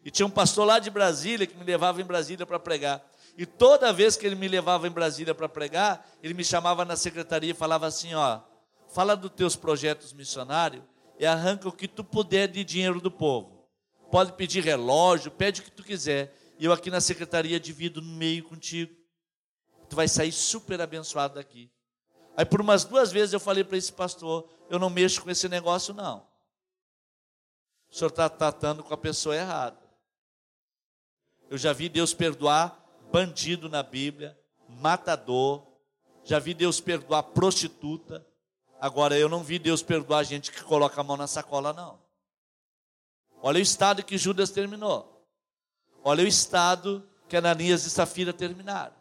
E 0.04 0.10
tinha 0.10 0.26
um 0.26 0.32
pastor 0.32 0.66
lá 0.66 0.80
de 0.80 0.90
Brasília 0.90 1.46
que 1.46 1.58
me 1.58 1.64
levava 1.64 2.02
em 2.02 2.06
Brasília 2.06 2.46
para 2.46 2.60
pregar. 2.60 3.06
E 3.38 3.46
toda 3.46 3.94
vez 3.94 4.16
que 4.16 4.26
ele 4.26 4.36
me 4.36 4.48
levava 4.48 4.88
em 4.88 4.92
Brasília 4.92 5.36
para 5.36 5.48
pregar, 5.48 6.06
ele 6.24 6.34
me 6.34 6.44
chamava 6.44 6.84
na 6.86 6.96
secretaria 6.96 7.52
e 7.52 7.54
falava 7.54 7.86
assim: 7.86 8.14
ó, 8.14 8.40
fala 8.90 9.16
dos 9.16 9.32
teus 9.32 9.56
projetos 9.56 10.14
missionários 10.14 10.84
e 11.18 11.26
arranca 11.26 11.68
o 11.68 11.72
que 11.72 11.88
tu 11.88 12.04
puder 12.04 12.48
de 12.48 12.64
dinheiro 12.64 13.00
do 13.00 13.12
povo. 13.12 13.68
Pode 14.12 14.34
pedir 14.34 14.64
relógio, 14.64 15.32
pede 15.32 15.62
o 15.62 15.64
que 15.64 15.72
tu 15.72 15.84
quiser. 15.84 16.36
E 16.58 16.66
eu 16.66 16.74
aqui 16.74 16.90
na 16.90 17.00
secretaria 17.00 17.60
divido 17.60 18.02
no 18.02 18.12
meio 18.12 18.44
contigo. 18.44 18.94
Tu 19.88 19.96
vai 19.96 20.08
sair 20.08 20.32
super 20.32 20.82
abençoado 20.82 21.36
daqui. 21.36 21.72
Aí 22.36 22.46
por 22.46 22.62
umas 22.62 22.84
duas 22.84 23.12
vezes 23.12 23.34
eu 23.34 23.40
falei 23.40 23.64
para 23.64 23.78
esse 23.78 23.92
pastor, 23.92 24.50
eu 24.70 24.80
não 24.80 24.90
mexo 24.90 25.22
com 25.22 25.30
esse 25.30 25.48
negócio 25.50 25.94
não. 25.94 26.28
O 27.92 27.96
senhor 27.96 28.10
está 28.10 28.30
tratando 28.30 28.84
com 28.84 28.94
a 28.94 28.98
pessoa 28.98 29.36
errada. 29.36 29.80
Eu 31.50 31.58
já 31.58 31.74
vi 31.74 31.90
Deus 31.90 32.14
perdoar 32.14 32.80
bandido 33.12 33.68
na 33.68 33.82
Bíblia, 33.82 34.40
matador. 34.68 35.68
Já 36.24 36.38
vi 36.40 36.54
Deus 36.54 36.80
perdoar 36.80 37.24
prostituta. 37.24 38.26
Agora 38.80 39.18
eu 39.18 39.28
não 39.28 39.44
vi 39.44 39.60
Deus 39.60 39.84
perdoar 39.84 40.24
gente 40.24 40.52
que 40.52 40.64
coloca 40.64 41.00
a 41.00 41.04
mão 41.04 41.18
na 41.18 41.28
sacola, 41.28 41.74
não. 41.74 42.00
Olha 43.42 43.60
o 43.60 43.62
estado 43.62 44.04
que 44.04 44.18
Judas 44.18 44.52
terminou. 44.52 45.28
Olha 46.04 46.24
o 46.24 46.28
estado 46.28 47.08
que 47.28 47.36
Ananias 47.36 47.86
e 47.86 47.90
Safira 47.90 48.34
terminaram. 48.34 48.96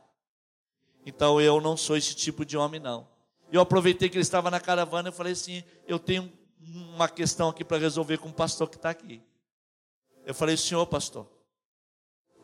Então 1.06 1.40
eu 1.40 1.60
não 1.60 1.76
sou 1.76 1.96
esse 1.96 2.14
tipo 2.14 2.44
de 2.44 2.56
homem, 2.56 2.80
não. 2.80 3.08
Eu 3.50 3.60
aproveitei 3.60 4.08
que 4.08 4.16
ele 4.16 4.22
estava 4.22 4.50
na 4.50 4.60
caravana 4.60 5.08
e 5.08 5.12
falei 5.12 5.32
assim: 5.32 5.64
eu 5.86 5.98
tenho 5.98 6.30
uma 6.60 7.08
questão 7.08 7.48
aqui 7.48 7.64
para 7.64 7.78
resolver 7.78 8.18
com 8.18 8.28
o 8.28 8.32
pastor 8.32 8.68
que 8.68 8.76
está 8.76 8.90
aqui. 8.90 9.22
Eu 10.26 10.34
falei, 10.34 10.56
senhor 10.56 10.84
pastor, 10.86 11.26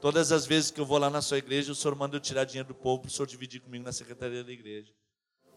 todas 0.01 0.32
as 0.32 0.47
vezes 0.47 0.70
que 0.70 0.80
eu 0.80 0.87
vou 0.87 0.97
lá 0.97 1.11
na 1.11 1.20
sua 1.20 1.39
igreja, 1.39 1.72
o 1.72 1.74
senhor 1.74 1.95
manda 1.95 2.16
eu 2.16 2.20
tirar 2.20 2.45
dinheiro 2.45 2.68
do 2.68 2.74
povo 2.74 3.03
para 3.03 3.09
o 3.09 3.11
senhor 3.11 3.26
dividir 3.26 3.61
comigo 3.61 3.85
na 3.85 3.93
secretaria 3.93 4.43
da 4.43 4.53
igreja. 4.53 4.93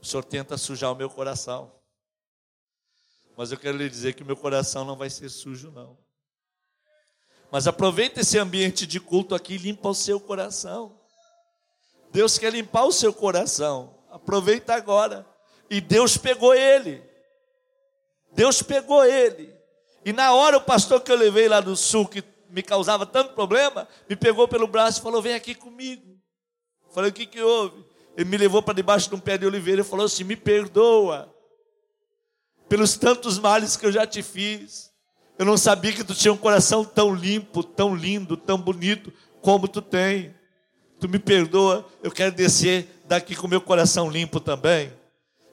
O 0.08 0.10
senhor 0.10 0.24
tenta 0.24 0.58
sujar 0.58 0.94
o 0.94 0.96
meu 0.96 1.10
coração. 1.10 1.70
Mas 3.36 3.52
eu 3.52 3.58
quero 3.58 3.78
lhe 3.78 3.90
dizer 3.90 4.14
que 4.14 4.24
o 4.24 4.26
meu 4.26 4.38
coração 4.38 4.86
não 4.86 4.96
vai 4.96 5.10
ser 5.10 5.28
sujo, 5.28 5.70
não. 5.70 5.98
Mas 7.52 7.68
aproveita 7.68 8.22
esse 8.22 8.40
ambiente 8.40 8.88
de 8.88 9.02
culto 9.02 9.36
aqui 9.36 9.56
e 9.56 9.58
limpa 9.58 9.90
o 9.90 9.94
seu 9.94 10.18
coração. 10.18 10.98
Deus 12.10 12.38
quer 12.38 12.54
limpar 12.54 12.86
o 12.86 12.92
seu 12.94 13.12
coração. 13.12 14.02
Aproveita 14.10 14.74
agora. 14.76 15.28
E 15.70 15.82
Deus 15.82 16.16
pegou 16.16 16.56
ele. 16.56 17.04
Deus 18.32 18.62
pegou 18.62 19.04
ele. 19.04 19.54
E 20.06 20.14
na 20.14 20.34
hora 20.34 20.56
o 20.56 20.64
pastor 20.64 21.02
que 21.02 21.12
eu 21.12 21.18
levei 21.18 21.50
lá 21.50 21.60
do 21.60 21.76
sul, 21.76 22.08
que 22.08 22.24
me 22.50 22.64
causava 22.64 23.06
tanto 23.06 23.34
problema, 23.34 23.90
me 24.10 24.16
pegou 24.16 24.48
pelo 24.48 24.68
braço 24.68 25.02
e 25.02 25.04
falou: 25.04 25.22
Vem 25.22 25.34
aqui 25.34 25.54
comigo. 25.54 26.18
Falei: 26.94 27.10
O 27.10 27.14
que, 27.14 27.26
que 27.26 27.42
houve? 27.42 27.97
Ele 28.18 28.28
me 28.28 28.36
levou 28.38 28.64
para 28.64 28.74
debaixo 28.74 29.08
de 29.08 29.16
um 29.16 29.20
pé 29.20 29.38
de 29.38 29.46
oliveira 29.46 29.82
e 29.82 29.84
falou 29.84 30.08
assim: 30.08 30.24
Me 30.24 30.36
perdoa 30.36 31.32
pelos 32.68 32.98
tantos 32.98 33.38
males 33.38 33.78
que 33.78 33.86
eu 33.86 33.92
já 33.92 34.08
te 34.08 34.24
fiz. 34.24 34.92
Eu 35.38 35.46
não 35.46 35.56
sabia 35.56 35.94
que 35.94 36.04
tu 36.04 36.16
tinha 36.16 36.34
um 36.34 36.38
coração 36.38 36.84
tão 36.84 37.14
limpo, 37.14 37.64
tão 37.64 37.96
lindo, 37.96 38.36
tão 38.36 38.58
bonito 38.58 39.14
como 39.40 39.68
tu 39.68 39.84
tem. 39.84 40.34
Tu 41.00 41.08
me 41.08 41.20
perdoa, 41.20 41.86
eu 42.02 42.10
quero 42.10 42.34
descer 42.34 43.04
daqui 43.06 43.36
com 43.36 43.48
meu 43.48 43.62
coração 43.62 44.10
limpo 44.10 44.40
também. 44.40 44.92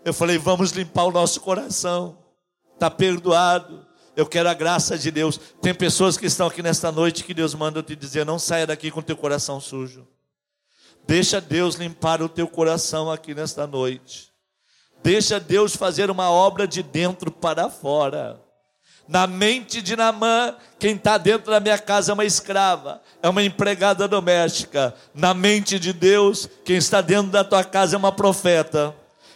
Eu 0.02 0.14
falei, 0.14 0.38
vamos 0.38 0.70
limpar 0.70 1.04
o 1.04 1.12
nosso 1.12 1.42
coração. 1.42 2.16
Está 2.72 2.90
perdoado. 2.90 3.86
Eu 4.16 4.24
quero 4.24 4.48
a 4.48 4.54
graça 4.54 4.96
de 4.96 5.10
Deus. 5.10 5.38
Tem 5.60 5.74
pessoas 5.74 6.16
que 6.16 6.24
estão 6.24 6.46
aqui 6.46 6.62
nesta 6.62 6.90
noite 6.90 7.24
que 7.24 7.34
Deus 7.34 7.54
manda 7.54 7.82
te 7.82 7.94
dizer: 7.94 8.24
não 8.24 8.38
saia 8.38 8.66
daqui 8.66 8.90
com 8.90 9.02
teu 9.02 9.16
coração 9.16 9.60
sujo. 9.60 10.06
Deixa 11.06 11.40
Deus 11.40 11.74
limpar 11.74 12.22
o 12.22 12.28
teu 12.28 12.48
coração 12.48 13.10
aqui 13.10 13.34
nesta 13.34 13.66
noite. 13.66 14.32
Deixa 15.02 15.38
Deus 15.38 15.76
fazer 15.76 16.10
uma 16.10 16.30
obra 16.30 16.66
de 16.66 16.82
dentro 16.82 17.30
para 17.30 17.68
fora. 17.68 18.40
Na 19.06 19.26
mente 19.26 19.82
de 19.82 19.94
Namã, 19.96 20.54
quem 20.78 20.96
está 20.96 21.18
dentro 21.18 21.50
da 21.50 21.60
minha 21.60 21.76
casa 21.76 22.10
é 22.10 22.14
uma 22.14 22.24
escrava, 22.24 23.02
é 23.22 23.28
uma 23.28 23.42
empregada 23.42 24.08
doméstica. 24.08 24.94
Na 25.14 25.34
mente 25.34 25.78
de 25.78 25.92
Deus, 25.92 26.48
quem 26.64 26.76
está 26.76 27.02
dentro 27.02 27.30
da 27.30 27.44
tua 27.44 27.62
casa 27.62 27.96
é 27.96 27.98
uma 27.98 28.10
profeta. 28.10 28.94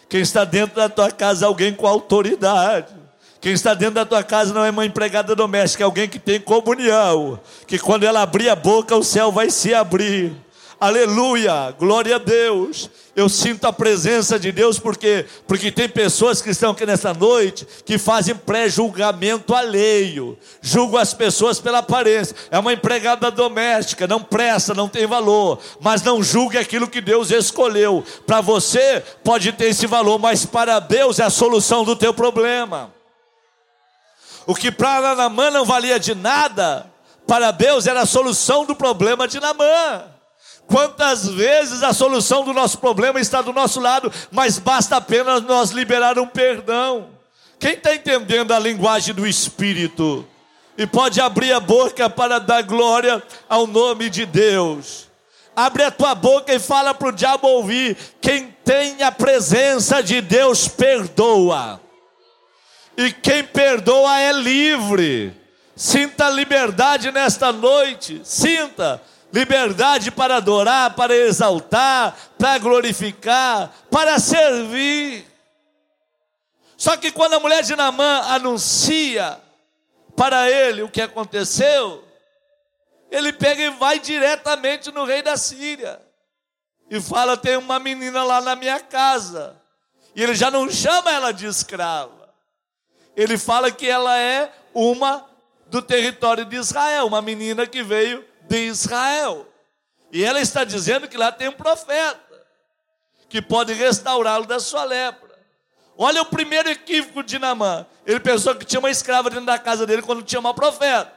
Quem 0.09 0.21
está 0.21 0.43
dentro 0.43 0.75
da 0.75 0.89
tua 0.89 1.11
casa 1.11 1.45
é 1.45 1.47
alguém 1.47 1.71
com 1.71 1.85
autoridade. 1.85 2.95
Quem 3.39 3.53
está 3.53 3.75
dentro 3.75 3.95
da 3.95 4.05
tua 4.05 4.23
casa 4.23 4.51
não 4.53 4.65
é 4.65 4.71
uma 4.71 4.87
empregada 4.87 5.35
doméstica, 5.35 5.83
é 5.83 5.85
alguém 5.85 6.09
que 6.09 6.17
tem 6.17 6.41
comunhão. 6.41 7.39
Que 7.67 7.77
quando 7.77 8.05
ela 8.05 8.23
abrir 8.23 8.49
a 8.49 8.55
boca, 8.55 8.95
o 8.95 9.03
céu 9.03 9.31
vai 9.31 9.51
se 9.51 9.71
abrir. 9.71 10.35
Aleluia, 10.79 11.75
glória 11.77 12.15
a 12.15 12.19
Deus. 12.19 12.89
Eu 13.13 13.27
sinto 13.27 13.65
a 13.65 13.73
presença 13.73 14.39
de 14.39 14.49
Deus 14.49 14.79
porque 14.79 15.25
porque 15.45 15.73
tem 15.73 15.89
pessoas 15.89 16.41
que 16.41 16.51
estão 16.51 16.71
aqui 16.71 16.85
nessa 16.85 17.13
noite 17.13 17.67
que 17.85 17.97
fazem 17.97 18.33
pré-julgamento 18.33 19.53
alheio, 19.53 20.37
julgam 20.61 20.97
as 20.97 21.13
pessoas 21.13 21.59
pela 21.59 21.79
aparência. 21.79 22.33
É 22.49 22.57
uma 22.57 22.71
empregada 22.71 23.29
doméstica, 23.29 24.07
não 24.07 24.23
presta, 24.23 24.73
não 24.73 24.87
tem 24.87 25.05
valor, 25.05 25.59
mas 25.81 26.01
não 26.01 26.23
julgue 26.23 26.57
aquilo 26.57 26.87
que 26.87 27.01
Deus 27.01 27.29
escolheu. 27.29 28.01
Para 28.25 28.39
você 28.39 29.03
pode 29.21 29.51
ter 29.51 29.65
esse 29.65 29.85
valor, 29.85 30.17
mas 30.17 30.45
para 30.45 30.79
Deus 30.79 31.19
é 31.19 31.25
a 31.25 31.29
solução 31.29 31.83
do 31.83 31.93
teu 31.93 32.13
problema. 32.13 32.93
O 34.47 34.55
que 34.55 34.71
para 34.71 35.13
Namã 35.13 35.51
não 35.51 35.65
valia 35.65 35.99
de 35.99 36.15
nada, 36.15 36.89
para 37.27 37.51
Deus 37.51 37.85
era 37.85 38.03
a 38.03 38.05
solução 38.05 38.63
do 38.63 38.73
problema 38.73 39.27
de 39.27 39.41
Namã. 39.41 40.18
Quantas 40.69 41.27
vezes 41.27 41.81
a 41.81 41.91
solução 41.93 42.43
do 42.43 42.53
nosso 42.53 42.77
problema 42.77 43.19
está 43.19 43.41
do 43.41 43.51
nosso 43.51 43.79
lado, 43.79 44.13
mas 44.29 44.59
basta 44.59 44.97
apenas 44.97 45.41
nós 45.41 45.71
liberar 45.71 46.19
um 46.19 46.27
perdão. 46.27 47.09
Quem 47.59 47.73
está 47.73 47.95
entendendo 47.95 48.53
a 48.53 48.59
linguagem 48.59 49.15
do 49.15 49.25
Espírito? 49.25 50.27
E 50.77 50.85
pode 50.85 51.19
abrir 51.19 51.51
a 51.53 51.59
boca 51.59 52.07
para 52.07 52.39
dar 52.39 52.61
glória 52.61 53.21
ao 53.49 53.65
nome 53.65 54.11
de 54.11 54.27
Deus. 54.27 55.07
Abre 55.55 55.83
a 55.83 55.91
tua 55.91 56.13
boca 56.13 56.53
e 56.53 56.59
fala 56.59 56.93
para 56.93 57.09
o 57.09 57.11
diabo 57.11 57.47
ouvir. 57.47 57.97
Quem 58.21 58.55
tem 58.63 59.01
a 59.01 59.11
presença 59.11 60.03
de 60.03 60.21
Deus, 60.21 60.67
perdoa. 60.67 61.81
E 62.95 63.11
quem 63.11 63.43
perdoa 63.43 64.19
é 64.19 64.31
livre. 64.31 65.33
Sinta 65.75 66.29
liberdade 66.29 67.11
nesta 67.11 67.51
noite. 67.51 68.21
Sinta 68.23 69.01
liberdade 69.31 70.11
para 70.11 70.37
adorar, 70.37 70.95
para 70.95 71.15
exaltar, 71.15 72.17
para 72.37 72.57
glorificar, 72.57 73.71
para 73.89 74.19
servir. 74.19 75.25
Só 76.77 76.95
que 76.97 77.11
quando 77.11 77.33
a 77.33 77.39
mulher 77.39 77.63
de 77.63 77.75
Namã 77.75 78.21
anuncia 78.29 79.39
para 80.15 80.49
ele 80.49 80.81
o 80.81 80.89
que 80.89 81.01
aconteceu, 81.01 82.03
ele 83.11 83.33
pega 83.33 83.63
e 83.63 83.69
vai 83.71 83.99
diretamente 83.99 84.91
no 84.91 85.03
rei 85.03 85.21
da 85.21 85.35
Síria 85.35 85.99
e 86.89 86.99
fala: 87.01 87.37
Tem 87.37 87.57
uma 87.57 87.79
menina 87.79 88.23
lá 88.23 88.41
na 88.41 88.55
minha 88.55 88.79
casa. 88.79 89.55
E 90.15 90.23
ele 90.23 90.35
já 90.35 90.49
não 90.49 90.69
chama 90.69 91.11
ela 91.11 91.31
de 91.31 91.45
escrava, 91.45 92.33
ele 93.15 93.37
fala 93.37 93.71
que 93.71 93.87
ela 93.87 94.17
é 94.17 94.51
uma 94.73 95.25
do 95.67 95.81
território 95.81 96.43
de 96.45 96.55
Israel, 96.55 97.05
uma 97.05 97.21
menina 97.21 97.67
que 97.67 97.83
veio 97.83 98.25
de 98.49 98.57
Israel. 98.65 99.47
E 100.11 100.25
ela 100.25 100.41
está 100.41 100.63
dizendo 100.63 101.07
que 101.07 101.15
lá 101.15 101.31
tem 101.31 101.47
um 101.47 101.53
profeta 101.53 102.19
que 103.29 103.41
pode 103.41 103.73
restaurá-lo 103.73 104.47
da 104.47 104.59
sua 104.59 104.83
lepra. 104.83 105.29
Olha 105.95 106.23
o 106.23 106.25
primeiro 106.25 106.67
equívoco 106.67 107.21
de 107.21 107.37
Namã. 107.37 107.85
Ele 108.05 108.19
pensou 108.19 108.55
que 108.55 108.65
tinha 108.65 108.79
uma 108.79 108.89
escrava 108.89 109.29
dentro 109.29 109.45
da 109.45 109.59
casa 109.59 109.85
dele 109.85 110.01
quando 110.01 110.23
tinha 110.23 110.39
uma 110.39 110.53
profeta. 110.53 111.13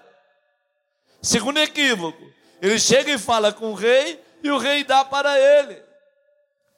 Segundo 1.22 1.58
equívoco, 1.58 2.22
ele 2.60 2.78
chega 2.78 3.10
e 3.12 3.18
fala 3.18 3.52
com 3.52 3.70
o 3.70 3.74
rei 3.74 4.22
e 4.42 4.50
o 4.50 4.58
rei 4.58 4.84
dá 4.84 5.04
para 5.04 5.38
ele. 5.38 5.82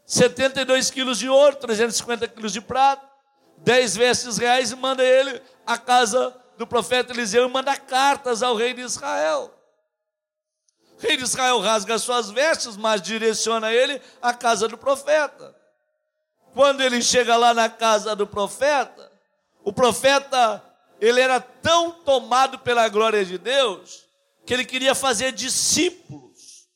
72 0.06 0.90
quilos 0.90 1.18
de 1.18 1.28
ouro, 1.28 1.56
350 1.56 2.28
quilos 2.28 2.52
de 2.52 2.60
prata, 2.60 3.08
10 3.58 3.96
vestes 3.96 4.36
reais 4.36 4.70
e 4.70 4.76
manda 4.76 5.02
ele 5.02 5.40
à 5.66 5.78
casa 5.78 6.36
do 6.58 6.66
profeta 6.66 7.12
Eliseu 7.12 7.48
e 7.48 7.50
manda 7.50 7.74
cartas 7.74 8.42
ao 8.42 8.54
rei 8.54 8.74
de 8.74 8.82
Israel. 8.82 9.50
Rei 11.04 11.18
de 11.18 11.22
Israel 11.22 11.60
rasga 11.60 11.98
suas 11.98 12.30
vestes, 12.30 12.78
mas 12.78 13.02
direciona 13.02 13.70
ele 13.70 14.00
à 14.22 14.32
casa 14.32 14.66
do 14.66 14.78
profeta. 14.78 15.54
Quando 16.54 16.80
ele 16.80 17.02
chega 17.02 17.36
lá 17.36 17.52
na 17.52 17.68
casa 17.68 18.16
do 18.16 18.26
profeta, 18.26 19.12
o 19.62 19.70
profeta, 19.70 20.64
ele 20.98 21.20
era 21.20 21.40
tão 21.40 21.90
tomado 21.90 22.58
pela 22.60 22.88
glória 22.88 23.22
de 23.22 23.36
Deus, 23.36 24.06
que 24.46 24.54
ele 24.54 24.64
queria 24.64 24.94
fazer 24.94 25.32
discípulos. 25.32 26.70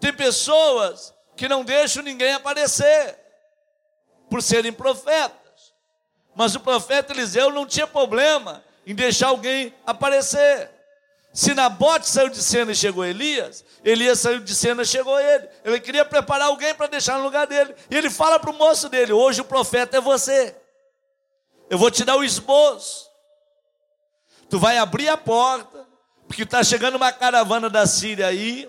Tem 0.00 0.12
pessoas 0.12 1.12
que 1.36 1.48
não 1.48 1.62
deixam 1.62 2.02
ninguém 2.02 2.32
aparecer, 2.32 3.18
por 4.30 4.42
serem 4.42 4.72
profetas. 4.72 5.74
Mas 6.34 6.54
o 6.54 6.60
profeta 6.60 7.12
Eliseu 7.12 7.50
não 7.50 7.66
tinha 7.66 7.86
problema 7.86 8.64
em 8.86 8.94
deixar 8.94 9.28
alguém 9.28 9.74
aparecer. 9.84 10.77
Se 11.38 11.54
Nabote 11.54 12.08
saiu 12.08 12.28
de 12.28 12.42
cena 12.42 12.72
e 12.72 12.74
chegou 12.74 13.04
Elias, 13.04 13.64
Elias 13.84 14.18
saiu 14.18 14.40
de 14.40 14.52
cena 14.52 14.82
e 14.82 14.84
chegou 14.84 15.20
ele. 15.20 15.48
Ele 15.64 15.78
queria 15.78 16.04
preparar 16.04 16.48
alguém 16.48 16.74
para 16.74 16.88
deixar 16.88 17.16
no 17.16 17.22
lugar 17.22 17.46
dele. 17.46 17.76
E 17.88 17.96
ele 17.96 18.10
fala 18.10 18.40
para 18.40 18.50
o 18.50 18.54
moço 18.54 18.88
dele: 18.88 19.12
Hoje 19.12 19.40
o 19.40 19.44
profeta 19.44 19.98
é 19.98 20.00
você. 20.00 20.56
Eu 21.70 21.78
vou 21.78 21.92
te 21.92 22.04
dar 22.04 22.16
o 22.16 22.24
esboço. 22.24 23.08
Tu 24.50 24.58
vai 24.58 24.78
abrir 24.78 25.08
a 25.08 25.16
porta, 25.16 25.86
porque 26.26 26.42
está 26.42 26.64
chegando 26.64 26.96
uma 26.96 27.12
caravana 27.12 27.70
da 27.70 27.86
Síria 27.86 28.26
aí. 28.26 28.68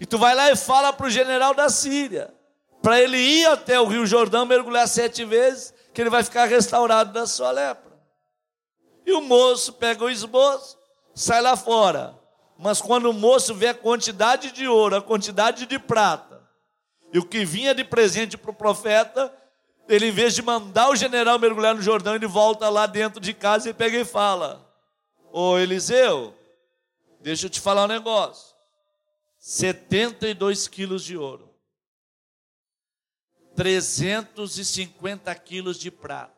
E 0.00 0.06
tu 0.06 0.16
vai 0.16 0.34
lá 0.34 0.50
e 0.50 0.56
fala 0.56 0.94
para 0.94 1.08
o 1.08 1.10
general 1.10 1.52
da 1.52 1.68
Síria, 1.68 2.32
para 2.80 2.98
ele 2.98 3.18
ir 3.18 3.44
até 3.44 3.78
o 3.78 3.84
Rio 3.84 4.06
Jordão, 4.06 4.46
mergulhar 4.46 4.88
sete 4.88 5.22
vezes, 5.22 5.74
que 5.92 6.00
ele 6.00 6.08
vai 6.08 6.24
ficar 6.24 6.46
restaurado 6.46 7.12
da 7.12 7.26
sua 7.26 7.50
lepra. 7.50 7.92
E 9.04 9.12
o 9.12 9.20
moço 9.20 9.74
pega 9.74 10.02
o 10.02 10.08
esboço, 10.08 10.78
sai 11.16 11.40
lá 11.40 11.56
fora. 11.56 12.16
Mas 12.58 12.80
quando 12.80 13.10
o 13.10 13.12
moço 13.12 13.54
vê 13.54 13.68
a 13.68 13.74
quantidade 13.74 14.52
de 14.52 14.68
ouro, 14.68 14.96
a 14.96 15.02
quantidade 15.02 15.66
de 15.66 15.78
prata, 15.78 16.46
e 17.12 17.18
o 17.18 17.26
que 17.26 17.44
vinha 17.44 17.74
de 17.74 17.84
presente 17.84 18.36
para 18.36 18.50
o 18.50 18.54
profeta, 18.54 19.32
ele, 19.88 20.06
em 20.06 20.10
vez 20.10 20.34
de 20.34 20.42
mandar 20.42 20.90
o 20.90 20.96
general 20.96 21.38
mergulhar 21.38 21.74
no 21.74 21.82
Jordão, 21.82 22.14
ele 22.14 22.26
volta 22.26 22.68
lá 22.68 22.86
dentro 22.86 23.20
de 23.20 23.32
casa 23.32 23.70
e 23.70 23.74
pega 23.74 23.98
e 23.98 24.04
fala: 24.04 24.66
Ô 25.32 25.58
Eliseu, 25.58 26.34
deixa 27.20 27.46
eu 27.46 27.50
te 27.50 27.60
falar 27.60 27.84
um 27.84 27.88
negócio. 27.88 28.54
72 29.38 30.66
quilos 30.66 31.04
de 31.04 31.16
ouro, 31.16 31.54
350 33.54 35.32
quilos 35.36 35.78
de 35.78 35.90
prata, 35.90 36.34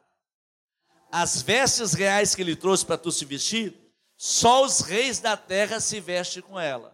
as 1.11 1.41
vestes 1.41 1.95
reais 1.95 2.35
que 2.35 2.43
ele 2.43 2.55
trouxe 2.55 2.85
para 2.85 2.99
tu 2.99 3.11
se 3.11 3.25
vestir, 3.25 3.88
só 4.19 4.65
os 4.65 4.81
reis 4.81 5.21
da 5.21 5.37
terra 5.37 5.79
se 5.79 6.01
vestem 6.01 6.43
com 6.43 6.59
ela. 6.59 6.93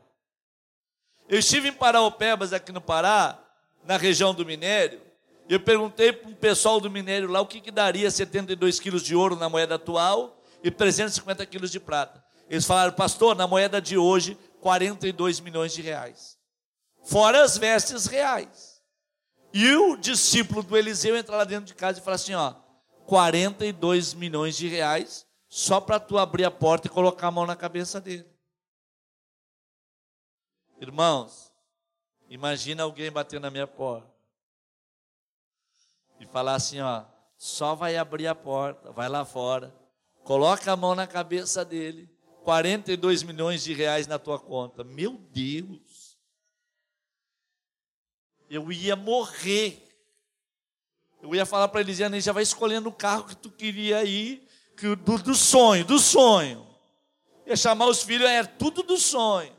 Eu 1.27 1.39
estive 1.39 1.69
em 1.69 1.73
Paraupebas, 1.73 2.53
aqui 2.53 2.71
no 2.71 2.83
Pará, 2.83 3.43
na 3.83 3.97
região 3.97 4.35
do 4.35 4.45
minério, 4.45 5.01
e 5.49 5.55
eu 5.55 5.61
perguntei 5.61 6.13
para 6.13 6.31
o 6.31 6.37
pessoal 6.37 6.79
do 6.79 6.91
minério 6.91 7.31
lá 7.31 7.41
o 7.41 7.47
que, 7.47 7.63
que 7.63 7.71
daria 7.71 8.11
72 8.11 8.79
quilos 8.79 9.03
de 9.03 9.17
ouro 9.17 9.37
na 9.37 9.49
moeda 9.49 9.77
atual 9.77 10.39
e 10.63 10.71
350 10.71 11.47
quilos 11.47 11.71
de 11.71 11.81
prata. 11.81 12.23
Eles 12.49 12.67
falaram, 12.67 12.93
pastor, 12.93 13.35
na 13.35 13.47
moeda 13.47 13.81
de 13.81 13.97
hoje, 13.97 14.37
42 14.61 15.41
milhões 15.41 15.73
de 15.73 15.81
reais. 15.81 16.37
Fora 17.05 17.43
as 17.43 17.57
vestes 17.57 18.05
reais. 18.05 18.83
E 19.53 19.75
o 19.75 19.97
discípulo 19.97 20.63
do 20.63 20.77
Eliseu 20.77 21.17
entra 21.17 21.37
lá 21.37 21.45
dentro 21.45 21.67
de 21.67 21.75
casa 21.75 22.01
e 22.01 22.03
fala 22.03 22.17
assim: 22.17 22.35
ó, 22.35 22.55
42 23.07 24.13
milhões 24.13 24.57
de 24.57 24.69
reais 24.69 25.25
só 25.55 25.81
para 25.81 26.01
tu 26.01 26.19
abrir 26.19 26.45
a 26.45 26.51
porta 26.51 26.89
e 26.89 26.91
colocar 26.91 27.29
a 27.29 27.31
mão 27.31 27.47
na 27.47 27.55
cabeça 27.55 28.01
dele. 28.01 28.27
Irmãos, 30.81 31.53
imagina 32.29 32.83
alguém 32.83 33.09
bater 33.09 33.39
na 33.39 33.53
minha 33.53 33.67
porta 33.69 34.13
e 36.19 36.27
falar 36.27 36.57
assim, 36.57 36.81
ó, 36.81 37.05
só 37.39 37.77
vai 37.77 37.97
abrir 37.97 38.27
a 38.27 38.35
porta, 38.35 38.91
vai 38.91 39.09
lá 39.09 39.25
fora, 39.25 39.73
coloca 40.25 40.73
a 40.73 40.77
mão 40.77 40.93
na 40.97 41.07
cabeça 41.07 41.65
dele, 41.65 42.11
42 42.43 43.23
milhões 43.23 43.63
de 43.63 43.73
reais 43.73 44.09
na 44.09 44.19
tua 44.19 44.41
conta. 44.41 44.83
Meu 44.83 45.13
Deus! 45.31 46.19
Eu 48.51 48.73
ia 48.73 48.97
morrer. 48.97 49.81
Eu 51.23 51.33
ia 51.33 51.47
falar 51.47 51.69
para 51.69 51.81
Elisiane, 51.81 52.21
já 52.21 52.33
vai 52.33 52.43
escolhendo 52.43 52.89
o 52.89 52.93
carro 52.93 53.29
que 53.29 53.37
tu 53.37 53.53
queria 53.53 54.03
ir, 54.03 54.45
que, 54.77 54.95
do, 54.97 55.19
do 55.19 55.35
sonho, 55.35 55.85
do 55.85 55.99
sonho. 55.99 56.67
Ia 57.47 57.57
chamar 57.57 57.87
os 57.87 58.03
filhos, 58.03 58.29
era 58.29 58.47
tudo 58.47 58.83
do 58.83 58.97
sonho. 58.97 59.55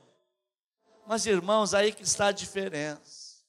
Mas 1.07 1.25
irmãos, 1.25 1.73
aí 1.73 1.93
que 1.93 2.03
está 2.03 2.27
a 2.27 2.31
diferença. 2.31 3.43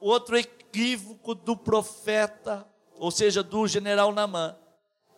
Outro 0.00 0.36
equívoco 0.36 1.34
do 1.34 1.56
profeta, 1.56 2.68
ou 2.96 3.10
seja, 3.10 3.42
do 3.42 3.66
general 3.66 4.12
Namã. 4.12 4.56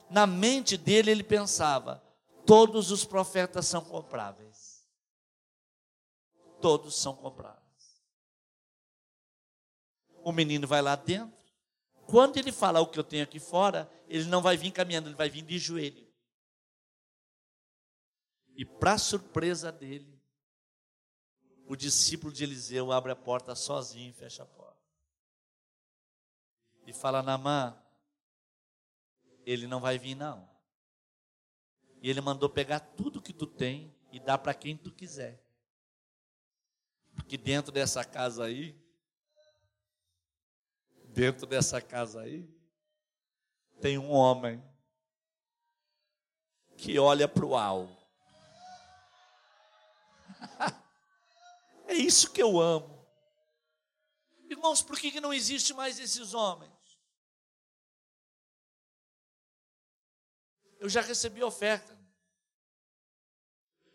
Na 0.09 0.27
mente 0.27 0.77
dele 0.77 1.11
ele 1.11 1.25
pensava: 1.25 2.03
todos 2.47 2.91
os 2.91 3.05
profetas 3.05 3.67
são 3.67 3.85
compráveis. 3.85 4.87
Todos 6.61 6.95
são 7.01 7.15
compráveis 7.15 7.61
o 10.23 10.33
menino 10.33 10.67
vai 10.67 10.83
lá 10.83 10.97
dentro. 10.97 11.40
Quando 12.11 12.39
ele 12.39 12.51
falar 12.51 12.81
o 12.81 12.89
que 12.89 12.99
eu 12.99 13.05
tenho 13.05 13.23
aqui 13.23 13.39
fora, 13.39 13.89
ele 14.09 14.25
não 14.25 14.43
vai 14.43 14.57
vir 14.57 14.73
caminhando, 14.73 15.09
ele 15.09 15.15
vai 15.15 15.31
vir 15.31 15.43
de 15.43 15.59
joelho. 15.59 16.11
E 18.57 18.65
para 18.65 18.99
surpresa 18.99 19.71
dele, 19.71 20.21
o 21.67 21.77
discípulo 21.77 22.33
de 22.33 22.43
Eliseu 22.43 22.91
abre 22.91 23.13
a 23.13 23.17
porta 23.17 23.55
sozinho 23.55 24.11
e 24.11 24.13
fecha 24.13 24.43
a 24.43 24.47
porta. 24.47 24.77
E 26.85 26.93
fala, 26.93 27.23
Namã, 27.23 27.81
ele 29.47 29.69
não 29.69 29.81
vai 29.81 29.97
vir 29.97 30.17
não. 30.17 30.51
E 32.03 32.11
ele 32.11 32.21
mandou 32.21 32.49
pegar 32.49 32.81
tudo 32.81 33.23
que 33.23 33.33
tu 33.33 33.47
tem 33.47 33.95
e 34.11 34.19
dar 34.19 34.39
para 34.39 34.53
quem 34.53 34.77
tu 34.77 34.91
quiser. 34.91 35.41
Porque 37.15 37.37
dentro 37.37 37.71
dessa 37.71 38.05
casa 38.05 38.45
aí, 38.47 38.77
dentro 41.21 41.47
dessa 41.47 41.83
casa 41.83 42.23
aí, 42.23 42.49
tem 43.79 43.99
um 43.99 44.11
homem 44.11 44.65
que 46.79 46.99
olha 46.99 47.29
para 47.29 47.45
o 47.45 47.55
alto. 47.55 47.95
é 51.87 51.93
isso 51.93 52.33
que 52.33 52.43
eu 52.43 52.59
amo. 52.59 53.07
Irmãos, 54.49 54.81
por 54.81 54.99
que 54.99 55.21
não 55.21 55.31
existe 55.31 55.75
mais 55.75 56.01
esses 56.01 56.33
homens? 56.33 56.73
Eu 60.79 60.89
já 60.89 61.03
recebi 61.03 61.43
oferta. 61.43 62.01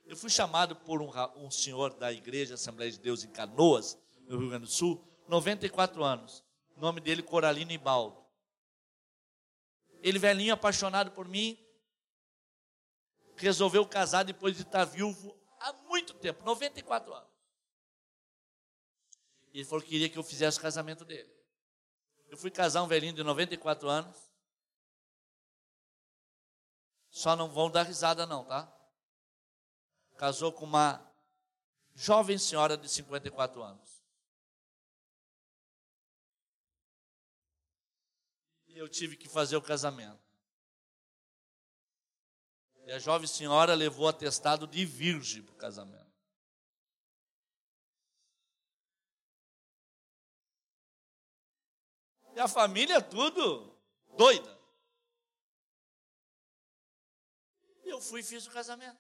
Eu 0.03 0.15
fui 0.15 0.29
chamado 0.29 0.75
por 0.75 1.01
um, 1.01 1.09
um 1.37 1.49
senhor 1.49 1.91
da 1.95 2.13
igreja 2.13 2.53
Assembleia 2.53 2.91
de 2.91 2.99
Deus 2.99 3.23
em 3.23 3.31
Canoas, 3.31 3.97
no 4.27 4.37
Rio 4.37 4.49
Grande 4.49 4.65
do 4.65 4.71
Sul, 4.71 5.03
94 5.27 6.03
anos. 6.03 6.44
O 6.75 6.81
nome 6.81 6.99
dele 6.99 7.23
Coralino 7.23 7.71
Ibaldo. 7.71 8.23
Ele 10.01 10.19
velhinho 10.19 10.53
apaixonado 10.53 11.11
por 11.11 11.27
mim, 11.27 11.57
resolveu 13.37 13.85
casar 13.87 14.23
depois 14.23 14.55
de 14.55 14.61
estar 14.61 14.85
viúvo 14.85 15.35
há 15.59 15.73
muito 15.73 16.13
tempo, 16.13 16.43
94 16.43 17.13
anos. 17.13 17.35
E 19.53 19.59
ele 19.59 19.65
falou 19.65 19.81
que 19.81 19.89
queria 19.89 20.09
que 20.09 20.17
eu 20.17 20.23
fizesse 20.23 20.59
o 20.59 20.61
casamento 20.61 21.05
dele. 21.05 21.33
Eu 22.27 22.37
fui 22.37 22.51
casar 22.51 22.83
um 22.83 22.87
velhinho 22.87 23.13
de 23.13 23.23
94 23.23 23.87
anos. 23.87 24.15
Só 27.09 27.35
não 27.35 27.49
vão 27.49 27.71
dar 27.71 27.83
risada 27.83 28.25
não, 28.25 28.43
tá? 28.43 28.69
Casou 30.17 30.51
com 30.51 30.65
uma 30.65 31.09
jovem 31.93 32.37
senhora 32.37 32.75
de 32.77 32.89
54 32.89 33.63
anos. 33.63 33.94
Eu 38.75 38.89
tive 38.89 39.15
que 39.15 39.29
fazer 39.29 39.55
o 39.55 39.61
casamento. 39.61 40.23
E 42.85 42.91
a 42.91 42.99
jovem 42.99 43.27
senhora 43.27 43.73
levou 43.73 44.07
atestado 44.07 44.67
de 44.67 44.85
virgem 44.85 45.41
para 45.41 45.53
o 45.53 45.57
casamento. 45.57 46.05
E 52.35 52.39
a 52.39 52.47
família 52.47 53.01
tudo 53.01 53.75
doida. 54.17 54.55
Eu 57.85 58.01
fui 58.01 58.19
e 58.19 58.23
fiz 58.23 58.45
o 58.45 58.51
casamento. 58.51 58.99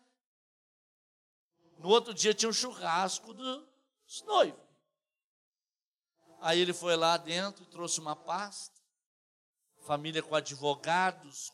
No 1.77 1.89
outro 1.89 2.13
dia 2.13 2.33
tinha 2.33 2.49
um 2.49 2.53
churrasco 2.53 3.33
dos 3.33 4.21
noivos. 4.23 4.63
Aí 6.39 6.59
ele 6.59 6.73
foi 6.73 6.95
lá 6.95 7.17
dentro 7.17 7.65
trouxe 7.65 7.99
uma 7.99 8.15
pasta, 8.15 8.74
família 9.85 10.23
com 10.23 10.35
advogados. 10.35 11.53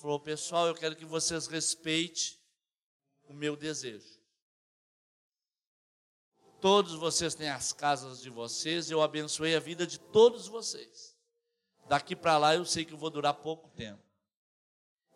Falou, 0.00 0.18
pessoal, 0.18 0.66
eu 0.66 0.74
quero 0.74 0.96
que 0.96 1.04
vocês 1.04 1.46
respeitem 1.46 2.38
o 3.28 3.34
meu 3.34 3.54
desejo. 3.54 4.18
Todos 6.60 6.94
vocês 6.94 7.34
têm 7.34 7.50
as 7.50 7.72
casas 7.72 8.22
de 8.22 8.30
vocês, 8.30 8.90
eu 8.90 9.02
abençoei 9.02 9.54
a 9.54 9.60
vida 9.60 9.86
de 9.86 9.98
todos 9.98 10.48
vocês. 10.48 11.14
Daqui 11.86 12.16
para 12.16 12.38
lá 12.38 12.54
eu 12.54 12.64
sei 12.64 12.84
que 12.84 12.94
eu 12.94 12.98
vou 12.98 13.10
durar 13.10 13.34
pouco 13.34 13.68
tempo. 13.70 14.02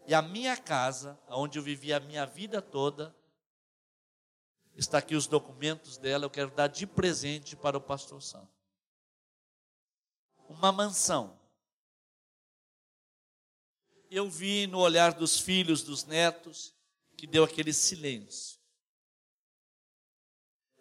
E 0.06 0.14
a 0.14 0.20
minha 0.20 0.56
casa, 0.56 1.18
onde 1.28 1.58
eu 1.58 1.62
vivi 1.62 1.92
a 1.92 2.00
minha 2.00 2.26
vida 2.26 2.60
toda, 2.60 3.14
está 4.76 4.98
aqui 4.98 5.14
os 5.14 5.26
documentos 5.26 5.96
dela, 5.96 6.26
eu 6.26 6.30
quero 6.30 6.50
dar 6.50 6.66
de 6.66 6.86
presente 6.86 7.56
para 7.56 7.78
o 7.78 7.80
pastor 7.80 8.22
Santo. 8.22 8.52
Uma 10.48 10.70
mansão. 10.70 11.37
Eu 14.10 14.28
vi 14.30 14.66
no 14.66 14.78
olhar 14.78 15.12
dos 15.12 15.38
filhos, 15.38 15.82
dos 15.82 16.04
netos, 16.04 16.74
que 17.16 17.26
deu 17.26 17.44
aquele 17.44 17.72
silêncio. 17.72 18.58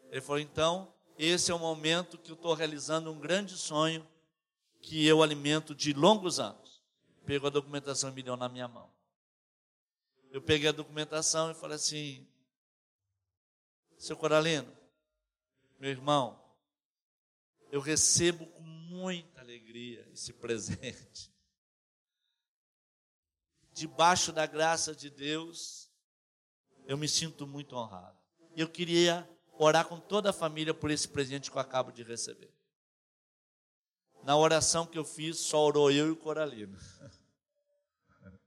Ele 0.10 0.22
falou: 0.22 0.40
então, 0.40 0.94
esse 1.18 1.52
é 1.52 1.54
o 1.54 1.60
momento 1.60 2.18
que 2.18 2.32
eu 2.32 2.36
estou 2.36 2.54
realizando 2.54 3.12
um 3.12 3.20
grande 3.20 3.58
sonho 3.58 4.08
que 4.82 5.06
eu 5.06 5.22
alimento 5.22 5.76
de 5.76 5.94
longos 5.94 6.40
anos. 6.40 6.82
Pegou 7.26 7.48
a 7.48 7.52
documentação 7.52 8.10
e 8.10 8.14
me 8.14 8.24
deu 8.24 8.38
na 8.38 8.48
minha 8.48 8.68
mão. 8.68 8.90
Eu 10.32 10.42
peguei 10.42 10.70
a 10.70 10.74
documentação 10.74 11.52
e 11.52 11.56
falei 11.56 11.76
assim: 11.76 12.28
seu 13.98 14.16
Coralino, 14.16 14.72
meu 15.80 15.90
irmão, 15.90 16.40
eu 17.72 17.82
recebo 17.82 18.46
com 18.46 18.62
muita 18.62 19.42
alegria 19.42 20.08
esse 20.14 20.32
presente. 20.34 21.32
Debaixo 23.78 24.32
da 24.32 24.48
graça 24.48 24.96
de 24.96 25.08
Deus, 25.08 25.88
eu 26.88 26.98
me 26.98 27.08
sinto 27.08 27.46
muito 27.46 27.76
honrado. 27.76 28.18
Eu 28.56 28.68
queria 28.68 29.30
orar 29.54 29.86
com 29.86 30.00
toda 30.00 30.32
a 30.32 30.34
família 30.34 30.74
por 30.74 30.90
esse 30.90 31.08
presente 31.08 31.52
que 31.52 31.58
eu 31.58 31.62
acabo 31.62 31.92
de 31.92 32.02
receber. 32.02 32.52
Na 34.24 34.36
oração 34.36 34.88
que 34.88 34.98
eu 34.98 35.06
fiz, 35.06 35.38
só 35.38 35.64
orou 35.64 35.92
eu 35.92 36.08
e 36.08 36.10
o 36.10 36.16
Coralino. 36.16 36.76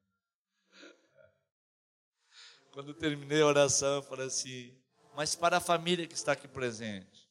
Quando 2.73 2.93
terminei 2.93 3.41
a 3.41 3.47
oração, 3.47 3.99
eu 3.99 4.03
falei 4.03 4.27
assim: 4.27 4.77
Mas 5.15 5.37
para 5.37 5.59
a 5.59 5.61
família 5.61 6.09
que 6.09 6.15
está 6.15 6.33
aqui 6.33 6.49
presente, 6.49 7.31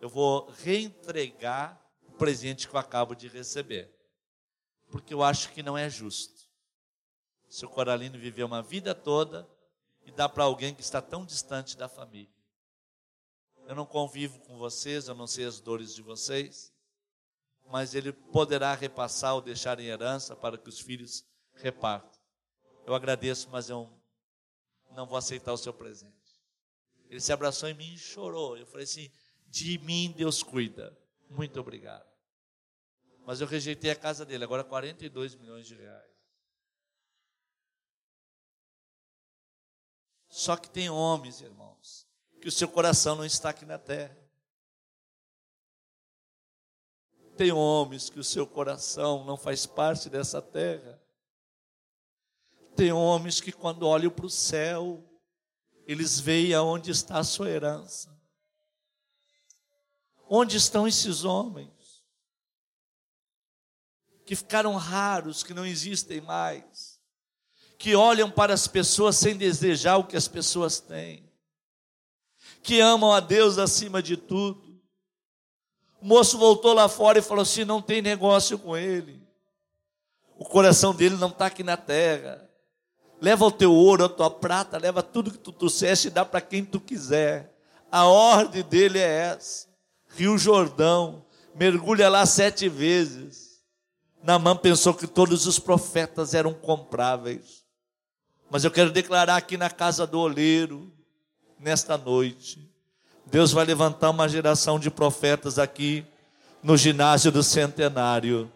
eu 0.00 0.08
vou 0.08 0.48
reentregar 0.48 1.78
o 2.04 2.12
presente 2.12 2.66
que 2.66 2.74
eu 2.74 2.80
acabo 2.80 3.14
de 3.14 3.28
receber. 3.28 3.94
Porque 4.90 5.12
eu 5.12 5.22
acho 5.22 5.52
que 5.52 5.62
não 5.62 5.76
é 5.76 5.90
justo. 5.90 6.48
Se 7.50 7.66
o 7.66 7.68
Coralino 7.68 8.16
viveu 8.18 8.46
uma 8.46 8.62
vida 8.62 8.94
toda 8.94 9.46
e 10.04 10.12
dá 10.12 10.28
para 10.28 10.44
alguém 10.44 10.72
que 10.72 10.80
está 10.80 11.02
tão 11.02 11.26
distante 11.26 11.76
da 11.76 11.88
família. 11.88 12.32
Eu 13.66 13.74
não 13.74 13.84
convivo 13.84 14.38
com 14.40 14.56
vocês, 14.56 15.08
eu 15.08 15.14
não 15.14 15.26
sei 15.26 15.44
as 15.44 15.60
dores 15.60 15.94
de 15.94 16.00
vocês, 16.00 16.72
mas 17.66 17.94
ele 17.94 18.12
poderá 18.12 18.72
repassar 18.74 19.34
ou 19.34 19.40
deixar 19.40 19.78
em 19.80 19.86
herança 19.86 20.34
para 20.36 20.56
que 20.56 20.68
os 20.68 20.80
filhos 20.80 21.24
repartam. 21.54 22.20
Eu 22.86 22.94
agradeço, 22.94 23.48
mas 23.50 23.68
eu 23.68 23.92
não 24.92 25.06
vou 25.06 25.18
aceitar 25.18 25.52
o 25.52 25.58
seu 25.58 25.74
presente. 25.74 26.14
Ele 27.08 27.20
se 27.20 27.32
abraçou 27.32 27.68
em 27.68 27.74
mim 27.74 27.94
e 27.94 27.98
chorou. 27.98 28.56
Eu 28.56 28.66
falei 28.66 28.84
assim: 28.84 29.10
de 29.48 29.76
mim 29.78 30.14
Deus 30.16 30.42
cuida. 30.42 30.96
Muito 31.28 31.58
obrigado. 31.60 32.08
Mas 33.26 33.40
eu 33.40 33.46
rejeitei 33.46 33.90
a 33.90 33.96
casa 33.96 34.24
dele, 34.24 34.44
agora 34.44 34.64
42 34.64 35.34
milhões 35.34 35.66
de 35.66 35.74
reais. 35.74 36.09
Só 40.30 40.56
que 40.56 40.70
tem 40.70 40.88
homens, 40.88 41.40
irmãos, 41.40 42.06
que 42.40 42.46
o 42.46 42.52
seu 42.52 42.68
coração 42.68 43.16
não 43.16 43.24
está 43.24 43.50
aqui 43.50 43.66
na 43.66 43.78
terra. 43.78 44.16
Tem 47.36 47.50
homens 47.50 48.08
que 48.08 48.20
o 48.20 48.24
seu 48.24 48.46
coração 48.46 49.24
não 49.24 49.36
faz 49.36 49.66
parte 49.66 50.08
dessa 50.08 50.40
terra. 50.40 51.02
Tem 52.76 52.92
homens 52.92 53.40
que, 53.40 53.50
quando 53.50 53.86
olham 53.86 54.10
para 54.10 54.24
o 54.24 54.30
céu, 54.30 55.04
eles 55.84 56.20
veem 56.20 56.54
aonde 56.54 56.92
está 56.92 57.18
a 57.18 57.24
sua 57.24 57.50
herança. 57.50 58.16
Onde 60.28 60.56
estão 60.56 60.86
esses 60.86 61.24
homens? 61.24 62.04
Que 64.24 64.36
ficaram 64.36 64.76
raros, 64.76 65.42
que 65.42 65.52
não 65.52 65.66
existem 65.66 66.20
mais. 66.20 66.89
Que 67.80 67.96
olham 67.96 68.30
para 68.30 68.54
as 68.54 68.68
pessoas 68.68 69.16
sem 69.16 69.34
desejar 69.34 69.96
o 69.96 70.04
que 70.04 70.16
as 70.16 70.28
pessoas 70.28 70.78
têm 70.78 71.28
que 72.62 72.80
amam 72.80 73.12
a 73.12 73.20
Deus 73.20 73.58
acima 73.58 74.02
de 74.02 74.16
tudo. 74.16 74.80
O 76.00 76.06
moço 76.06 76.38
voltou 76.38 76.72
lá 76.72 76.88
fora 76.88 77.18
e 77.18 77.22
falou 77.22 77.42
assim: 77.42 77.64
não 77.64 77.82
tem 77.82 78.02
negócio 78.02 78.58
com 78.58 78.76
ele. 78.76 79.20
O 80.36 80.44
coração 80.44 80.94
dele 80.94 81.16
não 81.16 81.28
está 81.28 81.46
aqui 81.46 81.62
na 81.62 81.76
terra. 81.76 82.48
Leva 83.20 83.44
o 83.44 83.52
teu 83.52 83.72
ouro, 83.72 84.04
a 84.04 84.08
tua 84.08 84.30
prata, 84.30 84.78
leva 84.78 85.02
tudo 85.02 85.30
que 85.30 85.38
tu 85.38 85.52
trouxeste 85.52 86.08
e 86.08 86.10
dá 86.10 86.24
para 86.24 86.40
quem 86.40 86.64
tu 86.64 86.80
quiser. 86.80 87.54
A 87.92 88.06
ordem 88.06 88.62
dele 88.62 88.98
é 88.98 89.32
essa. 89.32 89.68
Rio 90.08 90.38
Jordão, 90.38 91.26
mergulha 91.54 92.08
lá 92.08 92.24
sete 92.24 92.66
vezes. 92.68 93.60
Namã 94.22 94.56
pensou 94.56 94.94
que 94.94 95.06
todos 95.06 95.46
os 95.46 95.58
profetas 95.58 96.32
eram 96.32 96.54
compráveis. 96.54 97.59
Mas 98.50 98.64
eu 98.64 98.70
quero 98.70 98.90
declarar 98.90 99.36
aqui 99.36 99.56
na 99.56 99.70
casa 99.70 100.04
do 100.04 100.18
oleiro, 100.18 100.92
nesta 101.58 101.96
noite. 101.96 102.68
Deus 103.26 103.52
vai 103.52 103.64
levantar 103.64 104.10
uma 104.10 104.28
geração 104.28 104.78
de 104.78 104.90
profetas 104.90 105.56
aqui 105.56 106.04
no 106.60 106.76
ginásio 106.76 107.30
do 107.30 107.44
centenário. 107.44 108.50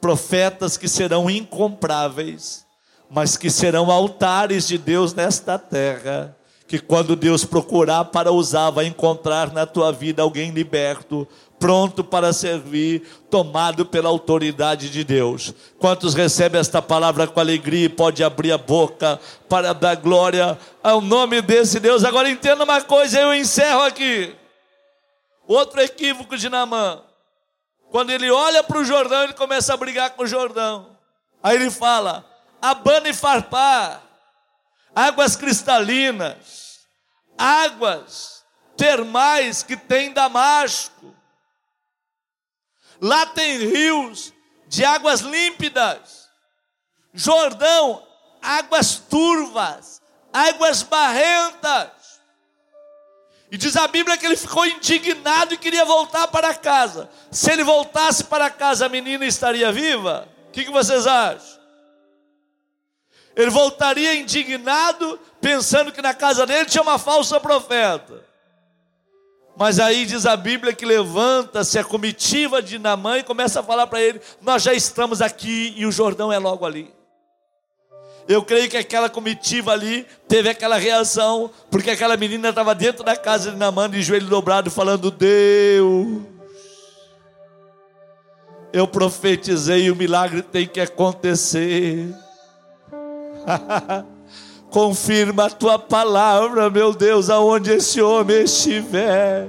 Profetas 0.00 0.78
que 0.78 0.88
serão 0.88 1.28
incompráveis, 1.28 2.64
mas 3.10 3.36
que 3.36 3.50
serão 3.50 3.90
altares 3.90 4.66
de 4.66 4.78
Deus 4.78 5.12
nesta 5.12 5.58
terra. 5.58 6.34
Que 6.66 6.78
quando 6.78 7.14
Deus 7.14 7.44
procurar 7.44 8.06
para 8.06 8.32
usar, 8.32 8.70
vai 8.70 8.86
encontrar 8.86 9.52
na 9.52 9.66
tua 9.66 9.92
vida 9.92 10.22
alguém 10.22 10.50
liberto, 10.50 11.28
pronto 11.58 12.02
para 12.02 12.32
servir, 12.32 13.02
tomado 13.30 13.86
pela 13.86 14.08
autoridade 14.08 14.90
de 14.90 15.04
Deus. 15.04 15.54
Quantos 15.78 16.14
recebem 16.14 16.60
esta 16.60 16.82
palavra 16.82 17.26
com 17.26 17.40
alegria 17.40 17.86
e 17.86 17.88
pode 17.88 18.24
abrir 18.24 18.52
a 18.52 18.58
boca 18.58 19.20
para 19.48 19.72
dar 19.72 19.96
glória 19.96 20.58
ao 20.82 21.00
nome 21.00 21.40
desse 21.42 21.80
Deus? 21.80 22.04
Agora 22.04 22.30
entenda 22.30 22.64
uma 22.64 22.80
coisa, 22.82 23.20
eu 23.20 23.34
encerro 23.34 23.82
aqui. 23.82 24.34
Outro 25.46 25.80
equívoco 25.80 26.36
de 26.36 26.48
Namã. 26.48 27.00
Quando 27.90 28.10
ele 28.10 28.30
olha 28.30 28.62
para 28.62 28.78
o 28.78 28.84
Jordão, 28.84 29.22
ele 29.22 29.34
começa 29.34 29.72
a 29.72 29.76
brigar 29.76 30.10
com 30.10 30.24
o 30.24 30.26
Jordão. 30.26 30.88
Aí 31.42 31.56
ele 31.56 31.70
fala: 31.70 32.24
Abana 32.60 33.08
e 33.08 33.14
Farpá, 33.14 34.00
águas 34.94 35.36
cristalinas, 35.36 36.80
águas 37.36 38.44
termais 38.76 39.62
que 39.62 39.76
tem 39.76 40.12
Damasco 40.12 41.14
Lá 43.00 43.26
tem 43.26 43.58
rios 43.58 44.32
de 44.66 44.84
águas 44.84 45.20
límpidas. 45.20 46.28
Jordão, 47.12 48.02
águas 48.40 48.96
turvas, 48.96 50.00
águas 50.32 50.82
barrentas. 50.82 51.90
E 53.50 53.56
diz 53.56 53.76
a 53.76 53.86
Bíblia 53.86 54.16
que 54.16 54.26
ele 54.26 54.36
ficou 54.36 54.66
indignado 54.66 55.54
e 55.54 55.58
queria 55.58 55.84
voltar 55.84 56.26
para 56.28 56.54
casa. 56.54 57.08
Se 57.30 57.52
ele 57.52 57.62
voltasse 57.62 58.24
para 58.24 58.50
casa, 58.50 58.86
a 58.86 58.88
menina 58.88 59.24
estaria 59.26 59.70
viva? 59.70 60.26
O 60.48 60.50
que, 60.50 60.64
que 60.64 60.70
vocês 60.70 61.06
acham? 61.06 61.63
Ele 63.36 63.50
voltaria 63.50 64.14
indignado, 64.14 65.18
pensando 65.40 65.90
que 65.90 66.00
na 66.00 66.14
casa 66.14 66.46
dele 66.46 66.66
tinha 66.66 66.82
uma 66.82 66.98
falsa 66.98 67.40
profeta. 67.40 68.22
Mas 69.56 69.78
aí 69.78 70.04
diz 70.04 70.26
a 70.26 70.36
Bíblia 70.36 70.72
que 70.72 70.84
levanta-se 70.84 71.78
a 71.78 71.84
comitiva 71.84 72.60
de 72.60 72.78
Namã 72.78 73.18
e 73.18 73.22
começa 73.22 73.60
a 73.60 73.62
falar 73.62 73.86
para 73.86 74.00
ele: 74.00 74.20
Nós 74.40 74.62
já 74.62 74.74
estamos 74.74 75.22
aqui 75.22 75.72
e 75.76 75.86
o 75.86 75.92
Jordão 75.92 76.32
é 76.32 76.38
logo 76.38 76.64
ali. 76.64 76.92
Eu 78.26 78.42
creio 78.42 78.70
que 78.70 78.76
aquela 78.76 79.08
comitiva 79.10 79.72
ali 79.72 80.06
teve 80.26 80.48
aquela 80.48 80.76
reação, 80.76 81.50
porque 81.70 81.90
aquela 81.90 82.16
menina 82.16 82.48
estava 82.48 82.74
dentro 82.74 83.04
da 83.04 83.16
casa 83.16 83.50
de 83.50 83.56
Namã, 83.56 83.88
de 83.88 84.02
joelho 84.02 84.26
dobrado, 84.26 84.70
falando: 84.70 85.10
Deus, 85.10 86.22
eu 88.72 88.88
profetizei, 88.88 89.90
o 89.90 89.96
milagre 89.96 90.42
tem 90.42 90.66
que 90.66 90.80
acontecer. 90.80 92.23
Confirma 94.70 95.46
a 95.46 95.50
tua 95.50 95.78
palavra, 95.78 96.68
meu 96.68 96.92
Deus, 96.92 97.30
aonde 97.30 97.72
esse 97.72 98.02
homem 98.02 98.42
estiver. 98.42 99.48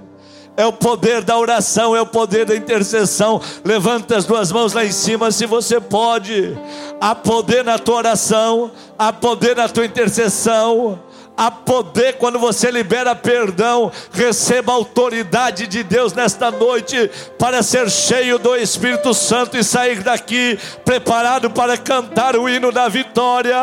é 0.58 0.66
o 0.66 0.72
poder 0.72 1.22
da 1.22 1.38
oração, 1.38 1.96
é 1.96 2.02
o 2.02 2.06
poder 2.06 2.46
da 2.46 2.56
intercessão. 2.56 3.42
Levanta 3.64 4.16
as 4.16 4.26
duas 4.26 4.52
mãos 4.52 4.74
lá 4.74 4.86
em 4.86 4.92
cima 4.92 5.32
se 5.32 5.46
você 5.46 5.82
pode. 5.82 6.58
Há 7.02 7.14
poder 7.14 7.64
na 7.64 7.78
tua 7.78 7.96
oração, 7.96 8.72
há 8.98 9.12
poder 9.12 9.56
na 9.56 9.68
tua 9.68 9.86
intercessão. 9.86 11.00
Há 11.38 11.52
poder 11.52 12.18
quando 12.18 12.40
você 12.40 12.72
libera 12.72 13.14
perdão, 13.14 13.92
receba 14.12 14.72
a 14.72 14.76
autoridade 14.76 15.68
de 15.68 15.84
Deus 15.84 16.14
nesta 16.14 16.50
noite 16.50 17.12
para 17.38 17.62
ser 17.62 17.90
cheio 17.90 18.40
do 18.40 18.56
Espírito 18.56 19.14
Santo 19.14 19.58
e 19.58 19.64
sair 19.64 20.02
daqui 20.02 20.58
preparado 20.86 21.50
para 21.50 21.78
cantar 21.78 22.38
o 22.38 22.48
hino 22.48 22.72
da 22.72 22.88
vitória. 22.88 23.62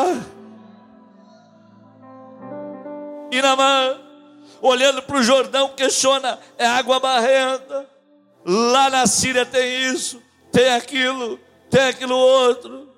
Na 3.32 3.56
mão 3.56 4.02
olhando 4.62 5.02
para 5.02 5.16
o 5.16 5.22
Jordão, 5.22 5.70
questiona: 5.70 6.38
é 6.56 6.66
água 6.66 7.00
barrenta. 7.00 7.86
Lá 8.44 8.88
na 8.88 9.06
Síria 9.06 9.44
tem 9.44 9.90
isso, 9.92 10.22
tem 10.50 10.72
aquilo, 10.72 11.38
tem 11.68 11.82
aquilo 11.82 12.16
outro. 12.16 12.88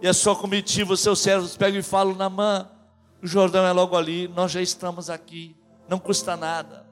E 0.00 0.08
a 0.08 0.14
sua 0.14 0.34
comitiva, 0.34 0.94
os 0.94 1.00
seus 1.00 1.20
servos 1.20 1.56
pegam 1.56 1.80
e 1.80 1.82
falam: 1.82 2.14
Namã, 2.14 2.69
o 3.22 3.26
Jordão 3.26 3.66
é 3.66 3.72
logo 3.72 3.96
ali, 3.96 4.28
nós 4.28 4.52
já 4.52 4.62
estamos 4.62 5.10
aqui, 5.10 5.56
não 5.88 5.98
custa 5.98 6.36
nada. 6.36 6.86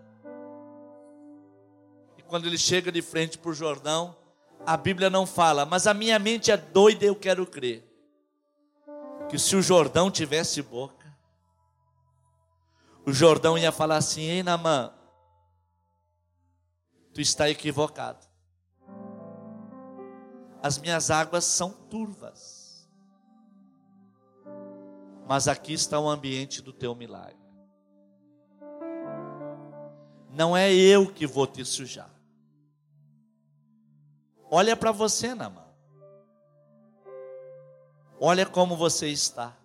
E 2.17 2.23
quando 2.23 2.47
ele 2.47 2.59
chega 2.59 2.93
de 2.93 3.01
frente 3.01 3.39
para 3.39 3.51
o 3.51 3.55
Jordão, 3.55 4.17
a 4.67 4.77
Bíblia 4.77 5.09
não 5.09 5.27
fala, 5.27 5.65
mas 5.65 5.87
a 5.87 5.95
minha 5.95 6.19
mente 6.19 6.51
é 6.51 6.57
doida 6.57 7.05
e 7.05 7.09
eu 7.09 7.17
quero 7.17 7.47
crer. 7.47 7.85
Que 9.29 9.39
se 9.39 9.57
o 9.57 9.63
Jordão 9.63 10.11
tivesse 10.11 10.61
boca, 10.63 10.99
o 13.07 13.13
Jordão 13.13 13.57
ia 13.57 13.73
falar 13.73 13.97
assim: 13.97 14.23
Ei, 14.23 14.43
Namã, 14.43 14.93
tu 17.15 17.21
está 17.23 17.49
equivocado. 17.49 18.27
As 20.63 20.79
minhas 20.79 21.11
águas 21.11 21.45
são 21.45 21.71
turvas, 21.71 22.58
mas 25.29 25.47
aqui 25.47 25.73
está 25.73 26.01
o 26.01 26.09
ambiente 26.09 26.63
do 26.63 26.73
teu 26.73 26.95
milagre. 26.95 27.37
Não 30.31 30.57
é 30.57 30.73
eu 30.73 31.13
que 31.13 31.27
vou 31.27 31.47
te 31.47 31.65
sujar. 31.65 32.11
Olha 34.51 34.77
para 34.77 34.91
você, 34.91 35.35
Namã. 35.35 35.67
Olha 38.21 38.47
como 38.47 38.77
você 38.77 39.09
está. 39.09 39.57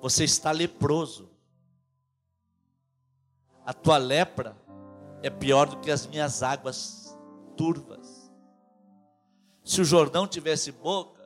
Você 0.00 0.24
está 0.24 0.50
leproso 0.50 1.32
a 3.64 3.72
tua 3.72 3.96
lepra 3.96 4.56
é 5.22 5.30
pior 5.30 5.68
do 5.68 5.78
que 5.78 5.90
as 5.90 6.06
minhas 6.06 6.42
águas 6.42 7.16
turvas. 7.56 8.30
Se 9.64 9.80
o 9.80 9.84
Jordão 9.84 10.26
tivesse 10.26 10.72
boca, 10.72 11.21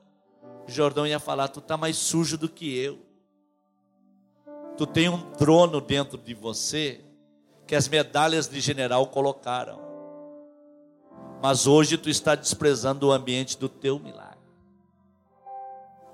Jordão 0.66 1.06
ia 1.06 1.18
falar: 1.18 1.48
Tu 1.48 1.60
está 1.60 1.76
mais 1.76 1.96
sujo 1.96 2.36
do 2.36 2.48
que 2.48 2.76
eu. 2.76 2.98
Tu 4.76 4.86
tem 4.86 5.08
um 5.08 5.30
trono 5.32 5.80
dentro 5.80 6.18
de 6.18 6.34
você 6.34 7.00
que 7.66 7.74
as 7.74 7.88
medalhas 7.88 8.48
de 8.48 8.60
general 8.60 9.06
colocaram. 9.06 9.80
Mas 11.42 11.66
hoje 11.66 11.96
tu 11.96 12.08
está 12.08 12.34
desprezando 12.34 13.08
o 13.08 13.12
ambiente 13.12 13.58
do 13.58 13.68
teu 13.68 13.98
milagre. 13.98 14.36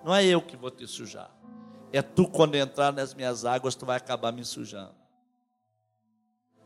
Não 0.04 0.14
é 0.14 0.24
eu 0.24 0.42
que 0.42 0.56
vou 0.56 0.70
te 0.70 0.86
sujar. 0.86 1.30
É 1.92 2.02
tu 2.02 2.26
quando 2.26 2.54
entrar 2.54 2.92
nas 2.92 3.14
minhas 3.14 3.44
águas, 3.44 3.74
tu 3.74 3.84
vai 3.84 3.96
acabar 3.96 4.32
me 4.32 4.44
sujando 4.44 5.02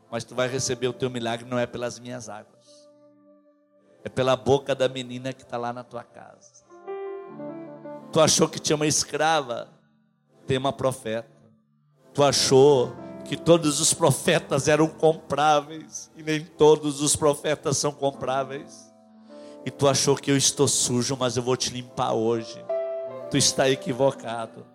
mas 0.09 0.23
tu 0.23 0.33
vai 0.33 0.47
receber 0.47 0.87
o 0.87 0.93
teu 0.93 1.09
milagre 1.09 1.45
não 1.45 1.59
é 1.59 1.65
pelas 1.65 1.99
minhas 1.99 2.29
águas, 2.29 2.89
é 4.03 4.09
pela 4.09 4.35
boca 4.35 4.73
da 4.73 4.87
menina 4.87 5.33
que 5.33 5.43
está 5.43 5.57
lá 5.57 5.73
na 5.73 5.83
tua 5.83 6.03
casa. 6.03 6.56
Tu 8.11 8.19
achou 8.19 8.47
que 8.47 8.59
tinha 8.59 8.75
uma 8.75 8.87
escrava, 8.87 9.69
tem 10.45 10.57
uma 10.57 10.73
profeta. 10.73 11.29
Tu 12.13 12.23
achou 12.23 12.95
que 13.25 13.35
todos 13.35 13.79
os 13.79 13.93
profetas 13.93 14.67
eram 14.67 14.87
compráveis 14.87 16.09
e 16.15 16.23
nem 16.23 16.43
todos 16.43 17.01
os 17.01 17.15
profetas 17.15 17.77
são 17.77 17.91
compráveis. 17.91 18.91
E 19.65 19.71
tu 19.71 19.87
achou 19.87 20.15
que 20.15 20.31
eu 20.31 20.37
estou 20.37 20.67
sujo, 20.67 21.17
mas 21.19 21.35
eu 21.35 21.43
vou 21.43 21.57
te 21.57 21.69
limpar 21.69 22.13
hoje. 22.13 22.63
Tu 23.29 23.37
está 23.37 23.69
equivocado. 23.69 24.65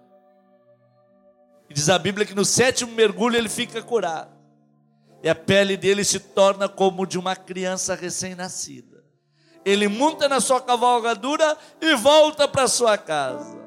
E 1.71 1.75
diz 1.75 1.89
a 1.89 1.99
Bíblia 1.99 2.27
que 2.27 2.35
no 2.35 2.45
sétimo 2.45 2.93
mergulho 2.93 3.37
ele 3.37 3.49
fica 3.49 3.83
curado 3.83 4.43
e 5.23 5.29
a 5.29 5.35
pele 5.35 5.77
dele 5.77 6.05
se 6.05 6.19
torna 6.19 6.69
como 6.69 7.07
de 7.07 7.19
uma 7.19 7.37
criança 7.37 7.95
recém-nascida. 7.95 8.92
Ele 9.65 9.89
monta 9.89 10.29
na 10.29 10.41
sua 10.41 10.61
cavalgadura 10.61 11.57
e 11.81 11.95
volta 11.95 12.49
para 12.49 12.67
sua 12.67 12.99
casa. 12.99 13.63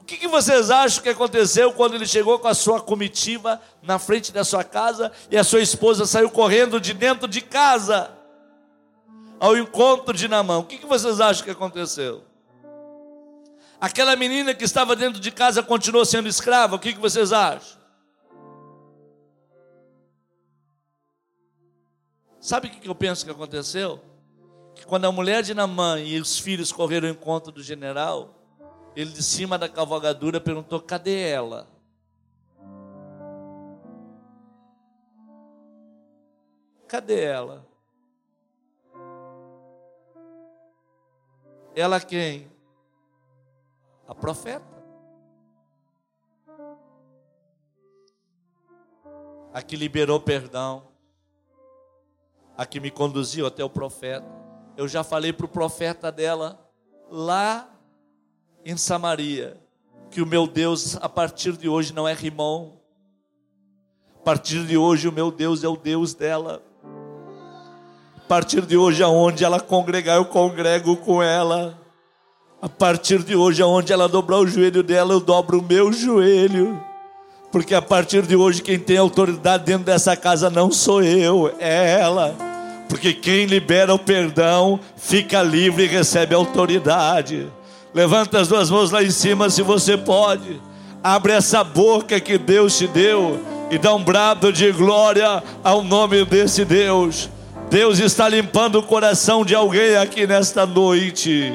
O 0.00 0.04
que, 0.04 0.18
que, 0.18 0.28
vocês 0.28 0.70
acham 0.70 1.02
que 1.02 1.08
aconteceu 1.08 1.72
quando 1.72 1.94
ele 1.94 2.06
chegou 2.06 2.38
com 2.38 2.46
a 2.46 2.52
sua 2.52 2.78
comitiva 2.78 3.58
na 3.82 3.98
frente 3.98 4.30
da 4.32 4.44
sua 4.44 4.62
casa 4.62 5.10
e 5.30 5.36
a 5.38 5.42
sua 5.42 5.62
esposa 5.62 6.04
saiu 6.04 6.30
correndo 6.30 6.78
de 6.78 6.92
dentro 6.92 7.26
de 7.26 7.40
casa 7.40 8.10
ao 9.40 9.56
encontro 9.56 10.14
de 10.14 10.28
Namão? 10.28 10.60
O 10.60 10.64
que, 10.64 10.76
que 10.76 10.86
vocês 10.86 11.22
acham 11.22 11.42
que 11.42 11.50
aconteceu? 11.50 12.22
Aquela 13.80 14.14
menina 14.14 14.54
que 14.54 14.64
estava 14.64 14.94
dentro 14.94 15.20
de 15.20 15.30
casa 15.30 15.62
continuou 15.62 16.04
sendo 16.04 16.28
escrava? 16.28 16.76
O 16.76 16.78
que, 16.78 16.92
que 16.92 17.00
vocês 17.00 17.32
acham? 17.32 17.83
Sabe 22.44 22.68
o 22.68 22.70
que 22.70 22.86
eu 22.86 22.94
penso 22.94 23.24
que 23.24 23.30
aconteceu? 23.30 23.98
Que 24.74 24.84
quando 24.84 25.06
a 25.06 25.10
mulher 25.10 25.42
de 25.42 25.54
Namã 25.54 25.98
e 25.98 26.20
os 26.20 26.38
filhos 26.38 26.70
correram 26.70 27.08
ao 27.08 27.14
encontro 27.14 27.50
do 27.50 27.62
general, 27.62 28.34
ele 28.94 29.10
de 29.10 29.22
cima 29.22 29.56
da 29.56 29.66
cavalgadura 29.66 30.38
perguntou: 30.38 30.78
cadê 30.78 31.26
ela? 31.26 31.66
Cadê 36.86 37.24
ela? 37.24 37.66
Ela 41.74 41.98
quem? 41.98 42.52
A 44.06 44.14
profeta. 44.14 44.84
A 49.50 49.62
que 49.62 49.76
liberou 49.76 50.20
perdão 50.20 50.93
a 52.56 52.64
que 52.64 52.80
me 52.80 52.90
conduziu 52.90 53.46
até 53.46 53.64
o 53.64 53.70
profeta. 53.70 54.26
Eu 54.76 54.88
já 54.88 55.04
falei 55.04 55.32
para 55.32 55.46
o 55.46 55.48
profeta 55.48 56.10
dela 56.10 56.58
lá 57.10 57.68
em 58.64 58.76
Samaria 58.76 59.56
que 60.10 60.22
o 60.22 60.26
meu 60.26 60.46
Deus 60.46 60.96
a 61.00 61.08
partir 61.08 61.56
de 61.56 61.68
hoje 61.68 61.92
não 61.92 62.06
é 62.06 62.14
Rimão. 62.14 62.80
A 64.20 64.24
partir 64.24 64.64
de 64.64 64.76
hoje 64.76 65.08
o 65.08 65.12
meu 65.12 65.30
Deus 65.30 65.64
é 65.64 65.68
o 65.68 65.76
Deus 65.76 66.14
dela. 66.14 66.62
A 68.16 68.28
partir 68.28 68.64
de 68.64 68.76
hoje 68.76 69.02
aonde 69.02 69.44
ela 69.44 69.60
congregar 69.60 70.16
eu 70.16 70.24
congrego 70.24 70.96
com 70.96 71.22
ela. 71.22 71.78
A 72.62 72.68
partir 72.68 73.22
de 73.22 73.36
hoje 73.36 73.60
aonde 73.60 73.92
ela 73.92 74.08
dobrar 74.08 74.38
o 74.38 74.46
joelho 74.46 74.82
dela 74.82 75.12
eu 75.12 75.20
dobro 75.20 75.58
o 75.58 75.62
meu 75.62 75.92
joelho. 75.92 76.82
Porque 77.54 77.72
a 77.72 77.80
partir 77.80 78.22
de 78.22 78.34
hoje 78.34 78.60
quem 78.60 78.80
tem 78.80 78.96
autoridade 78.96 79.62
dentro 79.64 79.84
dessa 79.84 80.16
casa 80.16 80.50
não 80.50 80.72
sou 80.72 81.00
eu, 81.04 81.54
é 81.60 82.00
ela. 82.00 82.34
Porque 82.88 83.12
quem 83.12 83.46
libera 83.46 83.94
o 83.94 83.98
perdão 83.98 84.80
fica 84.96 85.40
livre 85.40 85.84
e 85.84 85.86
recebe 85.86 86.34
autoridade. 86.34 87.46
Levanta 87.94 88.40
as 88.40 88.48
duas 88.48 88.70
mãos 88.70 88.90
lá 88.90 89.04
em 89.04 89.10
cima 89.12 89.48
se 89.50 89.62
você 89.62 89.96
pode. 89.96 90.60
Abre 91.00 91.32
essa 91.32 91.62
boca 91.62 92.18
que 92.18 92.36
Deus 92.38 92.76
te 92.76 92.88
deu 92.88 93.38
e 93.70 93.78
dá 93.78 93.94
um 93.94 94.02
brado 94.02 94.52
de 94.52 94.72
glória 94.72 95.40
ao 95.62 95.84
nome 95.84 96.24
desse 96.24 96.64
Deus. 96.64 97.30
Deus 97.70 98.00
está 98.00 98.28
limpando 98.28 98.80
o 98.80 98.82
coração 98.82 99.44
de 99.44 99.54
alguém 99.54 99.94
aqui 99.94 100.26
nesta 100.26 100.66
noite. 100.66 101.52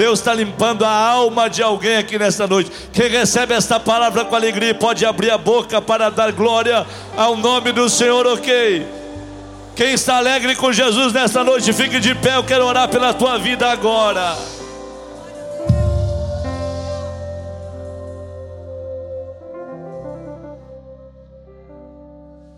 Deus 0.00 0.20
está 0.20 0.32
limpando 0.32 0.82
a 0.82 0.90
alma 0.90 1.50
de 1.50 1.62
alguém 1.62 1.98
aqui 1.98 2.18
nesta 2.18 2.46
noite. 2.46 2.70
Quem 2.90 3.10
recebe 3.10 3.52
esta 3.52 3.78
palavra 3.78 4.24
com 4.24 4.34
alegria 4.34 4.74
pode 4.74 5.04
abrir 5.04 5.30
a 5.30 5.36
boca 5.36 5.78
para 5.82 6.08
dar 6.08 6.32
glória 6.32 6.86
ao 7.14 7.36
nome 7.36 7.70
do 7.70 7.86
Senhor, 7.86 8.26
ok? 8.26 8.88
Quem 9.76 9.92
está 9.92 10.16
alegre 10.16 10.56
com 10.56 10.72
Jesus 10.72 11.12
nesta 11.12 11.44
noite, 11.44 11.70
fique 11.74 12.00
de 12.00 12.14
pé. 12.14 12.36
Eu 12.36 12.42
quero 12.42 12.64
orar 12.64 12.88
pela 12.88 13.12
tua 13.12 13.36
vida 13.36 13.70
agora. 13.70 14.38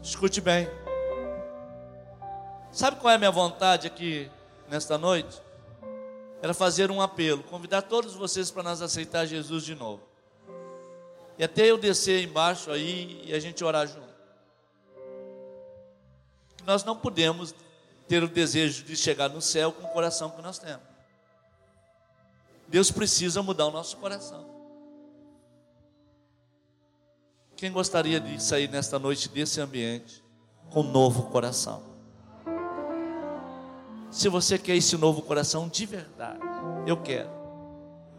Escute 0.00 0.40
bem. 0.40 0.68
Sabe 2.70 2.98
qual 3.00 3.10
é 3.10 3.16
a 3.16 3.18
minha 3.18 3.32
vontade 3.32 3.88
aqui 3.88 4.30
nesta 4.70 4.96
noite? 4.96 5.41
Era 6.42 6.52
fazer 6.52 6.90
um 6.90 7.00
apelo, 7.00 7.44
convidar 7.44 7.82
todos 7.82 8.14
vocês 8.14 8.50
para 8.50 8.64
nós 8.64 8.82
aceitar 8.82 9.24
Jesus 9.24 9.64
de 9.64 9.76
novo. 9.76 10.02
E 11.38 11.44
até 11.44 11.64
eu 11.70 11.78
descer 11.78 12.24
embaixo 12.24 12.72
aí 12.72 13.22
e 13.24 13.32
a 13.32 13.38
gente 13.38 13.62
orar 13.62 13.86
junto. 13.86 14.12
Nós 16.66 16.82
não 16.82 16.96
podemos 16.96 17.54
ter 18.08 18.24
o 18.24 18.28
desejo 18.28 18.84
de 18.84 18.96
chegar 18.96 19.28
no 19.28 19.40
céu 19.40 19.72
com 19.72 19.86
o 19.86 19.90
coração 19.90 20.30
que 20.30 20.42
nós 20.42 20.58
temos. 20.58 20.84
Deus 22.66 22.90
precisa 22.90 23.40
mudar 23.40 23.66
o 23.66 23.70
nosso 23.70 23.96
coração. 23.98 24.44
Quem 27.56 27.70
gostaria 27.70 28.18
de 28.18 28.42
sair 28.42 28.68
nesta 28.68 28.98
noite 28.98 29.28
desse 29.28 29.60
ambiente 29.60 30.24
com 30.70 30.80
um 30.80 30.90
novo 30.90 31.30
coração? 31.30 31.91
Se 34.12 34.28
você 34.28 34.58
quer 34.58 34.76
esse 34.76 34.94
novo 34.98 35.22
coração 35.22 35.66
de 35.66 35.86
verdade, 35.86 36.38
eu 36.86 36.98
quero. 36.98 37.30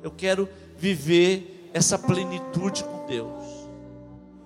Eu 0.01 0.09
quero 0.09 0.49
viver 0.75 1.69
essa 1.71 1.99
plenitude 1.99 2.83
com 2.83 3.05
Deus. 3.05 3.43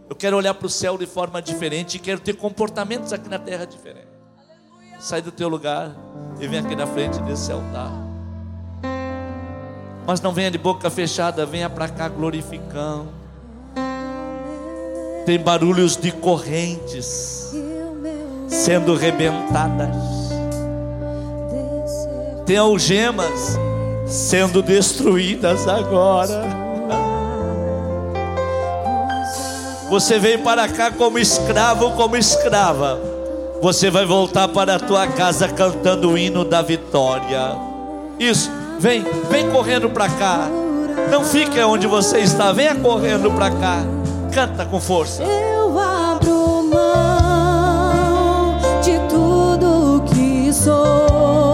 Eu 0.10 0.16
quero 0.16 0.36
olhar 0.36 0.54
para 0.54 0.68
o 0.68 0.70
céu 0.70 0.98
de 0.98 1.06
forma 1.06 1.41
diferente 1.41 1.95
e 1.95 2.00
quero 2.00 2.20
ter 2.20 2.36
comportamentos 2.36 3.14
aqui 3.14 3.30
na 3.30 3.39
terra 3.39 3.66
diferentes. 3.66 4.12
Sai 5.00 5.22
do 5.22 5.32
teu 5.32 5.48
lugar 5.48 5.95
e 6.38 6.48
vem 6.48 6.60
aqui 6.60 6.76
na 6.76 6.86
frente 6.86 7.18
desse 7.22 7.50
altar. 7.50 7.93
Mas 10.06 10.20
não 10.20 10.34
venha 10.34 10.52
de 10.52 10.58
boca 10.58 10.89
fechada, 10.89 11.45
venha 11.45 11.70
para 11.70 11.88
cá 11.88 12.10
glorificando. 12.10 13.08
Tem 15.26 15.39
barulhos 15.39 15.95
de 15.95 16.12
correntes 16.12 17.54
sendo 18.50 18.95
rebentadas. 18.95 20.26
Tem 22.48 22.56
algemas 22.56 23.60
sendo 24.06 24.62
destruídas 24.62 25.68
agora. 25.68 26.41
Você 29.89 30.18
veio 30.18 30.39
para 30.39 30.66
cá 30.70 30.89
como 30.89 31.20
escravo, 31.20 31.91
como 31.91 32.16
escrava. 32.16 33.02
Você 33.62 33.89
vai 33.89 34.06
voltar 34.06 34.48
para 34.48 34.76
a 34.76 34.80
tua 34.80 35.08
casa 35.08 35.50
cantando 35.50 36.12
o 36.12 36.18
hino 36.18 36.45
da 36.45 36.62
vitória. 36.62 37.54
Isso, 38.18 38.50
vem, 38.80 39.04
vem 39.30 39.50
correndo 39.52 39.89
para 39.89 40.08
cá. 40.08 40.48
Não 41.12 41.26
fique 41.26 41.60
onde 41.60 41.86
você 41.86 42.20
está, 42.20 42.54
venha 42.54 42.76
correndo 42.76 43.30
para 43.32 43.52
cá. 43.52 43.80
Canta 44.32 44.66
com 44.66 44.80
força. 44.80 45.22
Eu 45.22 45.78
abro 45.78 46.64
mão 46.64 48.58
de 48.82 48.98
tudo 49.10 50.02
que 50.06 50.54
sou. 50.54 51.47